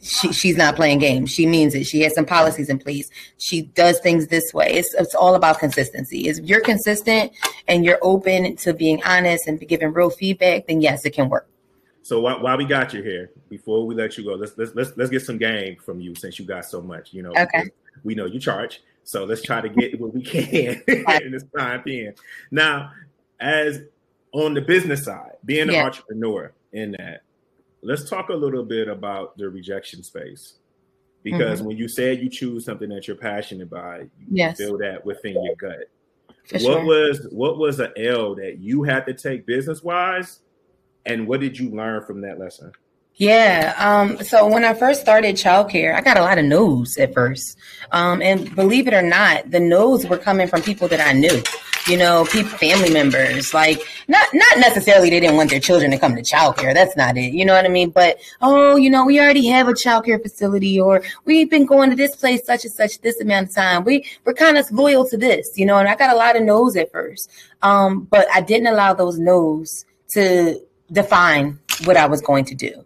she, 0.00 0.32
she's 0.32 0.56
not 0.56 0.76
playing 0.76 1.00
games. 1.00 1.32
She 1.32 1.44
means 1.44 1.74
it. 1.74 1.88
She 1.88 2.02
has 2.02 2.14
some 2.14 2.24
policies 2.24 2.68
in 2.68 2.78
place. 2.78 3.10
She 3.38 3.62
does 3.62 3.98
things 3.98 4.28
this 4.28 4.54
way. 4.54 4.74
It's, 4.74 4.94
it's 4.94 5.16
all 5.16 5.34
about 5.34 5.58
consistency. 5.58 6.28
If 6.28 6.38
you're 6.38 6.60
consistent 6.60 7.32
and 7.66 7.84
you're 7.84 7.98
open 8.00 8.54
to 8.58 8.72
being 8.72 9.02
honest 9.02 9.48
and 9.48 9.58
giving 9.58 9.92
real 9.92 10.10
feedback, 10.10 10.68
then 10.68 10.80
yes, 10.80 11.04
it 11.04 11.14
can 11.14 11.28
work. 11.28 11.48
So 12.02 12.20
while, 12.20 12.40
while 12.42 12.58
we 12.58 12.64
got 12.64 12.92
you 12.92 13.02
here, 13.02 13.30
before 13.48 13.86
we 13.86 13.94
let 13.94 14.18
you 14.18 14.24
go, 14.24 14.34
let's 14.34 14.58
let's 14.58 14.74
let's 14.74 14.92
let's 14.96 15.10
get 15.10 15.22
some 15.22 15.38
game 15.38 15.76
from 15.76 16.00
you 16.00 16.14
since 16.16 16.38
you 16.38 16.44
got 16.44 16.64
so 16.64 16.82
much. 16.82 17.12
You 17.12 17.22
know, 17.22 17.32
okay. 17.38 17.70
we 18.02 18.16
know 18.16 18.26
you 18.26 18.40
charge, 18.40 18.82
so 19.04 19.24
let's 19.24 19.42
try 19.42 19.60
to 19.60 19.68
get 19.68 20.00
what 20.00 20.12
we 20.12 20.22
can 20.22 20.82
in 20.88 21.30
this 21.30 21.44
time 21.56 21.82
being. 21.84 22.12
Now, 22.50 22.90
as 23.38 23.82
on 24.32 24.54
the 24.54 24.60
business 24.60 25.04
side, 25.04 25.36
being 25.44 25.68
an 25.68 25.74
yeah. 25.74 25.84
entrepreneur 25.84 26.52
in 26.72 26.92
that, 26.92 27.22
let's 27.82 28.08
talk 28.10 28.30
a 28.30 28.34
little 28.34 28.64
bit 28.64 28.88
about 28.88 29.36
the 29.38 29.48
rejection 29.48 30.02
space. 30.02 30.54
Because 31.22 31.60
mm-hmm. 31.60 31.68
when 31.68 31.76
you 31.76 31.86
said 31.86 32.18
you 32.18 32.28
choose 32.28 32.64
something 32.64 32.88
that 32.88 33.06
you're 33.06 33.16
passionate 33.16 33.70
by, 33.70 34.00
you 34.18 34.26
yes. 34.28 34.58
feel 34.58 34.76
that 34.78 35.06
within 35.06 35.40
your 35.44 35.54
gut. 35.54 35.88
For 36.46 36.54
what 36.54 36.62
sure. 36.62 36.84
was 36.84 37.28
what 37.30 37.58
was 37.58 37.78
an 37.78 37.92
L 37.96 38.34
that 38.34 38.58
you 38.58 38.82
had 38.82 39.06
to 39.06 39.14
take 39.14 39.46
business 39.46 39.84
wise 39.84 40.40
and 41.04 41.26
what 41.26 41.40
did 41.40 41.58
you 41.58 41.70
learn 41.70 42.04
from 42.04 42.20
that 42.22 42.38
lesson? 42.38 42.72
Yeah. 43.16 43.74
Um, 43.78 44.22
so 44.24 44.46
when 44.46 44.64
I 44.64 44.72
first 44.74 45.00
started 45.00 45.36
childcare, 45.36 45.94
I 45.94 46.00
got 46.00 46.16
a 46.16 46.22
lot 46.22 46.38
of 46.38 46.44
no's 46.44 46.96
at 46.96 47.12
first. 47.12 47.58
Um, 47.90 48.22
and 48.22 48.54
believe 48.54 48.88
it 48.88 48.94
or 48.94 49.02
not, 49.02 49.50
the 49.50 49.60
no's 49.60 50.06
were 50.06 50.18
coming 50.18 50.48
from 50.48 50.62
people 50.62 50.88
that 50.88 51.00
I 51.00 51.12
knew, 51.12 51.42
you 51.86 51.98
know, 51.98 52.24
people, 52.24 52.56
family 52.56 52.90
members, 52.90 53.52
like 53.52 53.82
not, 54.08 54.26
not 54.32 54.58
necessarily 54.58 55.10
they 55.10 55.20
didn't 55.20 55.36
want 55.36 55.50
their 55.50 55.60
children 55.60 55.90
to 55.90 55.98
come 55.98 56.16
to 56.16 56.22
childcare. 56.22 56.72
That's 56.72 56.96
not 56.96 57.18
it. 57.18 57.34
You 57.34 57.44
know 57.44 57.52
what 57.52 57.66
I 57.66 57.68
mean? 57.68 57.90
But, 57.90 58.18
oh, 58.40 58.76
you 58.76 58.88
know, 58.88 59.04
we 59.04 59.20
already 59.20 59.46
have 59.48 59.68
a 59.68 59.72
childcare 59.72 60.20
facility 60.20 60.80
or 60.80 61.02
we've 61.26 61.50
been 61.50 61.66
going 61.66 61.90
to 61.90 61.96
this 61.96 62.16
place 62.16 62.44
such 62.46 62.64
and 62.64 62.72
such 62.72 63.02
this 63.02 63.20
amount 63.20 63.50
of 63.50 63.54
time. 63.54 63.84
We, 63.84 64.06
we're 64.24 64.32
kind 64.32 64.56
of 64.56 64.70
loyal 64.72 65.06
to 65.10 65.18
this, 65.18 65.52
you 65.58 65.66
know, 65.66 65.76
and 65.76 65.88
I 65.88 65.96
got 65.96 66.14
a 66.14 66.18
lot 66.18 66.34
of 66.34 66.42
no's 66.42 66.76
at 66.76 66.90
first. 66.90 67.30
Um, 67.60 68.04
but 68.04 68.26
I 68.32 68.40
didn't 68.40 68.68
allow 68.68 68.94
those 68.94 69.18
no's 69.18 69.84
to 70.12 70.60
define 70.92 71.58
what 71.84 71.96
I 71.96 72.06
was 72.06 72.20
going 72.20 72.44
to 72.46 72.54
do. 72.54 72.84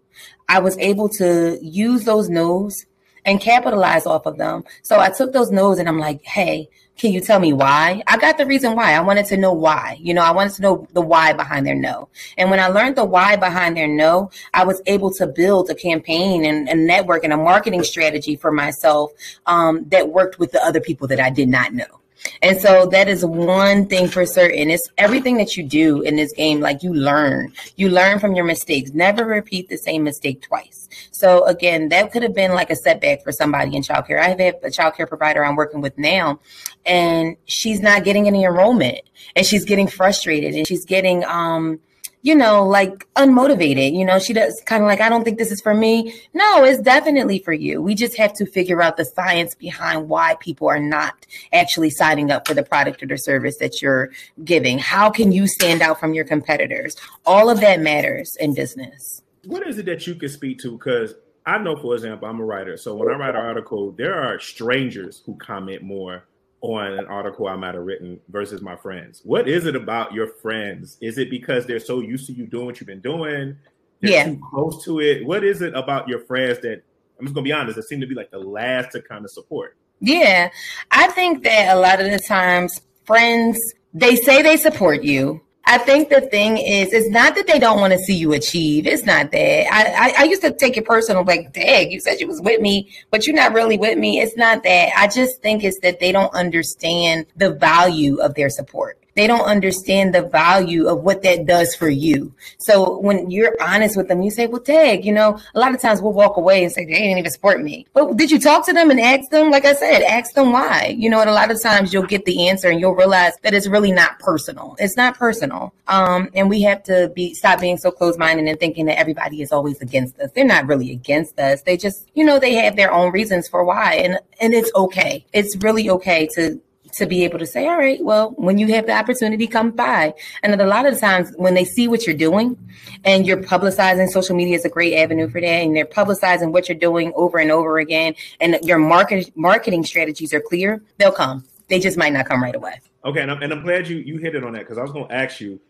I 0.49 0.61
was 0.61 0.79
able 0.79 1.09
to 1.19 1.59
use 1.61 2.05
those 2.05 2.29
no's 2.29 2.87
and 3.25 3.41
capitalize 3.41 4.07
off 4.07 4.27
of 4.27 4.39
them. 4.39 4.65
So 4.83 5.01
I 5.01 5.11
took 5.11 5.33
those 5.33 5.51
no's 5.51 5.79
and 5.79 5.89
I'm 5.89 5.99
like, 5.99 6.25
hey, 6.25 6.69
can 6.97 7.13
you 7.13 7.21
tell 7.21 7.41
me 7.41 7.53
why? 7.53 8.03
I 8.07 8.17
got 8.17 8.39
the 8.39 8.47
reason 8.47 8.75
why. 8.75 8.95
I 8.95 9.01
wanted 9.01 9.27
to 9.27 9.37
know 9.37 9.53
why. 9.53 9.99
You 10.01 10.15
know, 10.15 10.23
I 10.23 10.31
wanted 10.31 10.55
to 10.55 10.63
know 10.63 10.87
the 10.93 11.03
why 11.03 11.35
behind 11.35 11.67
their 11.67 11.75
no. 11.75 12.09
And 12.39 12.51
when 12.51 12.59
I 12.59 12.69
learned 12.69 12.97
the 12.97 13.05
why 13.05 13.37
behind 13.37 13.77
their 13.77 13.89
no, 13.89 14.31
I 14.55 14.65
was 14.65 14.81
able 14.87 15.13
to 15.15 15.27
build 15.27 15.69
a 15.69 15.75
campaign 15.75 16.45
and 16.45 16.69
a 16.69 16.75
network 16.75 17.25
and 17.25 17.35
a 17.35 17.37
marketing 17.37 17.83
strategy 17.83 18.37
for 18.37 18.51
myself 18.51 19.11
um, 19.45 19.85
that 19.91 20.09
worked 20.09 20.39
with 20.39 20.53
the 20.53 20.65
other 20.65 20.81
people 20.81 21.07
that 21.09 21.21
I 21.21 21.29
did 21.29 21.49
not 21.49 21.75
know. 21.75 22.01
And 22.43 22.61
so 22.61 22.87
that 22.87 23.09
is 23.09 23.25
one 23.25 23.87
thing 23.87 24.09
for 24.09 24.27
certain. 24.27 24.71
It's 24.71 24.89
everything 24.99 25.37
that 25.39 25.57
you 25.57 25.63
do 25.63 26.03
in 26.03 26.17
this 26.17 26.33
game, 26.33 26.61
like 26.61 26.83
you 26.83 26.93
learn. 26.93 27.53
You 27.77 27.89
learn 27.89 28.19
from 28.19 28.35
your 28.35 28.45
mistakes. 28.45 28.93
Never 28.93 29.25
repeat 29.25 29.69
the 29.69 29.79
same 29.79 30.05
mistake 30.05 30.43
twice. 30.43 30.89
So 31.11 31.45
again, 31.45 31.89
that 31.91 32.13
could 32.13 32.23
have 32.23 32.35
been 32.35 32.53
like 32.53 32.71
a 32.71 32.77
setback 32.77 33.23
for 33.23 33.33
somebody 33.33 33.77
in 33.77 33.83
childcare. 33.83 34.21
I 34.21 34.29
have 34.29 34.41
a 34.41 34.69
childcare 34.69 35.09
provider 35.09 35.45
I'm 35.45 35.57
working 35.57 35.81
with 35.81 35.97
now, 35.99 36.41
and 36.85 37.37
she's 37.47 37.81
not 37.81 38.05
getting 38.05 38.27
any 38.27 38.45
enrollment 38.45 39.01
and 39.35 39.45
she's 39.45 39.65
getting 39.65 39.89
frustrated 39.89 40.55
and 40.55 40.67
she's 40.67 40.85
getting 40.85 41.25
um 41.25 41.81
you 42.27 42.35
know, 42.35 42.67
like 42.67 43.07
unmotivated. 43.15 43.97
You 43.97 44.05
know, 44.05 44.19
she 44.19 44.33
does 44.33 44.61
kind 44.67 44.83
of 44.83 44.89
like, 44.89 45.01
I 45.01 45.09
don't 45.09 45.23
think 45.23 45.39
this 45.39 45.53
is 45.53 45.61
for 45.61 45.73
me. 45.73 46.13
No, 46.35 46.65
it's 46.65 46.83
definitely 46.83 47.39
for 47.39 47.53
you. 47.53 47.81
We 47.81 47.95
just 47.95 48.17
have 48.17 48.33
to 48.33 48.47
figure 48.47 48.83
out 48.83 48.97
the 48.97 49.05
science 49.05 49.55
behind 49.55 50.09
why 50.09 50.35
people 50.41 50.67
are 50.67 50.81
not 50.81 51.25
actually 51.53 51.91
signing 51.91 52.33
up 52.33 52.49
for 52.49 52.53
the 52.53 52.65
product 52.65 53.01
or 53.01 53.07
the 53.07 53.17
service 53.17 53.59
that 53.59 53.81
you're 53.81 54.11
giving. 54.43 54.81
How 54.81 55.09
can 55.09 55.31
you 55.31 55.47
stand 55.47 55.83
out 55.83 56.01
from 56.01 56.15
your 56.15 56.25
competitors? 56.25 56.97
All 57.25 57.49
of 57.49 57.61
that 57.61 57.79
matters 57.81 58.35
in 58.41 58.55
business. 58.55 59.23
What 59.45 59.65
is 59.65 59.79
it 59.79 59.87
that 59.87 60.05
you 60.09 60.17
can 60.17 60.29
speak 60.29 60.59
to? 60.63 60.73
Because 60.73 61.15
I 61.47 61.59
know, 61.59 61.77
for 61.77 61.95
example, 61.95 62.27
I'm 62.29 62.41
a 62.41 62.45
writer. 62.45 62.77
So 62.77 62.97
when 62.97 63.09
I 63.09 63.17
write 63.17 63.37
an 63.37 63.41
article, 63.41 63.93
there 63.93 64.21
are 64.21 64.41
strangers 64.41 65.23
who 65.25 65.37
comment 65.37 65.85
more 65.85 66.25
on 66.63 66.99
an 66.99 67.07
article 67.07 67.47
I 67.47 67.57
might 67.57 67.75
have 67.75 67.85
written 67.85 68.19
versus 68.29 68.63
my 68.63 68.77
friends? 68.77 69.21
What 69.25 69.49
is 69.49 69.67
it 69.67 69.77
about 69.77 70.13
your 70.13 70.27
friends? 70.27 70.97
Is 71.01 71.19
it 71.19 71.31
because 71.31 71.67
they're 71.67 71.79
so 71.81 72.01
used 72.01 72.27
to 72.29 72.33
you 72.33 72.47
doing 72.47 72.67
what 72.67 72.81
you've 72.81 72.87
been 72.87 73.01
doing? 73.01 73.57
they're 74.03 74.11
Yeah. 74.11 74.25
too 74.27 74.41
close 74.51 74.85
to 74.85 75.01
it. 75.01 75.25
What 75.27 75.43
is 75.43 75.63
it 75.63 75.75
about 75.75 76.07
your 76.07 76.19
friends 76.21 76.59
that 76.61 76.83
I'm 77.19 77.25
just 77.25 77.35
gonna 77.35 77.45
be 77.45 77.53
honest, 77.53 77.77
that 77.77 77.85
seem 77.85 78.01
to 78.03 78.07
be 78.07 78.15
like 78.15 78.31
the 78.31 78.39
last 78.39 78.93
to 78.93 79.01
kind 79.01 79.25
of 79.25 79.31
support? 79.31 79.75
Yeah, 80.01 80.51
I 80.91 81.09
think 81.13 81.43
that 81.45 81.75
a 81.75 81.81
lot 81.81 82.01
of 82.03 82.11
the 82.11 82.19
times 82.19 82.83
friends 83.07 83.59
they 83.95 84.15
say 84.17 84.43
they 84.43 84.59
support 84.59 85.03
you. 85.03 85.41
I 85.69 85.79
think 85.79 86.11
the 86.11 86.21
thing 86.21 86.59
is, 86.59 86.93
it's 86.93 87.09
not 87.09 87.35
that 87.35 87.49
they 87.49 87.59
don't 87.59 87.81
want 87.81 87.93
to 87.93 87.99
see 87.99 88.15
you 88.15 88.33
achieve. 88.33 88.87
It's 88.87 89.03
not 89.05 89.33
that. 89.33 89.67
I, 89.73 90.11
I, 90.11 90.15
I 90.19 90.25
used 90.25 90.43
to 90.43 90.53
take 90.53 90.77
it 90.77 90.85
personal, 90.85 91.25
like, 91.25 91.53
dang, 91.53 91.91
you 91.91 91.99
said 91.99 92.21
you 92.21 92.29
was 92.29 92.41
with 92.41 92.61
me, 92.61 92.89
but 93.11 93.27
you're 93.27 93.35
not 93.35 93.53
really 93.53 93.77
with 93.77 93.99
me. 93.99 94.21
It's 94.21 94.37
not 94.37 94.63
that. 94.63 94.91
I 94.97 95.09
just 95.09 95.43
think 95.43 95.65
it's 95.65 95.81
that 95.81 95.99
they 95.99 96.13
don't 96.13 96.33
understand 96.35 97.27
the 97.37 97.51
value 97.53 98.19
of 98.19 98.35
their 98.37 98.49
support. 98.49 99.03
They 99.17 99.27
don't 99.27 99.47
understand 99.47 100.15
the 100.15 100.23
value 100.23 100.89
of 100.89 101.03
what 101.03 101.23
that 101.23 101.47
does 101.47 101.75
for 101.75 101.89
you. 101.89 102.35
So 102.59 102.99
when 102.99 103.31
you're 103.31 103.57
honest 103.61 103.97
with 103.97 104.09
them, 104.09 104.21
you 104.23 104.31
say, 104.31 104.47
well, 104.47 104.61
tag, 104.61 105.07
you 105.07 105.13
know, 105.13 105.41
a 105.55 105.59
lot 105.59 105.75
of 105.75 105.81
times 105.81 106.03
we'll 106.03 106.13
walk 106.13 106.37
away 106.37 106.63
and 106.63 106.71
say, 106.71 106.85
they 106.85 106.93
didn't 106.93 107.19
even 107.19 107.31
support 107.31 107.63
me. 107.63 107.87
But 107.95 108.17
did 108.17 108.31
you 108.31 108.39
talk 108.39 108.67
to 108.67 108.75
them 108.75 108.91
and 108.91 109.01
ask 109.01 109.31
them? 109.31 109.51
Like 109.51 109.65
I 109.65 109.73
said, 109.73 110.03
ask 110.03 110.35
them 110.35 110.53
why. 110.53 110.95
You 110.99 111.09
know, 111.09 111.21
and 111.21 111.31
a 111.31 111.33
lot 111.33 111.51
of 111.51 111.61
times 111.63 111.95
you'll 111.95 112.05
get 112.05 112.27
the 112.27 112.49
answer 112.49 112.69
and 112.69 112.79
you'll 112.79 112.95
realize 112.95 113.33
that 113.43 113.55
it's 113.55 113.67
really 113.67 113.91
not 113.91 114.19
personal. 114.19 114.77
It's 114.79 114.97
not 114.97 115.17
personal. 115.17 115.73
Um, 115.89 116.29
and 116.35 116.51
we 116.51 116.61
have 116.63 116.83
to 116.85 117.11
be 117.15 117.33
stop 117.33 117.61
being 117.61 117.79
so 117.79 117.91
close 117.91 118.19
minded 118.19 118.47
and 118.47 118.61
thinking 118.61 118.85
that 118.87 118.99
everybody 118.99 119.41
is 119.41 119.51
always 119.51 119.81
against 119.81 120.19
us. 120.21 120.31
They're 120.35 120.45
not 120.45 120.67
really 120.67 120.91
against 120.91 121.39
us. 121.39 121.63
They 121.63 121.79
just, 121.79 122.07
you 122.15 122.25
know, 122.25 122.39
they 122.39 122.55
have 122.55 122.77
their 122.77 122.93
own 122.93 123.13
reasons 123.13 123.49
for 123.49 123.65
why. 123.65 123.95
And 123.95 124.19
and 124.43 124.53
it's 124.53 124.71
okay. 124.75 125.25
It's 125.33 125.57
really 125.57 125.89
okay 125.89 126.29
to 126.35 126.61
to 126.97 127.07
be 127.07 127.25
able 127.25 127.39
to 127.39 127.47
say, 127.47 127.67
all 127.67 127.77
right, 127.77 128.03
well, 128.03 128.31
when 128.37 128.59
you 128.59 128.69
have 128.69 128.87
the 128.87 128.93
opportunity, 128.93 129.47
come 129.47 129.71
by. 129.71 130.15
And 130.43 130.59
a 130.59 130.67
lot 130.67 130.87
of 130.87 130.95
the 130.95 131.01
times 131.01 131.33
when 131.37 131.55
they 131.55 131.65
see 131.65 131.89
what 131.89 132.07
you're 132.07 132.17
doing 132.17 132.59
and 133.05 133.27
you're 133.27 133.43
publicizing, 133.43 134.09
social 134.09 134.35
media 134.35 134.57
is 134.57 134.65
a 134.65 134.69
great 134.69 134.95
avenue 134.95 135.29
for 135.29 135.41
that. 135.41 135.47
And 135.47 135.77
they're 135.77 135.85
publicizing 135.85 136.53
what 136.53 136.69
you're 136.69 136.79
doing 136.79 137.13
over 137.15 137.39
and 137.39 137.51
over 137.51 137.79
again. 137.79 138.15
And 138.41 138.59
your 138.63 138.79
market 138.79 139.31
marketing 139.37 139.85
strategies 139.85 140.33
are 140.33 140.41
clear, 140.41 140.83
they'll 140.99 141.13
come. 141.13 141.45
They 141.69 141.81
just 141.81 141.99
might 141.99 142.13
not 142.13 142.27
come 142.27 142.43
right 142.43 142.55
away. 142.55 142.81
Okay, 143.05 143.21
and 143.21 143.31
I'm, 143.31 143.43
and 143.43 143.53
I'm 143.53 143.63
glad 143.63 143.89
you 143.89 143.97
you 143.99 144.19
hit 144.19 144.35
it 144.35 144.45
on 144.45 144.53
that 144.55 144.61
because 144.61 144.79
I 144.79 144.83
was 144.83 144.93
going 144.93 145.09
to 145.09 145.15
ask 145.15 145.41
you, 145.41 145.61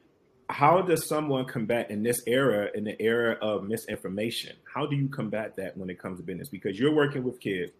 how 0.48 0.80
does 0.82 1.08
someone 1.08 1.44
combat 1.46 1.90
in 1.90 2.02
this 2.02 2.22
era, 2.26 2.68
in 2.74 2.84
the 2.84 3.00
era 3.02 3.36
of 3.42 3.64
misinformation? 3.64 4.56
How 4.72 4.86
do 4.86 4.94
you 4.94 5.08
combat 5.08 5.56
that 5.56 5.76
when 5.76 5.90
it 5.90 5.98
comes 5.98 6.18
to 6.18 6.24
business? 6.24 6.48
Because 6.48 6.78
you're 6.78 6.94
working 6.94 7.24
with 7.24 7.40
kids, 7.40 7.72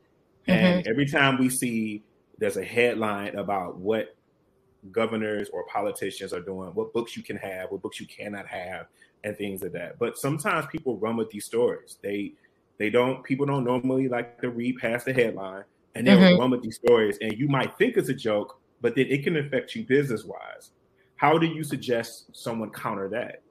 and 0.47 0.80
mm-hmm. 0.80 0.90
every 0.90 1.07
time 1.07 1.38
we 1.38 1.49
see 1.49 2.03
there's 2.39 2.57
a 2.57 2.64
headline 2.64 3.37
about 3.37 3.78
what 3.78 4.16
governors 4.93 5.49
or 5.51 5.66
politicians 5.66 6.32
are 6.32 6.41
doing, 6.41 6.70
what 6.74 6.93
books 6.93 7.16
you 7.16 7.22
can 7.22 7.37
have, 7.37 7.70
what 7.70 7.82
books 7.82 8.01
you 8.01 8.07
cannot 8.07 8.47
have, 8.47 8.87
and 9.24 9.37
things 9.37 9.62
of 9.62 9.72
that. 9.72 9.99
But 9.99 10.18
sometimes 10.18 10.66
people 10.66 10.99
run 10.99 11.16
with 11.16 11.30
these 11.30 11.45
stories. 11.45 11.99
They 12.03 12.34
they 12.78 12.91
don't 12.91 13.24
people 13.24 13.47
don't 13.47 13.64
normally 13.64 14.09
like 14.09 14.41
to 14.43 14.51
read 14.51 14.76
past 14.78 15.07
the 15.07 15.12
headline 15.12 15.64
and 15.95 16.07
they'll 16.07 16.20
Mhm. 16.20 16.39
run 16.39 16.51
with 16.51 16.62
these 16.62 16.76
stories. 16.76 17.18
And 17.22 17.32
you 17.39 17.49
might 17.49 17.76
think 17.78 17.97
it's 17.97 18.11
a 18.11 18.14
joke, 18.14 18.61
but 18.82 18.95
then 18.95 19.07
it 19.09 19.24
can 19.24 19.37
affect 19.37 19.74
you 19.74 19.84
business 19.87 20.24
wise. 20.24 20.72
How 21.16 21.39
do 21.39 21.47
you 21.47 21.64
suggest 21.64 22.37
someone 22.37 22.70
counter 22.70 23.09
that? 23.09 23.45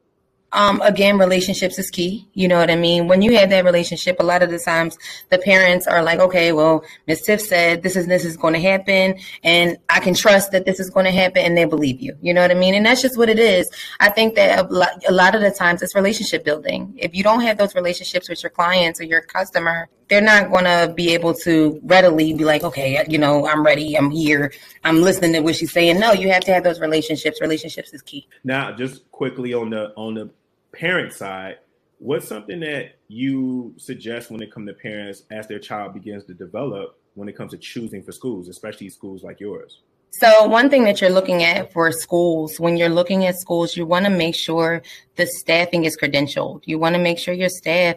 Um, 0.55 0.79
again, 0.81 1.17
relationships 1.17 1.77
is 1.77 1.89
key. 1.89 2.25
You 2.33 2.47
know 2.47 2.57
what 2.57 2.71
I 2.71 2.77
mean? 2.77 3.09
When 3.09 3.21
you 3.21 3.35
have 3.35 3.49
that 3.49 3.65
relationship, 3.65 4.15
a 4.21 4.23
lot 4.23 4.41
of 4.41 4.49
the 4.49 4.57
times 4.57 4.97
the 5.29 5.37
parents 5.37 5.85
are 5.85 6.01
like, 6.01 6.19
okay, 6.19 6.53
well, 6.53 6.85
Miss 7.07 7.21
Tiff 7.23 7.41
said 7.41 7.83
this 7.83 7.97
is 7.97 8.07
this 8.07 8.23
is 8.23 8.37
going 8.37 8.53
to 8.53 8.61
happen, 8.61 9.19
and 9.43 9.77
I 9.89 9.99
can 9.99 10.13
trust 10.13 10.53
that 10.53 10.65
this 10.65 10.79
is 10.79 10.89
going 10.89 11.05
to 11.07 11.11
happen, 11.11 11.43
and 11.43 11.57
they 11.57 11.65
believe 11.65 11.99
you. 11.99 12.17
You 12.21 12.33
know 12.33 12.41
what 12.41 12.51
I 12.51 12.53
mean? 12.53 12.73
And 12.73 12.85
that's 12.85 13.01
just 13.01 13.17
what 13.17 13.27
it 13.27 13.37
is. 13.37 13.69
I 13.99 14.09
think 14.09 14.35
that 14.35 14.65
a 14.65 14.73
lot, 14.73 15.03
a 15.09 15.11
lot 15.11 15.35
of 15.35 15.41
the 15.41 15.51
times 15.51 15.81
it's 15.81 15.93
relationship 15.93 16.45
building. 16.45 16.93
If 16.97 17.13
you 17.13 17.21
don't 17.21 17.41
have 17.41 17.57
those 17.57 17.75
relationships 17.75 18.29
with 18.29 18.41
your 18.41 18.49
clients 18.49 19.01
or 19.01 19.03
your 19.03 19.21
customer, 19.21 19.89
they're 20.07 20.21
not 20.21 20.51
going 20.51 20.65
to 20.65 20.93
be 20.95 21.13
able 21.13 21.33
to 21.33 21.81
readily 21.83 22.33
be 22.33 22.45
like, 22.45 22.63
okay, 22.63 23.03
you 23.09 23.17
know, 23.17 23.45
I'm 23.45 23.65
ready, 23.65 23.95
I'm 23.95 24.11
here, 24.11 24.53
I'm 24.85 25.01
listening 25.01 25.33
to 25.33 25.41
what 25.41 25.57
she's 25.57 25.73
saying. 25.73 25.99
No, 25.99 26.13
you 26.13 26.31
have 26.31 26.43
to 26.45 26.53
have 26.53 26.63
those 26.63 26.79
relationships. 26.79 27.41
Relationships 27.41 27.93
is 27.93 28.01
key. 28.01 28.27
Now, 28.43 28.71
just 28.71 29.09
quickly 29.11 29.53
on 29.53 29.71
the 29.71 29.93
on 29.95 30.13
the 30.13 30.29
parent 30.75 31.13
side, 31.13 31.57
what's 31.99 32.27
something 32.27 32.59
that 32.59 32.95
you 33.07 33.73
suggest 33.77 34.29
when 34.29 34.41
it 34.41 34.51
comes 34.51 34.67
to 34.67 34.73
parents 34.73 35.23
as 35.31 35.47
their 35.47 35.59
child 35.59 35.93
begins 35.93 36.25
to 36.25 36.33
develop 36.33 36.97
when 37.15 37.29
it 37.29 37.37
comes 37.37 37.51
to 37.51 37.57
choosing 37.57 38.03
for 38.03 38.11
schools, 38.11 38.49
especially 38.49 38.89
schools 38.89 39.23
like 39.23 39.39
yours? 39.39 39.79
So 40.11 40.47
one 40.47 40.69
thing 40.69 40.85
that 40.85 41.01
you're 41.01 41.09
looking 41.09 41.43
at 41.43 41.73
for 41.73 41.91
schools, 41.91 42.57
when 42.57 42.77
you're 42.77 42.87
looking 42.87 43.25
at 43.25 43.35
schools, 43.35 43.75
you 43.75 43.85
want 43.85 44.05
to 44.05 44.11
make 44.11 44.35
sure 44.35 44.81
the 45.15 45.27
staffing 45.27 45.85
is 45.85 45.97
credentialed. 45.97 46.61
You 46.65 46.79
want 46.79 46.95
to 46.95 47.01
make 47.01 47.17
sure 47.17 47.33
your 47.33 47.49
staff 47.49 47.95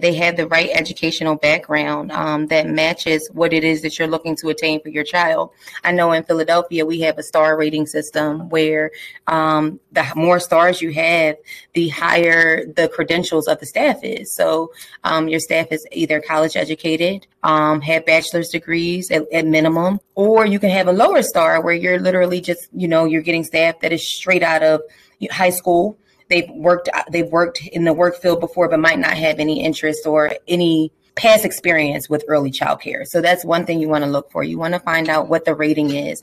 they 0.00 0.14
have 0.14 0.36
the 0.36 0.48
right 0.48 0.70
educational 0.72 1.36
background 1.36 2.12
um, 2.12 2.46
that 2.48 2.68
matches 2.68 3.28
what 3.32 3.52
it 3.52 3.64
is 3.64 3.82
that 3.82 3.98
you're 3.98 4.08
looking 4.08 4.36
to 4.36 4.48
attain 4.48 4.80
for 4.80 4.88
your 4.88 5.04
child. 5.04 5.50
I 5.84 5.92
know 5.92 6.12
in 6.12 6.24
Philadelphia 6.24 6.84
we 6.84 7.00
have 7.00 7.18
a 7.18 7.22
star 7.22 7.56
rating 7.56 7.86
system 7.86 8.48
where 8.48 8.90
um, 9.26 9.80
the 9.92 10.06
more 10.14 10.40
stars 10.40 10.82
you 10.82 10.92
have, 10.92 11.36
the 11.74 11.88
higher 11.88 12.66
the 12.66 12.88
credentials 12.88 13.46
of 13.46 13.60
the 13.60 13.66
staff 13.66 14.02
is. 14.02 14.34
So 14.34 14.72
um, 15.04 15.28
your 15.28 15.40
staff 15.40 15.68
is 15.70 15.86
either 15.92 16.20
college 16.20 16.56
educated, 16.56 17.26
um, 17.42 17.80
have 17.82 18.06
bachelor's 18.06 18.48
degrees 18.48 19.10
at, 19.10 19.22
at 19.32 19.46
minimum, 19.46 20.00
or 20.14 20.46
you 20.46 20.58
can 20.58 20.70
have 20.70 20.88
a 20.88 20.92
lower 20.92 21.22
star 21.22 21.45
where 21.60 21.74
you're 21.74 21.98
literally 21.98 22.40
just, 22.40 22.68
you 22.72 22.88
know, 22.88 23.04
you're 23.04 23.22
getting 23.22 23.44
staff 23.44 23.80
that 23.80 23.92
is 23.92 24.08
straight 24.08 24.42
out 24.42 24.62
of 24.62 24.82
high 25.30 25.50
school. 25.50 25.98
They've 26.28 26.50
worked, 26.50 26.88
they've 27.10 27.28
worked 27.28 27.66
in 27.66 27.84
the 27.84 27.92
work 27.92 28.16
field 28.16 28.40
before, 28.40 28.68
but 28.68 28.80
might 28.80 28.98
not 28.98 29.14
have 29.14 29.38
any 29.38 29.62
interest 29.62 30.06
or 30.06 30.32
any 30.48 30.92
past 31.14 31.44
experience 31.44 32.10
with 32.10 32.24
early 32.28 32.50
child 32.50 32.80
care. 32.80 33.04
So 33.04 33.20
that's 33.20 33.44
one 33.44 33.64
thing 33.64 33.80
you 33.80 33.88
want 33.88 34.04
to 34.04 34.10
look 34.10 34.30
for. 34.30 34.44
You 34.44 34.58
want 34.58 34.74
to 34.74 34.80
find 34.80 35.08
out 35.08 35.28
what 35.28 35.44
the 35.44 35.54
rating 35.54 35.90
is. 35.90 36.22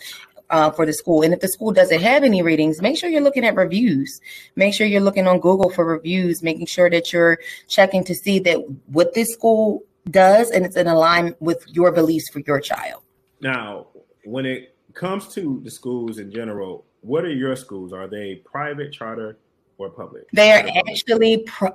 Uh, 0.49 0.69
for 0.69 0.85
the 0.85 0.93
school. 0.93 1.23
And 1.23 1.33
if 1.33 1.39
the 1.39 1.47
school 1.47 1.71
doesn't 1.71 2.01
have 2.01 2.23
any 2.23 2.43
ratings, 2.43 2.79
make 2.79 2.95
sure 2.95 3.09
you're 3.09 3.23
looking 3.23 3.43
at 3.43 3.55
reviews. 3.55 4.21
Make 4.55 4.75
sure 4.75 4.85
you're 4.85 5.01
looking 5.01 5.25
on 5.25 5.39
Google 5.39 5.71
for 5.71 5.83
reviews, 5.83 6.43
making 6.43 6.67
sure 6.67 6.91
that 6.91 7.11
you're 7.11 7.39
checking 7.67 8.03
to 8.03 8.13
see 8.13 8.37
that 8.39 8.59
what 8.85 9.15
this 9.15 9.33
school 9.33 9.81
does 10.11 10.51
and 10.51 10.65
it's 10.65 10.75
in 10.75 10.85
alignment 10.85 11.41
with 11.41 11.63
your 11.69 11.91
beliefs 11.91 12.29
for 12.29 12.39
your 12.45 12.59
child. 12.59 13.01
Now, 13.41 13.87
when 14.25 14.45
it 14.45 14.72
comes 14.93 15.33
to 15.35 15.61
the 15.63 15.71
schools 15.71 16.17
in 16.17 16.31
general, 16.31 16.85
what 17.01 17.25
are 17.25 17.33
your 17.33 17.55
schools? 17.55 17.93
Are 17.93 18.07
they 18.07 18.35
private, 18.35 18.91
charter, 18.91 19.37
or 19.77 19.89
public? 19.89 20.29
They 20.31 20.51
are 20.51 20.67
actually, 20.89 21.39
pr- 21.39 21.67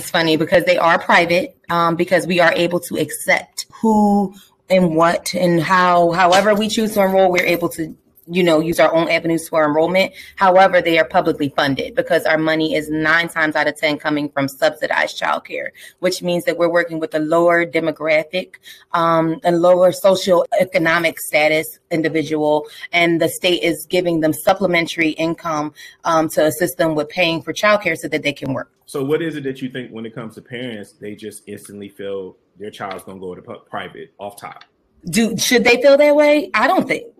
funny 0.00 0.36
because 0.36 0.64
they 0.64 0.76
are 0.76 0.98
private 0.98 1.56
um, 1.70 1.96
because 1.96 2.26
we 2.26 2.40
are 2.40 2.52
able 2.54 2.80
to 2.80 2.96
accept 2.96 3.66
who 3.80 4.34
and 4.68 4.94
what 4.94 5.34
and 5.34 5.60
how, 5.60 6.12
however 6.12 6.54
we 6.54 6.68
choose 6.68 6.94
to 6.94 7.02
enroll, 7.02 7.30
we're 7.30 7.44
able 7.44 7.68
to 7.70 7.96
you 8.26 8.42
know, 8.42 8.60
use 8.60 8.80
our 8.80 8.92
own 8.94 9.08
avenues 9.08 9.48
for 9.48 9.64
enrollment. 9.64 10.12
However, 10.36 10.80
they 10.80 10.98
are 10.98 11.04
publicly 11.04 11.50
funded 11.50 11.94
because 11.94 12.24
our 12.24 12.38
money 12.38 12.74
is 12.74 12.88
nine 12.88 13.28
times 13.28 13.56
out 13.56 13.66
of 13.66 13.76
10 13.76 13.98
coming 13.98 14.28
from 14.30 14.48
subsidized 14.48 15.20
childcare, 15.20 15.68
which 15.98 16.22
means 16.22 16.44
that 16.44 16.56
we're 16.56 16.70
working 16.70 16.98
with 16.98 17.14
a 17.14 17.18
lower 17.18 17.66
demographic, 17.66 18.56
um, 18.92 19.40
a 19.44 19.52
lower 19.52 19.92
social 19.92 20.46
economic 20.58 21.18
status 21.20 21.78
individual, 21.90 22.66
and 22.92 23.20
the 23.20 23.28
state 23.28 23.62
is 23.62 23.86
giving 23.88 24.20
them 24.20 24.32
supplementary 24.32 25.10
income 25.10 25.72
um, 26.04 26.28
to 26.30 26.44
assist 26.44 26.78
them 26.78 26.94
with 26.94 27.08
paying 27.08 27.42
for 27.42 27.52
childcare 27.52 27.96
so 27.96 28.08
that 28.08 28.22
they 28.22 28.32
can 28.32 28.52
work. 28.52 28.70
So, 28.86 29.02
what 29.04 29.22
is 29.22 29.36
it 29.36 29.44
that 29.44 29.62
you 29.62 29.70
think 29.70 29.90
when 29.90 30.04
it 30.04 30.14
comes 30.14 30.34
to 30.34 30.42
parents, 30.42 30.92
they 30.92 31.14
just 31.14 31.42
instantly 31.46 31.88
feel 31.88 32.36
their 32.58 32.70
child's 32.70 33.04
going 33.04 33.18
to 33.18 33.20
go 33.20 33.34
to 33.34 33.60
private 33.68 34.12
off 34.18 34.36
top? 34.36 34.64
Do 35.06 35.36
should 35.36 35.64
they 35.64 35.80
feel 35.80 35.96
that 35.96 36.14
way? 36.14 36.50
I 36.54 36.66
don't 36.66 36.86
think. 36.86 37.13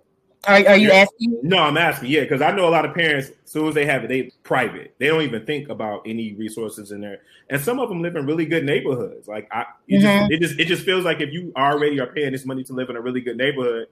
Are, 0.46 0.68
are 0.68 0.76
you 0.76 0.90
asking? 0.90 1.40
No, 1.42 1.58
I'm 1.58 1.76
asking. 1.76 2.10
Yeah, 2.10 2.22
because 2.22 2.42
I 2.42 2.50
know 2.50 2.68
a 2.68 2.70
lot 2.70 2.84
of 2.84 2.94
parents. 2.94 3.30
As 3.44 3.50
soon 3.50 3.68
as 3.68 3.74
they 3.74 3.86
have 3.86 4.04
it, 4.04 4.08
they 4.08 4.30
private. 4.42 4.94
They 4.98 5.06
don't 5.08 5.22
even 5.22 5.44
think 5.46 5.68
about 5.68 6.02
any 6.06 6.34
resources 6.34 6.92
in 6.92 7.00
there. 7.00 7.20
And 7.50 7.60
some 7.60 7.78
of 7.78 7.88
them 7.88 8.02
live 8.02 8.16
in 8.16 8.26
really 8.26 8.46
good 8.46 8.64
neighborhoods. 8.64 9.28
Like 9.28 9.48
I, 9.52 9.64
it, 9.88 10.00
Mhm. 10.00 10.00
just, 10.02 10.30
it 10.30 10.40
just 10.40 10.60
it 10.60 10.64
just 10.66 10.84
feels 10.84 11.04
like 11.04 11.20
if 11.20 11.32
you 11.32 11.52
already 11.56 12.00
are 12.00 12.06
paying 12.06 12.32
this 12.32 12.44
money 12.46 12.64
to 12.64 12.72
live 12.72 12.90
in 12.90 12.96
a 12.96 13.00
really 13.00 13.20
good 13.20 13.36
neighborhood, 13.36 13.88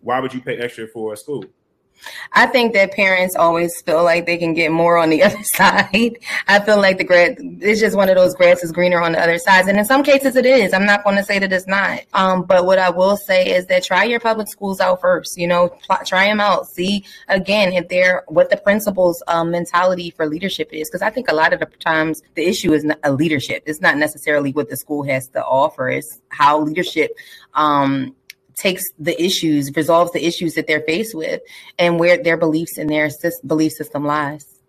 why 0.00 0.20
would 0.20 0.32
you 0.34 0.40
pay 0.40 0.56
extra 0.58 0.86
for 0.88 1.12
a 1.12 1.16
school? 1.16 1.44
I 2.32 2.46
think 2.46 2.72
that 2.74 2.92
parents 2.92 3.36
always 3.36 3.80
feel 3.82 4.04
like 4.04 4.26
they 4.26 4.36
can 4.36 4.54
get 4.54 4.70
more 4.70 4.98
on 4.98 5.10
the 5.10 5.22
other 5.22 5.42
side. 5.42 6.18
I 6.48 6.60
feel 6.60 6.78
like 6.78 6.98
the 6.98 7.04
grass, 7.04 7.36
it's 7.38 7.80
just 7.80 7.96
one 7.96 8.08
of 8.08 8.16
those 8.16 8.34
grass 8.34 8.62
is 8.62 8.72
greener 8.72 9.00
on 9.00 9.12
the 9.12 9.22
other 9.22 9.38
side. 9.38 9.66
And 9.66 9.78
in 9.78 9.84
some 9.84 10.02
cases 10.02 10.36
it 10.36 10.46
is. 10.46 10.72
I'm 10.72 10.86
not 10.86 11.04
going 11.04 11.16
to 11.16 11.24
say 11.24 11.38
that 11.38 11.52
it's 11.52 11.66
not. 11.66 12.00
Um, 12.12 12.42
but 12.42 12.66
what 12.66 12.78
I 12.78 12.90
will 12.90 13.16
say 13.16 13.54
is 13.54 13.66
that 13.66 13.84
try 13.84 14.04
your 14.04 14.20
public 14.20 14.48
schools 14.48 14.80
out 14.80 15.00
first, 15.00 15.38
you 15.38 15.46
know, 15.46 15.68
pl- 15.68 16.04
try 16.04 16.26
them 16.26 16.40
out. 16.40 16.66
See 16.66 17.04
again, 17.28 17.72
if 17.72 17.88
they're 17.88 18.24
what 18.28 18.50
the 18.50 18.56
principal's 18.56 19.22
um, 19.28 19.50
mentality 19.50 20.10
for 20.10 20.26
leadership 20.26 20.70
is. 20.72 20.90
Cause 20.90 21.02
I 21.02 21.10
think 21.10 21.30
a 21.30 21.34
lot 21.34 21.52
of 21.52 21.60
the 21.60 21.66
times 21.66 22.22
the 22.34 22.46
issue 22.46 22.72
is 22.72 22.86
a 23.02 23.12
leadership. 23.12 23.62
It's 23.66 23.80
not 23.80 23.96
necessarily 23.96 24.52
what 24.52 24.68
the 24.68 24.76
school 24.76 25.02
has 25.04 25.28
to 25.28 25.44
offer. 25.44 25.88
It's 25.88 26.20
how 26.28 26.60
leadership, 26.60 27.12
um, 27.54 28.14
takes 28.56 28.82
the 28.98 29.20
issues, 29.22 29.74
resolves 29.74 30.12
the 30.12 30.24
issues 30.24 30.54
that 30.54 30.66
they're 30.66 30.82
faced 30.82 31.14
with, 31.14 31.40
and 31.78 31.98
where 31.98 32.22
their 32.22 32.36
beliefs 32.36 32.78
and 32.78 32.88
their 32.90 33.10
belief 33.46 33.72
system 33.72 34.04
lies. 34.04 34.60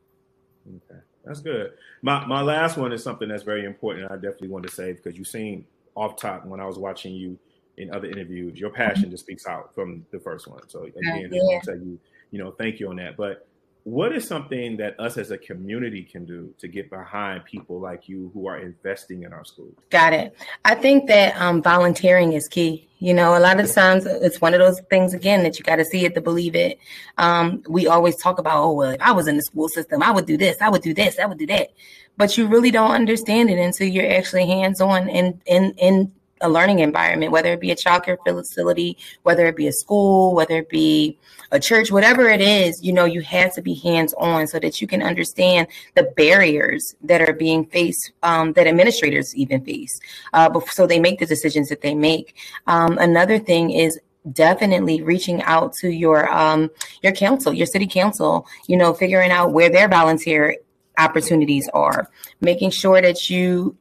Okay. 0.67 0.99
That's 1.23 1.41
good. 1.41 1.71
My 2.01 2.25
my 2.25 2.41
last 2.41 2.77
one 2.77 2.91
is 2.91 3.03
something 3.03 3.27
that's 3.27 3.43
very 3.43 3.65
important. 3.65 4.11
I 4.11 4.15
definitely 4.15 4.49
want 4.49 4.65
to 4.67 4.71
say 4.71 4.93
because 4.93 5.17
you 5.17 5.25
seem 5.25 5.65
off 5.95 6.17
top 6.17 6.45
when 6.45 6.59
I 6.59 6.65
was 6.65 6.77
watching 6.77 7.13
you 7.13 7.37
in 7.77 7.93
other 7.93 8.07
interviews. 8.07 8.59
Your 8.59 8.69
passion 8.69 9.09
just 9.09 9.23
speaks 9.23 9.47
out 9.47 9.73
from 9.73 10.05
the 10.11 10.19
first 10.19 10.47
one. 10.47 10.67
So 10.69 10.83
again, 10.83 11.29
yeah. 11.31 11.39
I 11.39 11.43
want 11.43 11.63
to 11.63 11.71
tell 11.71 11.79
you, 11.79 11.99
you 12.31 12.39
know, 12.39 12.51
thank 12.51 12.79
you 12.79 12.89
on 12.89 12.97
that. 12.97 13.17
But 13.17 13.47
what 13.85 14.15
is 14.15 14.27
something 14.27 14.77
that 14.77 14.99
us 14.99 15.15
as 15.15 15.29
a 15.29 15.37
community 15.37 16.01
can 16.01 16.25
do 16.25 16.51
to 16.57 16.67
get 16.67 16.89
behind 16.89 17.45
people 17.45 17.79
like 17.79 18.09
you 18.09 18.31
who 18.33 18.47
are 18.47 18.57
investing 18.57 19.21
in 19.21 19.31
our 19.31 19.45
schools? 19.45 19.75
Got 19.91 20.11
it. 20.11 20.35
I 20.65 20.73
think 20.73 21.07
that 21.07 21.39
um, 21.39 21.61
volunteering 21.61 22.33
is 22.33 22.47
key. 22.47 22.89
You 22.97 23.13
know, 23.13 23.37
a 23.37 23.39
lot 23.39 23.59
of 23.59 23.71
times 23.71 24.07
it's 24.07 24.41
one 24.41 24.55
of 24.55 24.59
those 24.59 24.81
things 24.89 25.13
again 25.13 25.43
that 25.43 25.59
you 25.59 25.63
got 25.63 25.75
to 25.75 25.85
see 25.85 26.03
it 26.03 26.15
to 26.15 26.21
believe 26.21 26.55
it. 26.55 26.79
Um, 27.19 27.61
we 27.69 27.85
always 27.85 28.15
talk 28.15 28.39
about, 28.39 28.63
oh, 28.63 28.73
well, 28.73 28.89
if 28.89 29.01
I 29.01 29.11
was 29.11 29.27
in 29.27 29.35
the 29.35 29.43
school 29.43 29.69
system, 29.69 30.01
I 30.01 30.09
would 30.09 30.25
do 30.25 30.35
this, 30.35 30.57
I 30.61 30.69
would 30.69 30.81
do 30.81 30.95
this, 30.95 31.19
I 31.19 31.27
would 31.27 31.37
do 31.37 31.45
that. 31.45 31.69
But 32.17 32.39
you 32.39 32.47
really 32.47 32.71
don't 32.71 32.89
understand 32.89 33.51
it 33.51 33.59
until 33.59 33.87
you're 33.87 34.11
actually 34.11 34.47
hands 34.47 34.81
on 34.81 35.09
in 35.09 35.39
in 35.45 35.75
in 35.77 36.11
a 36.41 36.49
learning 36.49 36.79
environment, 36.79 37.31
whether 37.31 37.53
it 37.53 37.59
be 37.59 37.71
a 37.71 37.75
childcare 37.75 38.17
facility, 38.23 38.97
whether 39.23 39.45
it 39.45 39.55
be 39.55 39.67
a 39.67 39.71
school, 39.71 40.35
whether 40.35 40.57
it 40.57 40.69
be 40.69 41.17
a 41.51 41.59
church, 41.59 41.91
whatever 41.91 42.27
it 42.27 42.41
is, 42.41 42.83
you 42.83 42.91
know, 42.91 43.05
you 43.05 43.21
have 43.21 43.53
to 43.53 43.61
be 43.61 43.73
hands 43.75 44.13
on 44.17 44.45
so 44.47 44.59
that 44.59 44.81
you 44.81 44.87
can 44.87 45.01
understand 45.01 45.67
the 45.95 46.03
barriers 46.17 46.95
that 47.01 47.21
are 47.21 47.33
being 47.33 47.65
faced, 47.65 48.11
um, 48.23 48.51
that 48.53 48.67
administrators 48.67 49.33
even 49.35 49.63
face, 49.63 49.99
uh, 50.33 50.59
so 50.71 50.85
they 50.85 50.99
make 50.99 51.19
the 51.19 51.25
decisions 51.25 51.69
that 51.69 51.81
they 51.81 51.95
make. 51.95 52.35
Um, 52.67 52.97
another 52.97 53.39
thing 53.39 53.71
is 53.71 53.99
definitely 54.33 55.01
reaching 55.01 55.41
out 55.43 55.73
to 55.73 55.89
your 55.89 56.31
um, 56.33 56.69
your 57.01 57.13
council, 57.13 57.53
your 57.53 57.67
city 57.67 57.87
council, 57.87 58.47
you 58.67 58.75
know, 58.75 58.93
figuring 58.93 59.31
out 59.31 59.53
where 59.53 59.69
their 59.69 59.87
volunteer 59.87 60.57
opportunities 60.97 61.69
are, 61.73 62.09
making 62.41 62.71
sure 62.71 63.01
that 63.01 63.29
you 63.29 63.77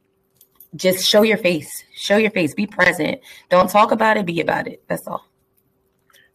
just 0.76 1.06
show 1.06 1.22
your 1.22 1.38
face, 1.38 1.84
show 1.94 2.16
your 2.16 2.30
face, 2.30 2.54
be 2.54 2.66
present. 2.66 3.20
Don't 3.48 3.70
talk 3.70 3.92
about 3.92 4.16
it, 4.16 4.26
be 4.26 4.40
about 4.40 4.66
it. 4.66 4.82
That's 4.88 5.06
all. 5.06 5.24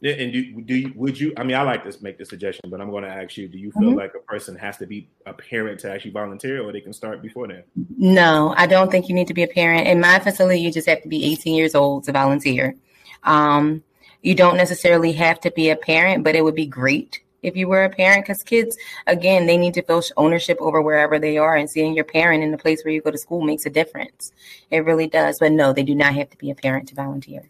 Yeah, 0.02 0.14
and 0.14 0.32
do, 0.32 0.62
do 0.62 0.76
you, 0.76 0.94
would 0.96 1.20
you? 1.20 1.34
I 1.36 1.44
mean, 1.44 1.58
I 1.58 1.62
like 1.64 1.84
to 1.84 1.94
make 2.02 2.18
the 2.18 2.26
suggestion, 2.26 2.70
but 2.70 2.80
I'm 2.80 2.90
going 2.90 3.04
to 3.04 3.10
ask 3.10 3.36
you: 3.36 3.50
Do 3.50 3.58
you 3.58 3.72
feel 3.74 3.90
mm-hmm. 3.90 3.98
like 3.98 4.14
a 4.16 4.20
person 4.20 4.56
has 4.56 4.78
to 4.78 4.86
be 4.86 5.10
a 5.26 5.34
parent 5.34 5.82
to 5.82 5.92
actually 5.92 6.12
volunteer, 6.12 6.64
or 6.64 6.72
they 6.72 6.80
can 6.80 6.94
start 6.94 7.22
before 7.22 7.48
that? 7.50 7.66
No, 7.98 8.54
I 8.56 8.66
don't 8.66 8.90
think 8.90 9.10
you 9.10 9.16
need 9.16 9.28
to 9.28 9.34
be 9.34 9.44
a 9.44 9.48
parent. 9.48 9.88
In 9.88 10.00
my 10.00 10.20
facility, 10.20 10.62
you 10.62 10.72
just 10.72 10.88
have 10.88 11.02
to 11.02 11.10
be 11.10 11.26
18 11.34 11.54
years 11.54 11.76
old 11.76 12.06
to 12.06 12.14
volunteer. 12.14 12.76
Um, 13.24 13.84
you 14.22 14.36
don't 14.36 14.56
necessarily 14.56 15.12
have 15.14 15.42
to 15.42 15.52
be 15.52 15.70
a 15.70 15.76
parent, 15.76 16.24
but 16.24 16.34
it 16.34 16.46
would 16.46 16.56
be 16.56 16.66
great 16.66 17.20
if 17.42 17.56
you 17.56 17.68
were 17.68 17.84
a 17.84 17.90
parent 17.90 18.26
because 18.26 18.44
kids 18.44 18.78
again 19.08 19.46
they 19.46 19.58
need 19.58 19.74
to 19.74 19.82
feel 19.82 20.02
ownership 20.18 20.58
over 20.60 20.82
wherever 20.82 21.20
they 21.20 21.38
are 21.38 21.56
and 21.56 21.70
seeing 21.70 21.94
your 21.94 22.06
parent 22.06 22.44
in 22.44 22.52
the 22.52 22.58
place 22.58 22.84
where 22.84 22.94
you 22.94 23.02
go 23.02 23.12
to 23.12 23.18
school 23.18 23.42
makes 23.42 23.66
a 23.66 23.70
difference. 23.70 24.32
It 24.72 24.86
really 24.86 25.08
does 25.08 25.40
but 25.40 25.52
no 25.52 25.74
they 25.74 25.84
do 25.84 25.96
not 25.96 26.16
have 26.16 26.30
to 26.30 26.38
be 26.38 26.52
a 26.52 26.56
parent 26.56 26.88
to 26.90 26.96
volunteer. 26.96 27.50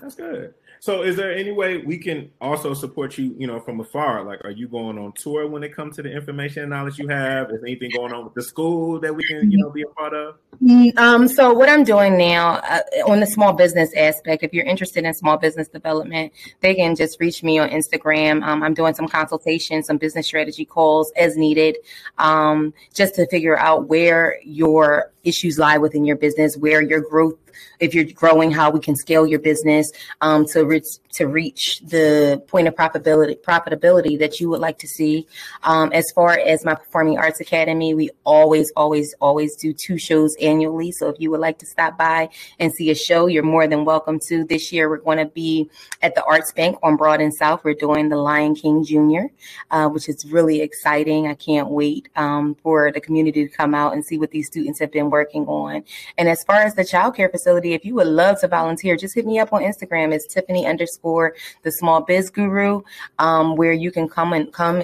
That's 0.00 0.14
good 0.14 0.54
so, 0.80 1.02
is 1.02 1.16
there 1.16 1.32
any 1.32 1.50
way 1.50 1.78
we 1.78 1.98
can 1.98 2.30
also 2.40 2.74
support 2.74 3.18
you, 3.18 3.34
you 3.38 3.46
know, 3.46 3.60
from 3.60 3.80
afar? 3.80 4.24
Like, 4.24 4.44
are 4.44 4.50
you 4.50 4.68
going 4.68 4.98
on 4.98 5.12
tour 5.12 5.46
when 5.48 5.62
it 5.62 5.74
comes 5.74 5.96
to 5.96 6.02
the 6.02 6.10
information 6.10 6.62
and 6.62 6.70
knowledge 6.70 6.98
you 6.98 7.08
have? 7.08 7.50
Is 7.50 7.62
anything 7.62 7.90
going 7.94 8.12
on 8.12 8.24
with 8.24 8.34
the 8.34 8.42
school 8.42 9.00
that 9.00 9.14
we 9.14 9.24
can, 9.24 9.50
you 9.50 9.58
know, 9.58 9.70
be 9.70 9.82
a 9.82 9.86
part 9.88 10.14
of? 10.14 10.36
Mm, 10.62 10.96
um, 10.98 11.28
so, 11.28 11.52
what 11.52 11.68
I'm 11.68 11.84
doing 11.84 12.16
now 12.16 12.54
uh, 12.68 12.80
on 13.06 13.20
the 13.20 13.26
small 13.26 13.52
business 13.52 13.92
aspect, 13.96 14.42
if 14.42 14.52
you're 14.52 14.66
interested 14.66 15.04
in 15.04 15.14
small 15.14 15.36
business 15.36 15.68
development, 15.68 16.32
they 16.60 16.74
can 16.74 16.94
just 16.94 17.18
reach 17.20 17.42
me 17.42 17.58
on 17.58 17.70
Instagram. 17.70 18.42
Um, 18.44 18.62
I'm 18.62 18.74
doing 18.74 18.94
some 18.94 19.08
consultations, 19.08 19.86
some 19.86 19.98
business 19.98 20.26
strategy 20.26 20.64
calls 20.64 21.12
as 21.16 21.36
needed, 21.36 21.76
um, 22.18 22.72
just 22.94 23.14
to 23.16 23.26
figure 23.28 23.58
out 23.58 23.88
where 23.88 24.38
your 24.44 25.12
issues 25.24 25.58
lie 25.58 25.78
within 25.78 26.04
your 26.04 26.16
business, 26.16 26.56
where 26.56 26.82
your 26.82 27.00
growth 27.00 27.36
if 27.80 27.94
you're 27.94 28.04
growing, 28.04 28.50
how 28.50 28.70
we 28.70 28.80
can 28.80 28.96
scale 28.96 29.26
your 29.26 29.38
business 29.38 29.90
um, 30.20 30.46
to 30.46 30.64
reach 30.64 30.86
to 31.12 31.26
reach 31.26 31.80
the 31.80 32.42
point 32.46 32.68
of 32.68 32.74
profitability 32.74 33.40
profitability 33.40 34.18
that 34.18 34.40
you 34.40 34.48
would 34.48 34.60
like 34.60 34.78
to 34.78 34.86
see. 34.86 35.26
Um, 35.62 35.92
as 35.92 36.10
far 36.14 36.38
as 36.38 36.64
my 36.64 36.74
Performing 36.74 37.18
Arts 37.18 37.40
Academy, 37.40 37.94
we 37.94 38.10
always, 38.24 38.70
always, 38.76 39.14
always 39.20 39.56
do 39.56 39.72
two 39.72 39.98
shows 39.98 40.36
annually. 40.40 40.92
So 40.92 41.08
if 41.08 41.16
you 41.18 41.30
would 41.30 41.40
like 41.40 41.58
to 41.58 41.66
stop 41.66 41.98
by 41.98 42.28
and 42.58 42.72
see 42.72 42.90
a 42.90 42.94
show, 42.94 43.26
you're 43.26 43.42
more 43.42 43.66
than 43.66 43.84
welcome 43.84 44.20
to. 44.28 44.44
This 44.44 44.72
year, 44.72 44.88
we're 44.88 44.98
going 44.98 45.18
to 45.18 45.26
be 45.26 45.70
at 46.02 46.14
the 46.14 46.24
Arts 46.24 46.52
Bank 46.52 46.78
on 46.82 46.96
Broad 46.96 47.20
and 47.20 47.34
South. 47.34 47.64
We're 47.64 47.74
doing 47.74 48.08
the 48.08 48.16
Lion 48.16 48.54
King 48.54 48.84
Jr., 48.84 49.32
uh, 49.70 49.88
which 49.88 50.08
is 50.08 50.24
really 50.26 50.60
exciting. 50.60 51.26
I 51.26 51.34
can't 51.34 51.68
wait 51.68 52.08
um, 52.16 52.54
for 52.62 52.92
the 52.92 53.00
community 53.00 53.46
to 53.46 53.52
come 53.54 53.74
out 53.74 53.92
and 53.94 54.04
see 54.04 54.18
what 54.18 54.30
these 54.30 54.46
students 54.46 54.78
have 54.80 54.92
been 54.92 55.10
working 55.10 55.46
on. 55.46 55.84
And 56.16 56.28
as 56.28 56.44
far 56.44 56.62
as 56.62 56.74
the 56.74 56.82
childcare 56.82 57.30
facility, 57.30 57.47
if 57.56 57.84
you 57.84 57.94
would 57.94 58.06
love 58.06 58.40
to 58.40 58.48
volunteer, 58.48 58.96
just 58.96 59.14
hit 59.14 59.26
me 59.26 59.38
up 59.38 59.52
on 59.52 59.62
Instagram. 59.62 60.12
It's 60.12 60.26
Tiffany 60.26 60.66
underscore 60.66 61.34
the 61.62 61.72
small 61.72 62.02
biz 62.02 62.30
guru, 62.30 62.82
um, 63.18 63.56
where 63.56 63.72
you 63.72 63.90
can 63.90 64.08
come 64.08 64.32
and 64.32 64.52
come 64.52 64.82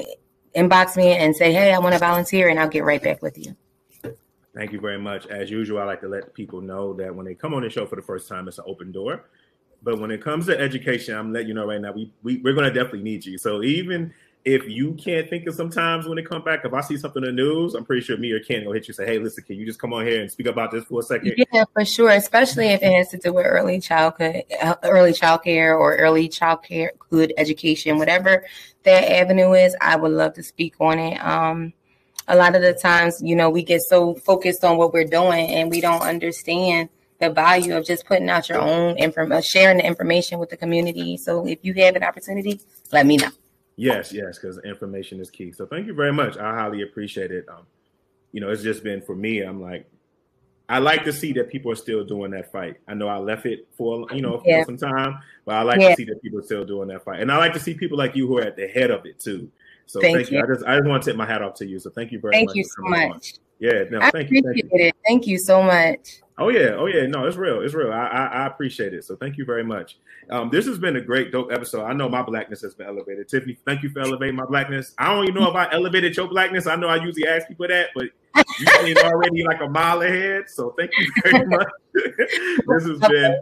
inbox 0.57 0.97
me 0.97 1.13
and 1.13 1.35
say, 1.35 1.53
Hey, 1.53 1.73
I 1.73 1.79
want 1.79 1.93
to 1.95 1.99
volunteer 1.99 2.49
and 2.49 2.59
I'll 2.59 2.69
get 2.69 2.85
right 2.85 3.03
back 3.03 3.23
with 3.23 3.39
you. 3.39 3.57
Thank 4.55 4.73
you 4.73 4.81
very 4.81 4.99
much. 4.99 5.27
As 5.27 5.51
usual, 5.51 5.81
I 5.81 5.85
like 5.85 6.01
to 6.03 6.09
let 6.09 6.33
people 6.33 6.61
know 6.61 6.95
that 6.95 7.15
when 7.15 7.27
they 7.27 7.35
come 7.35 7.55
on 7.55 7.63
the 7.63 7.71
show 7.71 7.87
for 7.87 7.97
the 7.97 8.03
first 8.03 8.29
time, 8.29 8.47
it's 8.47 8.59
an 8.59 8.65
open 8.69 8.93
door. 8.93 9.25
But 9.83 9.99
when 9.99 10.11
it 10.11 10.23
comes 10.23 10.47
to 10.47 10.59
education, 10.59 11.15
I'm 11.17 11.33
letting 11.33 11.49
you 11.49 11.55
know 11.55 11.67
right 11.67 11.81
now, 11.81 11.93
we, 11.93 12.11
we 12.23 12.39
we're 12.39 12.55
going 12.55 12.73
to 12.73 12.73
definitely 12.73 13.03
need 13.03 13.27
you. 13.27 13.37
So 13.37 13.63
even 13.63 14.15
if 14.45 14.69
you 14.69 14.93
can't 14.93 15.29
think 15.31 15.47
of 15.47 15.55
sometimes 15.55 16.07
when 16.07 16.17
they 16.17 16.23
come 16.23 16.43
back, 16.43 16.65
if 16.65 16.75
I 16.75 16.83
see 16.83 16.99
something 16.99 17.23
in 17.23 17.35
the 17.35 17.43
news, 17.43 17.75
I'm 17.75 17.85
pretty 17.85 18.03
sure 18.03 18.19
me 18.19 18.31
or 18.31 18.41
Ken 18.41 18.65
will 18.65 18.75
hit 18.75 18.87
you 18.87 18.93
and 18.93 18.97
say, 18.97 19.07
Hey, 19.07 19.19
listen, 19.19 19.43
can 19.43 19.57
you 19.57 19.65
just 19.65 19.79
come 19.79 19.95
on 19.95 20.07
here 20.07 20.21
and 20.21 20.31
speak 20.31 20.47
about 20.47 20.71
this 20.71 20.85
for 20.85 21.01
a 21.01 21.03
second? 21.03 21.35
Yeah, 21.53 21.65
for 21.73 21.85
sure. 21.85 22.11
Especially 22.11 22.67
if 22.67 22.83
it 22.83 22.93
has 22.93 23.09
to 23.09 23.17
do 23.17 23.33
with 23.33 23.47
early 23.47 23.81
childhood, 23.81 24.45
uh, 24.61 24.75
early 24.83 25.15
child 25.15 25.45
care 25.45 25.77
or 25.77 25.97
early 25.97 26.29
child 26.29 26.63
care, 26.63 26.93
good 27.11 27.33
education, 27.39 27.99
whatever 27.99 28.45
that 28.83 29.11
avenue 29.11 29.55
is, 29.55 29.75
I 29.81 29.97
would 29.97 30.13
love 30.13 30.35
to 30.35 30.43
speak 30.43 30.75
on 30.79 30.99
it. 30.99 31.17
Um, 31.25 31.73
a 32.29 32.37
lot 32.37 32.55
of 32.55 32.61
the 32.61 32.75
times, 32.75 33.23
you 33.23 33.37
know, 33.37 33.49
we 33.49 33.63
get 33.63 33.81
so 33.81 34.15
focused 34.15 34.63
on 34.63 34.77
what 34.77 34.93
we're 34.93 35.05
doing 35.05 35.49
and 35.49 35.71
we 35.71 35.81
don't 35.81 36.03
understand 36.03 36.91
the 37.19 37.31
value 37.31 37.77
of 37.77 37.87
just 37.87 38.05
putting 38.05 38.29
out 38.29 38.51
your 38.51 38.61
own 38.61 38.99
information, 38.99 39.43
sharing 39.43 39.79
the 39.79 39.87
information 39.87 40.39
with 40.39 40.51
the 40.51 40.57
community. 40.57 41.17
So 41.17 41.47
if 41.47 41.61
you 41.63 41.73
have 41.75 41.97
an 41.97 42.03
opportunity, 42.03 42.61
let 42.93 43.07
me 43.07 43.17
know. 43.17 43.31
Yes, 43.77 44.13
yes, 44.13 44.39
because 44.39 44.59
information 44.65 45.21
is 45.21 45.31
key. 45.31 45.53
So 45.53 45.67
thank 45.67 45.87
you 45.87 45.95
very 45.95 46.13
much. 46.13 46.37
I 46.37 46.55
highly 46.55 46.83
appreciate 46.83 47.31
it. 47.31 47.47
Um, 47.49 47.67
you 48.33 48.41
know, 48.41 48.51
it's 48.51 48.63
just 48.63 48.85
been 48.85 49.03
for 49.03 49.17
me. 49.17 49.41
I'm 49.41 49.61
like, 49.61 49.89
I 50.69 50.79
like 50.79 51.05
to 51.05 51.13
see 51.13 51.33
that 51.35 51.51
people 51.51 51.71
are 51.73 51.77
still 51.77 52.05
doing 52.05 52.31
that 52.31 52.51
fight. 52.51 52.77
I 52.89 52.95
know 52.95 53.09
I 53.09 53.19
left 53.19 53.47
it 53.47 53.69
for 53.77 54.07
you 54.13 54.23
know 54.23 54.43
yeah. 54.45 54.61
for 54.61 54.67
some 54.67 54.77
time, 54.79 55.19
but 55.45 55.57
I 55.57 55.63
like 55.63 55.81
yeah. 55.81 55.91
to 55.91 55.97
see 55.97 56.05
that 56.05 56.23
people 56.23 56.39
are 56.39 56.45
still 56.45 56.65
doing 56.65 56.89
that 56.89 57.05
fight, 57.05 57.21
and 57.21 57.31
I 57.31 57.37
like 57.37 57.53
to 57.55 57.61
see 57.61 57.75
people 57.75 57.99
like 57.99 58.17
you 58.17 58.27
who 58.27 58.39
are 58.39 58.43
at 58.43 58.57
the 58.57 58.67
head 58.67 58.91
of 58.91 59.05
it 59.05 59.21
too. 59.21 59.51
So 59.87 60.01
thank, 60.01 60.17
thank 60.17 60.31
you. 60.31 60.39
you. 60.39 60.45
I 60.45 60.47
just 60.47 60.65
I 60.65 60.77
just 60.77 60.89
want 60.89 61.03
to 61.03 61.11
tip 61.11 61.17
my 61.17 61.27
hat 61.27 61.43
off 61.43 61.55
to 61.57 61.67
you. 61.67 61.79
So 61.79 61.91
thank 61.91 62.13
you 62.13 62.19
very 62.19 62.33
thank 62.33 62.49
much. 62.49 62.55
Thank 62.55 62.65
you 62.65 62.65
so 62.65 62.83
much. 62.83 63.35
On. 63.35 63.41
Yeah, 63.59 63.85
no, 63.91 64.01
I 64.01 64.11
thank 64.11 64.31
you. 64.31 64.43
Thank 64.43 64.57
you. 64.57 64.69
It. 64.73 64.97
Thank 65.07 65.27
you 65.27 65.39
so 65.39 65.63
much. 65.63 66.23
Oh 66.37 66.49
yeah, 66.49 66.75
oh 66.77 66.87
yeah. 66.87 67.07
No, 67.07 67.27
it's 67.27 67.37
real. 67.37 67.61
It's 67.61 67.75
real. 67.75 67.93
I, 67.93 68.07
I, 68.07 68.25
I 68.27 68.47
appreciate 68.47 68.93
it. 68.93 69.05
So 69.05 69.15
thank 69.15 69.37
you 69.37 69.45
very 69.45 69.63
much. 69.63 69.99
Um, 70.31 70.51
this 70.51 70.67
has 70.67 70.79
been 70.79 70.97
a 70.97 71.01
great, 71.01 71.31
dope 71.31 71.53
episode. 71.53 71.85
I 71.85 71.93
know 71.93 72.09
my 72.09 72.23
blackness 72.23 72.61
has 72.63 72.75
been 72.75 72.89
elevated. 72.89 73.29
Tiffany, 73.29 73.57
thank 73.65 73.83
you 73.83 73.91
for 73.91 74.01
elevating 74.01 74.35
my 74.35 74.47
blackness. 74.47 74.95
I 74.99 75.15
don't 75.15 75.25
even 75.29 75.41
know 75.41 75.49
if 75.49 75.55
I 75.55 75.71
elevated 75.71 76.17
your 76.17 76.27
blackness. 76.27 76.67
I 76.67 76.75
know 76.77 76.89
I 76.89 76.97
usually 76.97 77.29
ask 77.29 77.47
people 77.47 77.69
that, 77.69 77.91
but 77.95 78.07
you 78.59 78.97
are 78.97 79.13
already 79.13 79.45
like 79.45 79.61
a 79.61 79.69
mile 79.69 80.03
ahead. 80.03 80.45
So 80.49 80.75
thank 80.77 80.91
you 80.99 81.13
very 81.23 81.47
much. 81.47 81.69
this 81.95 82.87
has 82.87 82.99
been 82.99 83.37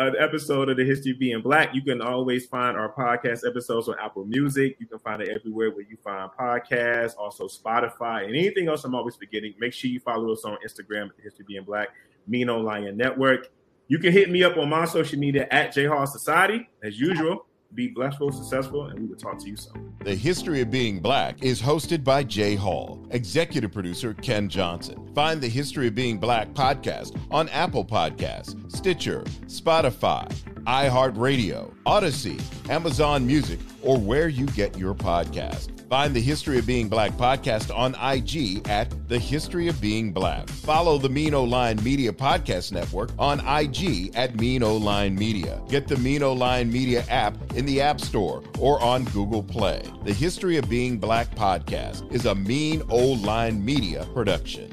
Uh, 0.00 0.06
an 0.06 0.16
episode 0.18 0.70
of 0.70 0.78
the 0.78 0.84
History 0.84 1.12
of 1.12 1.18
Being 1.18 1.42
Black. 1.42 1.74
You 1.74 1.82
can 1.82 2.00
always 2.00 2.46
find 2.46 2.74
our 2.74 2.90
podcast 2.90 3.46
episodes 3.46 3.86
on 3.86 3.96
Apple 4.00 4.24
Music. 4.24 4.76
You 4.80 4.86
can 4.86 4.98
find 4.98 5.20
it 5.20 5.28
everywhere 5.28 5.70
where 5.70 5.82
you 5.82 5.98
find 6.02 6.30
podcasts, 6.30 7.14
also 7.18 7.46
Spotify, 7.48 8.24
and 8.24 8.34
anything 8.34 8.68
else 8.68 8.82
I'm 8.84 8.94
always 8.94 9.16
forgetting. 9.16 9.52
Make 9.58 9.74
sure 9.74 9.90
you 9.90 10.00
follow 10.00 10.32
us 10.32 10.42
on 10.46 10.56
Instagram 10.66 11.10
at 11.10 11.16
the 11.18 11.22
History 11.22 11.42
of 11.42 11.48
Being 11.48 11.64
Black, 11.64 11.88
Mino 12.26 12.58
Lion 12.58 12.96
Network. 12.96 13.48
You 13.88 13.98
can 13.98 14.10
hit 14.12 14.30
me 14.30 14.42
up 14.42 14.56
on 14.56 14.70
my 14.70 14.86
social 14.86 15.18
media 15.18 15.46
at 15.50 15.74
J 15.74 15.84
Hall 15.84 16.06
Society, 16.06 16.66
as 16.82 16.98
usual. 16.98 17.44
Be 17.74 17.88
blessful, 17.88 18.32
successful, 18.32 18.86
and 18.86 18.98
we 18.98 19.06
will 19.06 19.16
talk 19.16 19.38
to 19.38 19.48
you 19.48 19.56
soon. 19.56 19.94
The 20.02 20.14
History 20.14 20.60
of 20.60 20.72
Being 20.72 20.98
Black 20.98 21.40
is 21.42 21.62
hosted 21.62 22.02
by 22.02 22.24
J 22.24 22.56
Hall, 22.56 23.06
executive 23.10 23.70
producer 23.70 24.12
Ken 24.12 24.48
Johnson. 24.48 25.08
Find 25.14 25.40
the 25.40 25.48
History 25.48 25.86
of 25.86 25.94
Being 25.94 26.18
Black 26.18 26.52
podcast 26.52 27.16
on 27.30 27.48
Apple 27.50 27.84
Podcasts, 27.84 28.56
Stitcher, 28.74 29.22
Spotify, 29.46 30.28
iHeartRadio, 30.64 31.72
Odyssey, 31.86 32.38
Amazon 32.68 33.24
Music, 33.24 33.60
or 33.82 33.96
where 33.98 34.28
you 34.28 34.46
get 34.46 34.76
your 34.76 34.94
podcast. 34.94 35.79
Find 35.90 36.14
the 36.14 36.20
History 36.20 36.56
of 36.56 36.66
Being 36.66 36.88
Black 36.88 37.10
podcast 37.14 37.76
on 37.76 37.96
IG 37.96 38.64
at 38.68 38.94
The 39.08 39.18
History 39.18 39.66
of 39.66 39.80
Being 39.80 40.12
Black. 40.12 40.48
Follow 40.48 40.98
the 40.98 41.08
Mean 41.08 41.34
O 41.34 41.42
Line 41.42 41.82
Media 41.82 42.12
Podcast 42.12 42.70
Network 42.70 43.10
on 43.18 43.40
IG 43.40 44.14
at 44.14 44.38
Mean 44.38 44.62
O 44.62 44.76
Line 44.76 45.16
Media. 45.16 45.60
Get 45.68 45.88
the 45.88 45.96
Mean 45.96 46.22
O 46.22 46.32
Line 46.32 46.70
Media 46.70 47.04
app 47.08 47.36
in 47.54 47.66
the 47.66 47.80
App 47.80 48.00
Store 48.00 48.44
or 48.60 48.80
on 48.80 49.02
Google 49.06 49.42
Play. 49.42 49.82
The 50.04 50.12
History 50.12 50.56
of 50.58 50.70
Being 50.70 50.96
Black 50.96 51.34
podcast 51.34 52.08
is 52.12 52.24
a 52.24 52.36
Mean 52.36 52.84
O 52.88 53.14
Line 53.14 53.64
Media 53.64 54.06
production. 54.14 54.72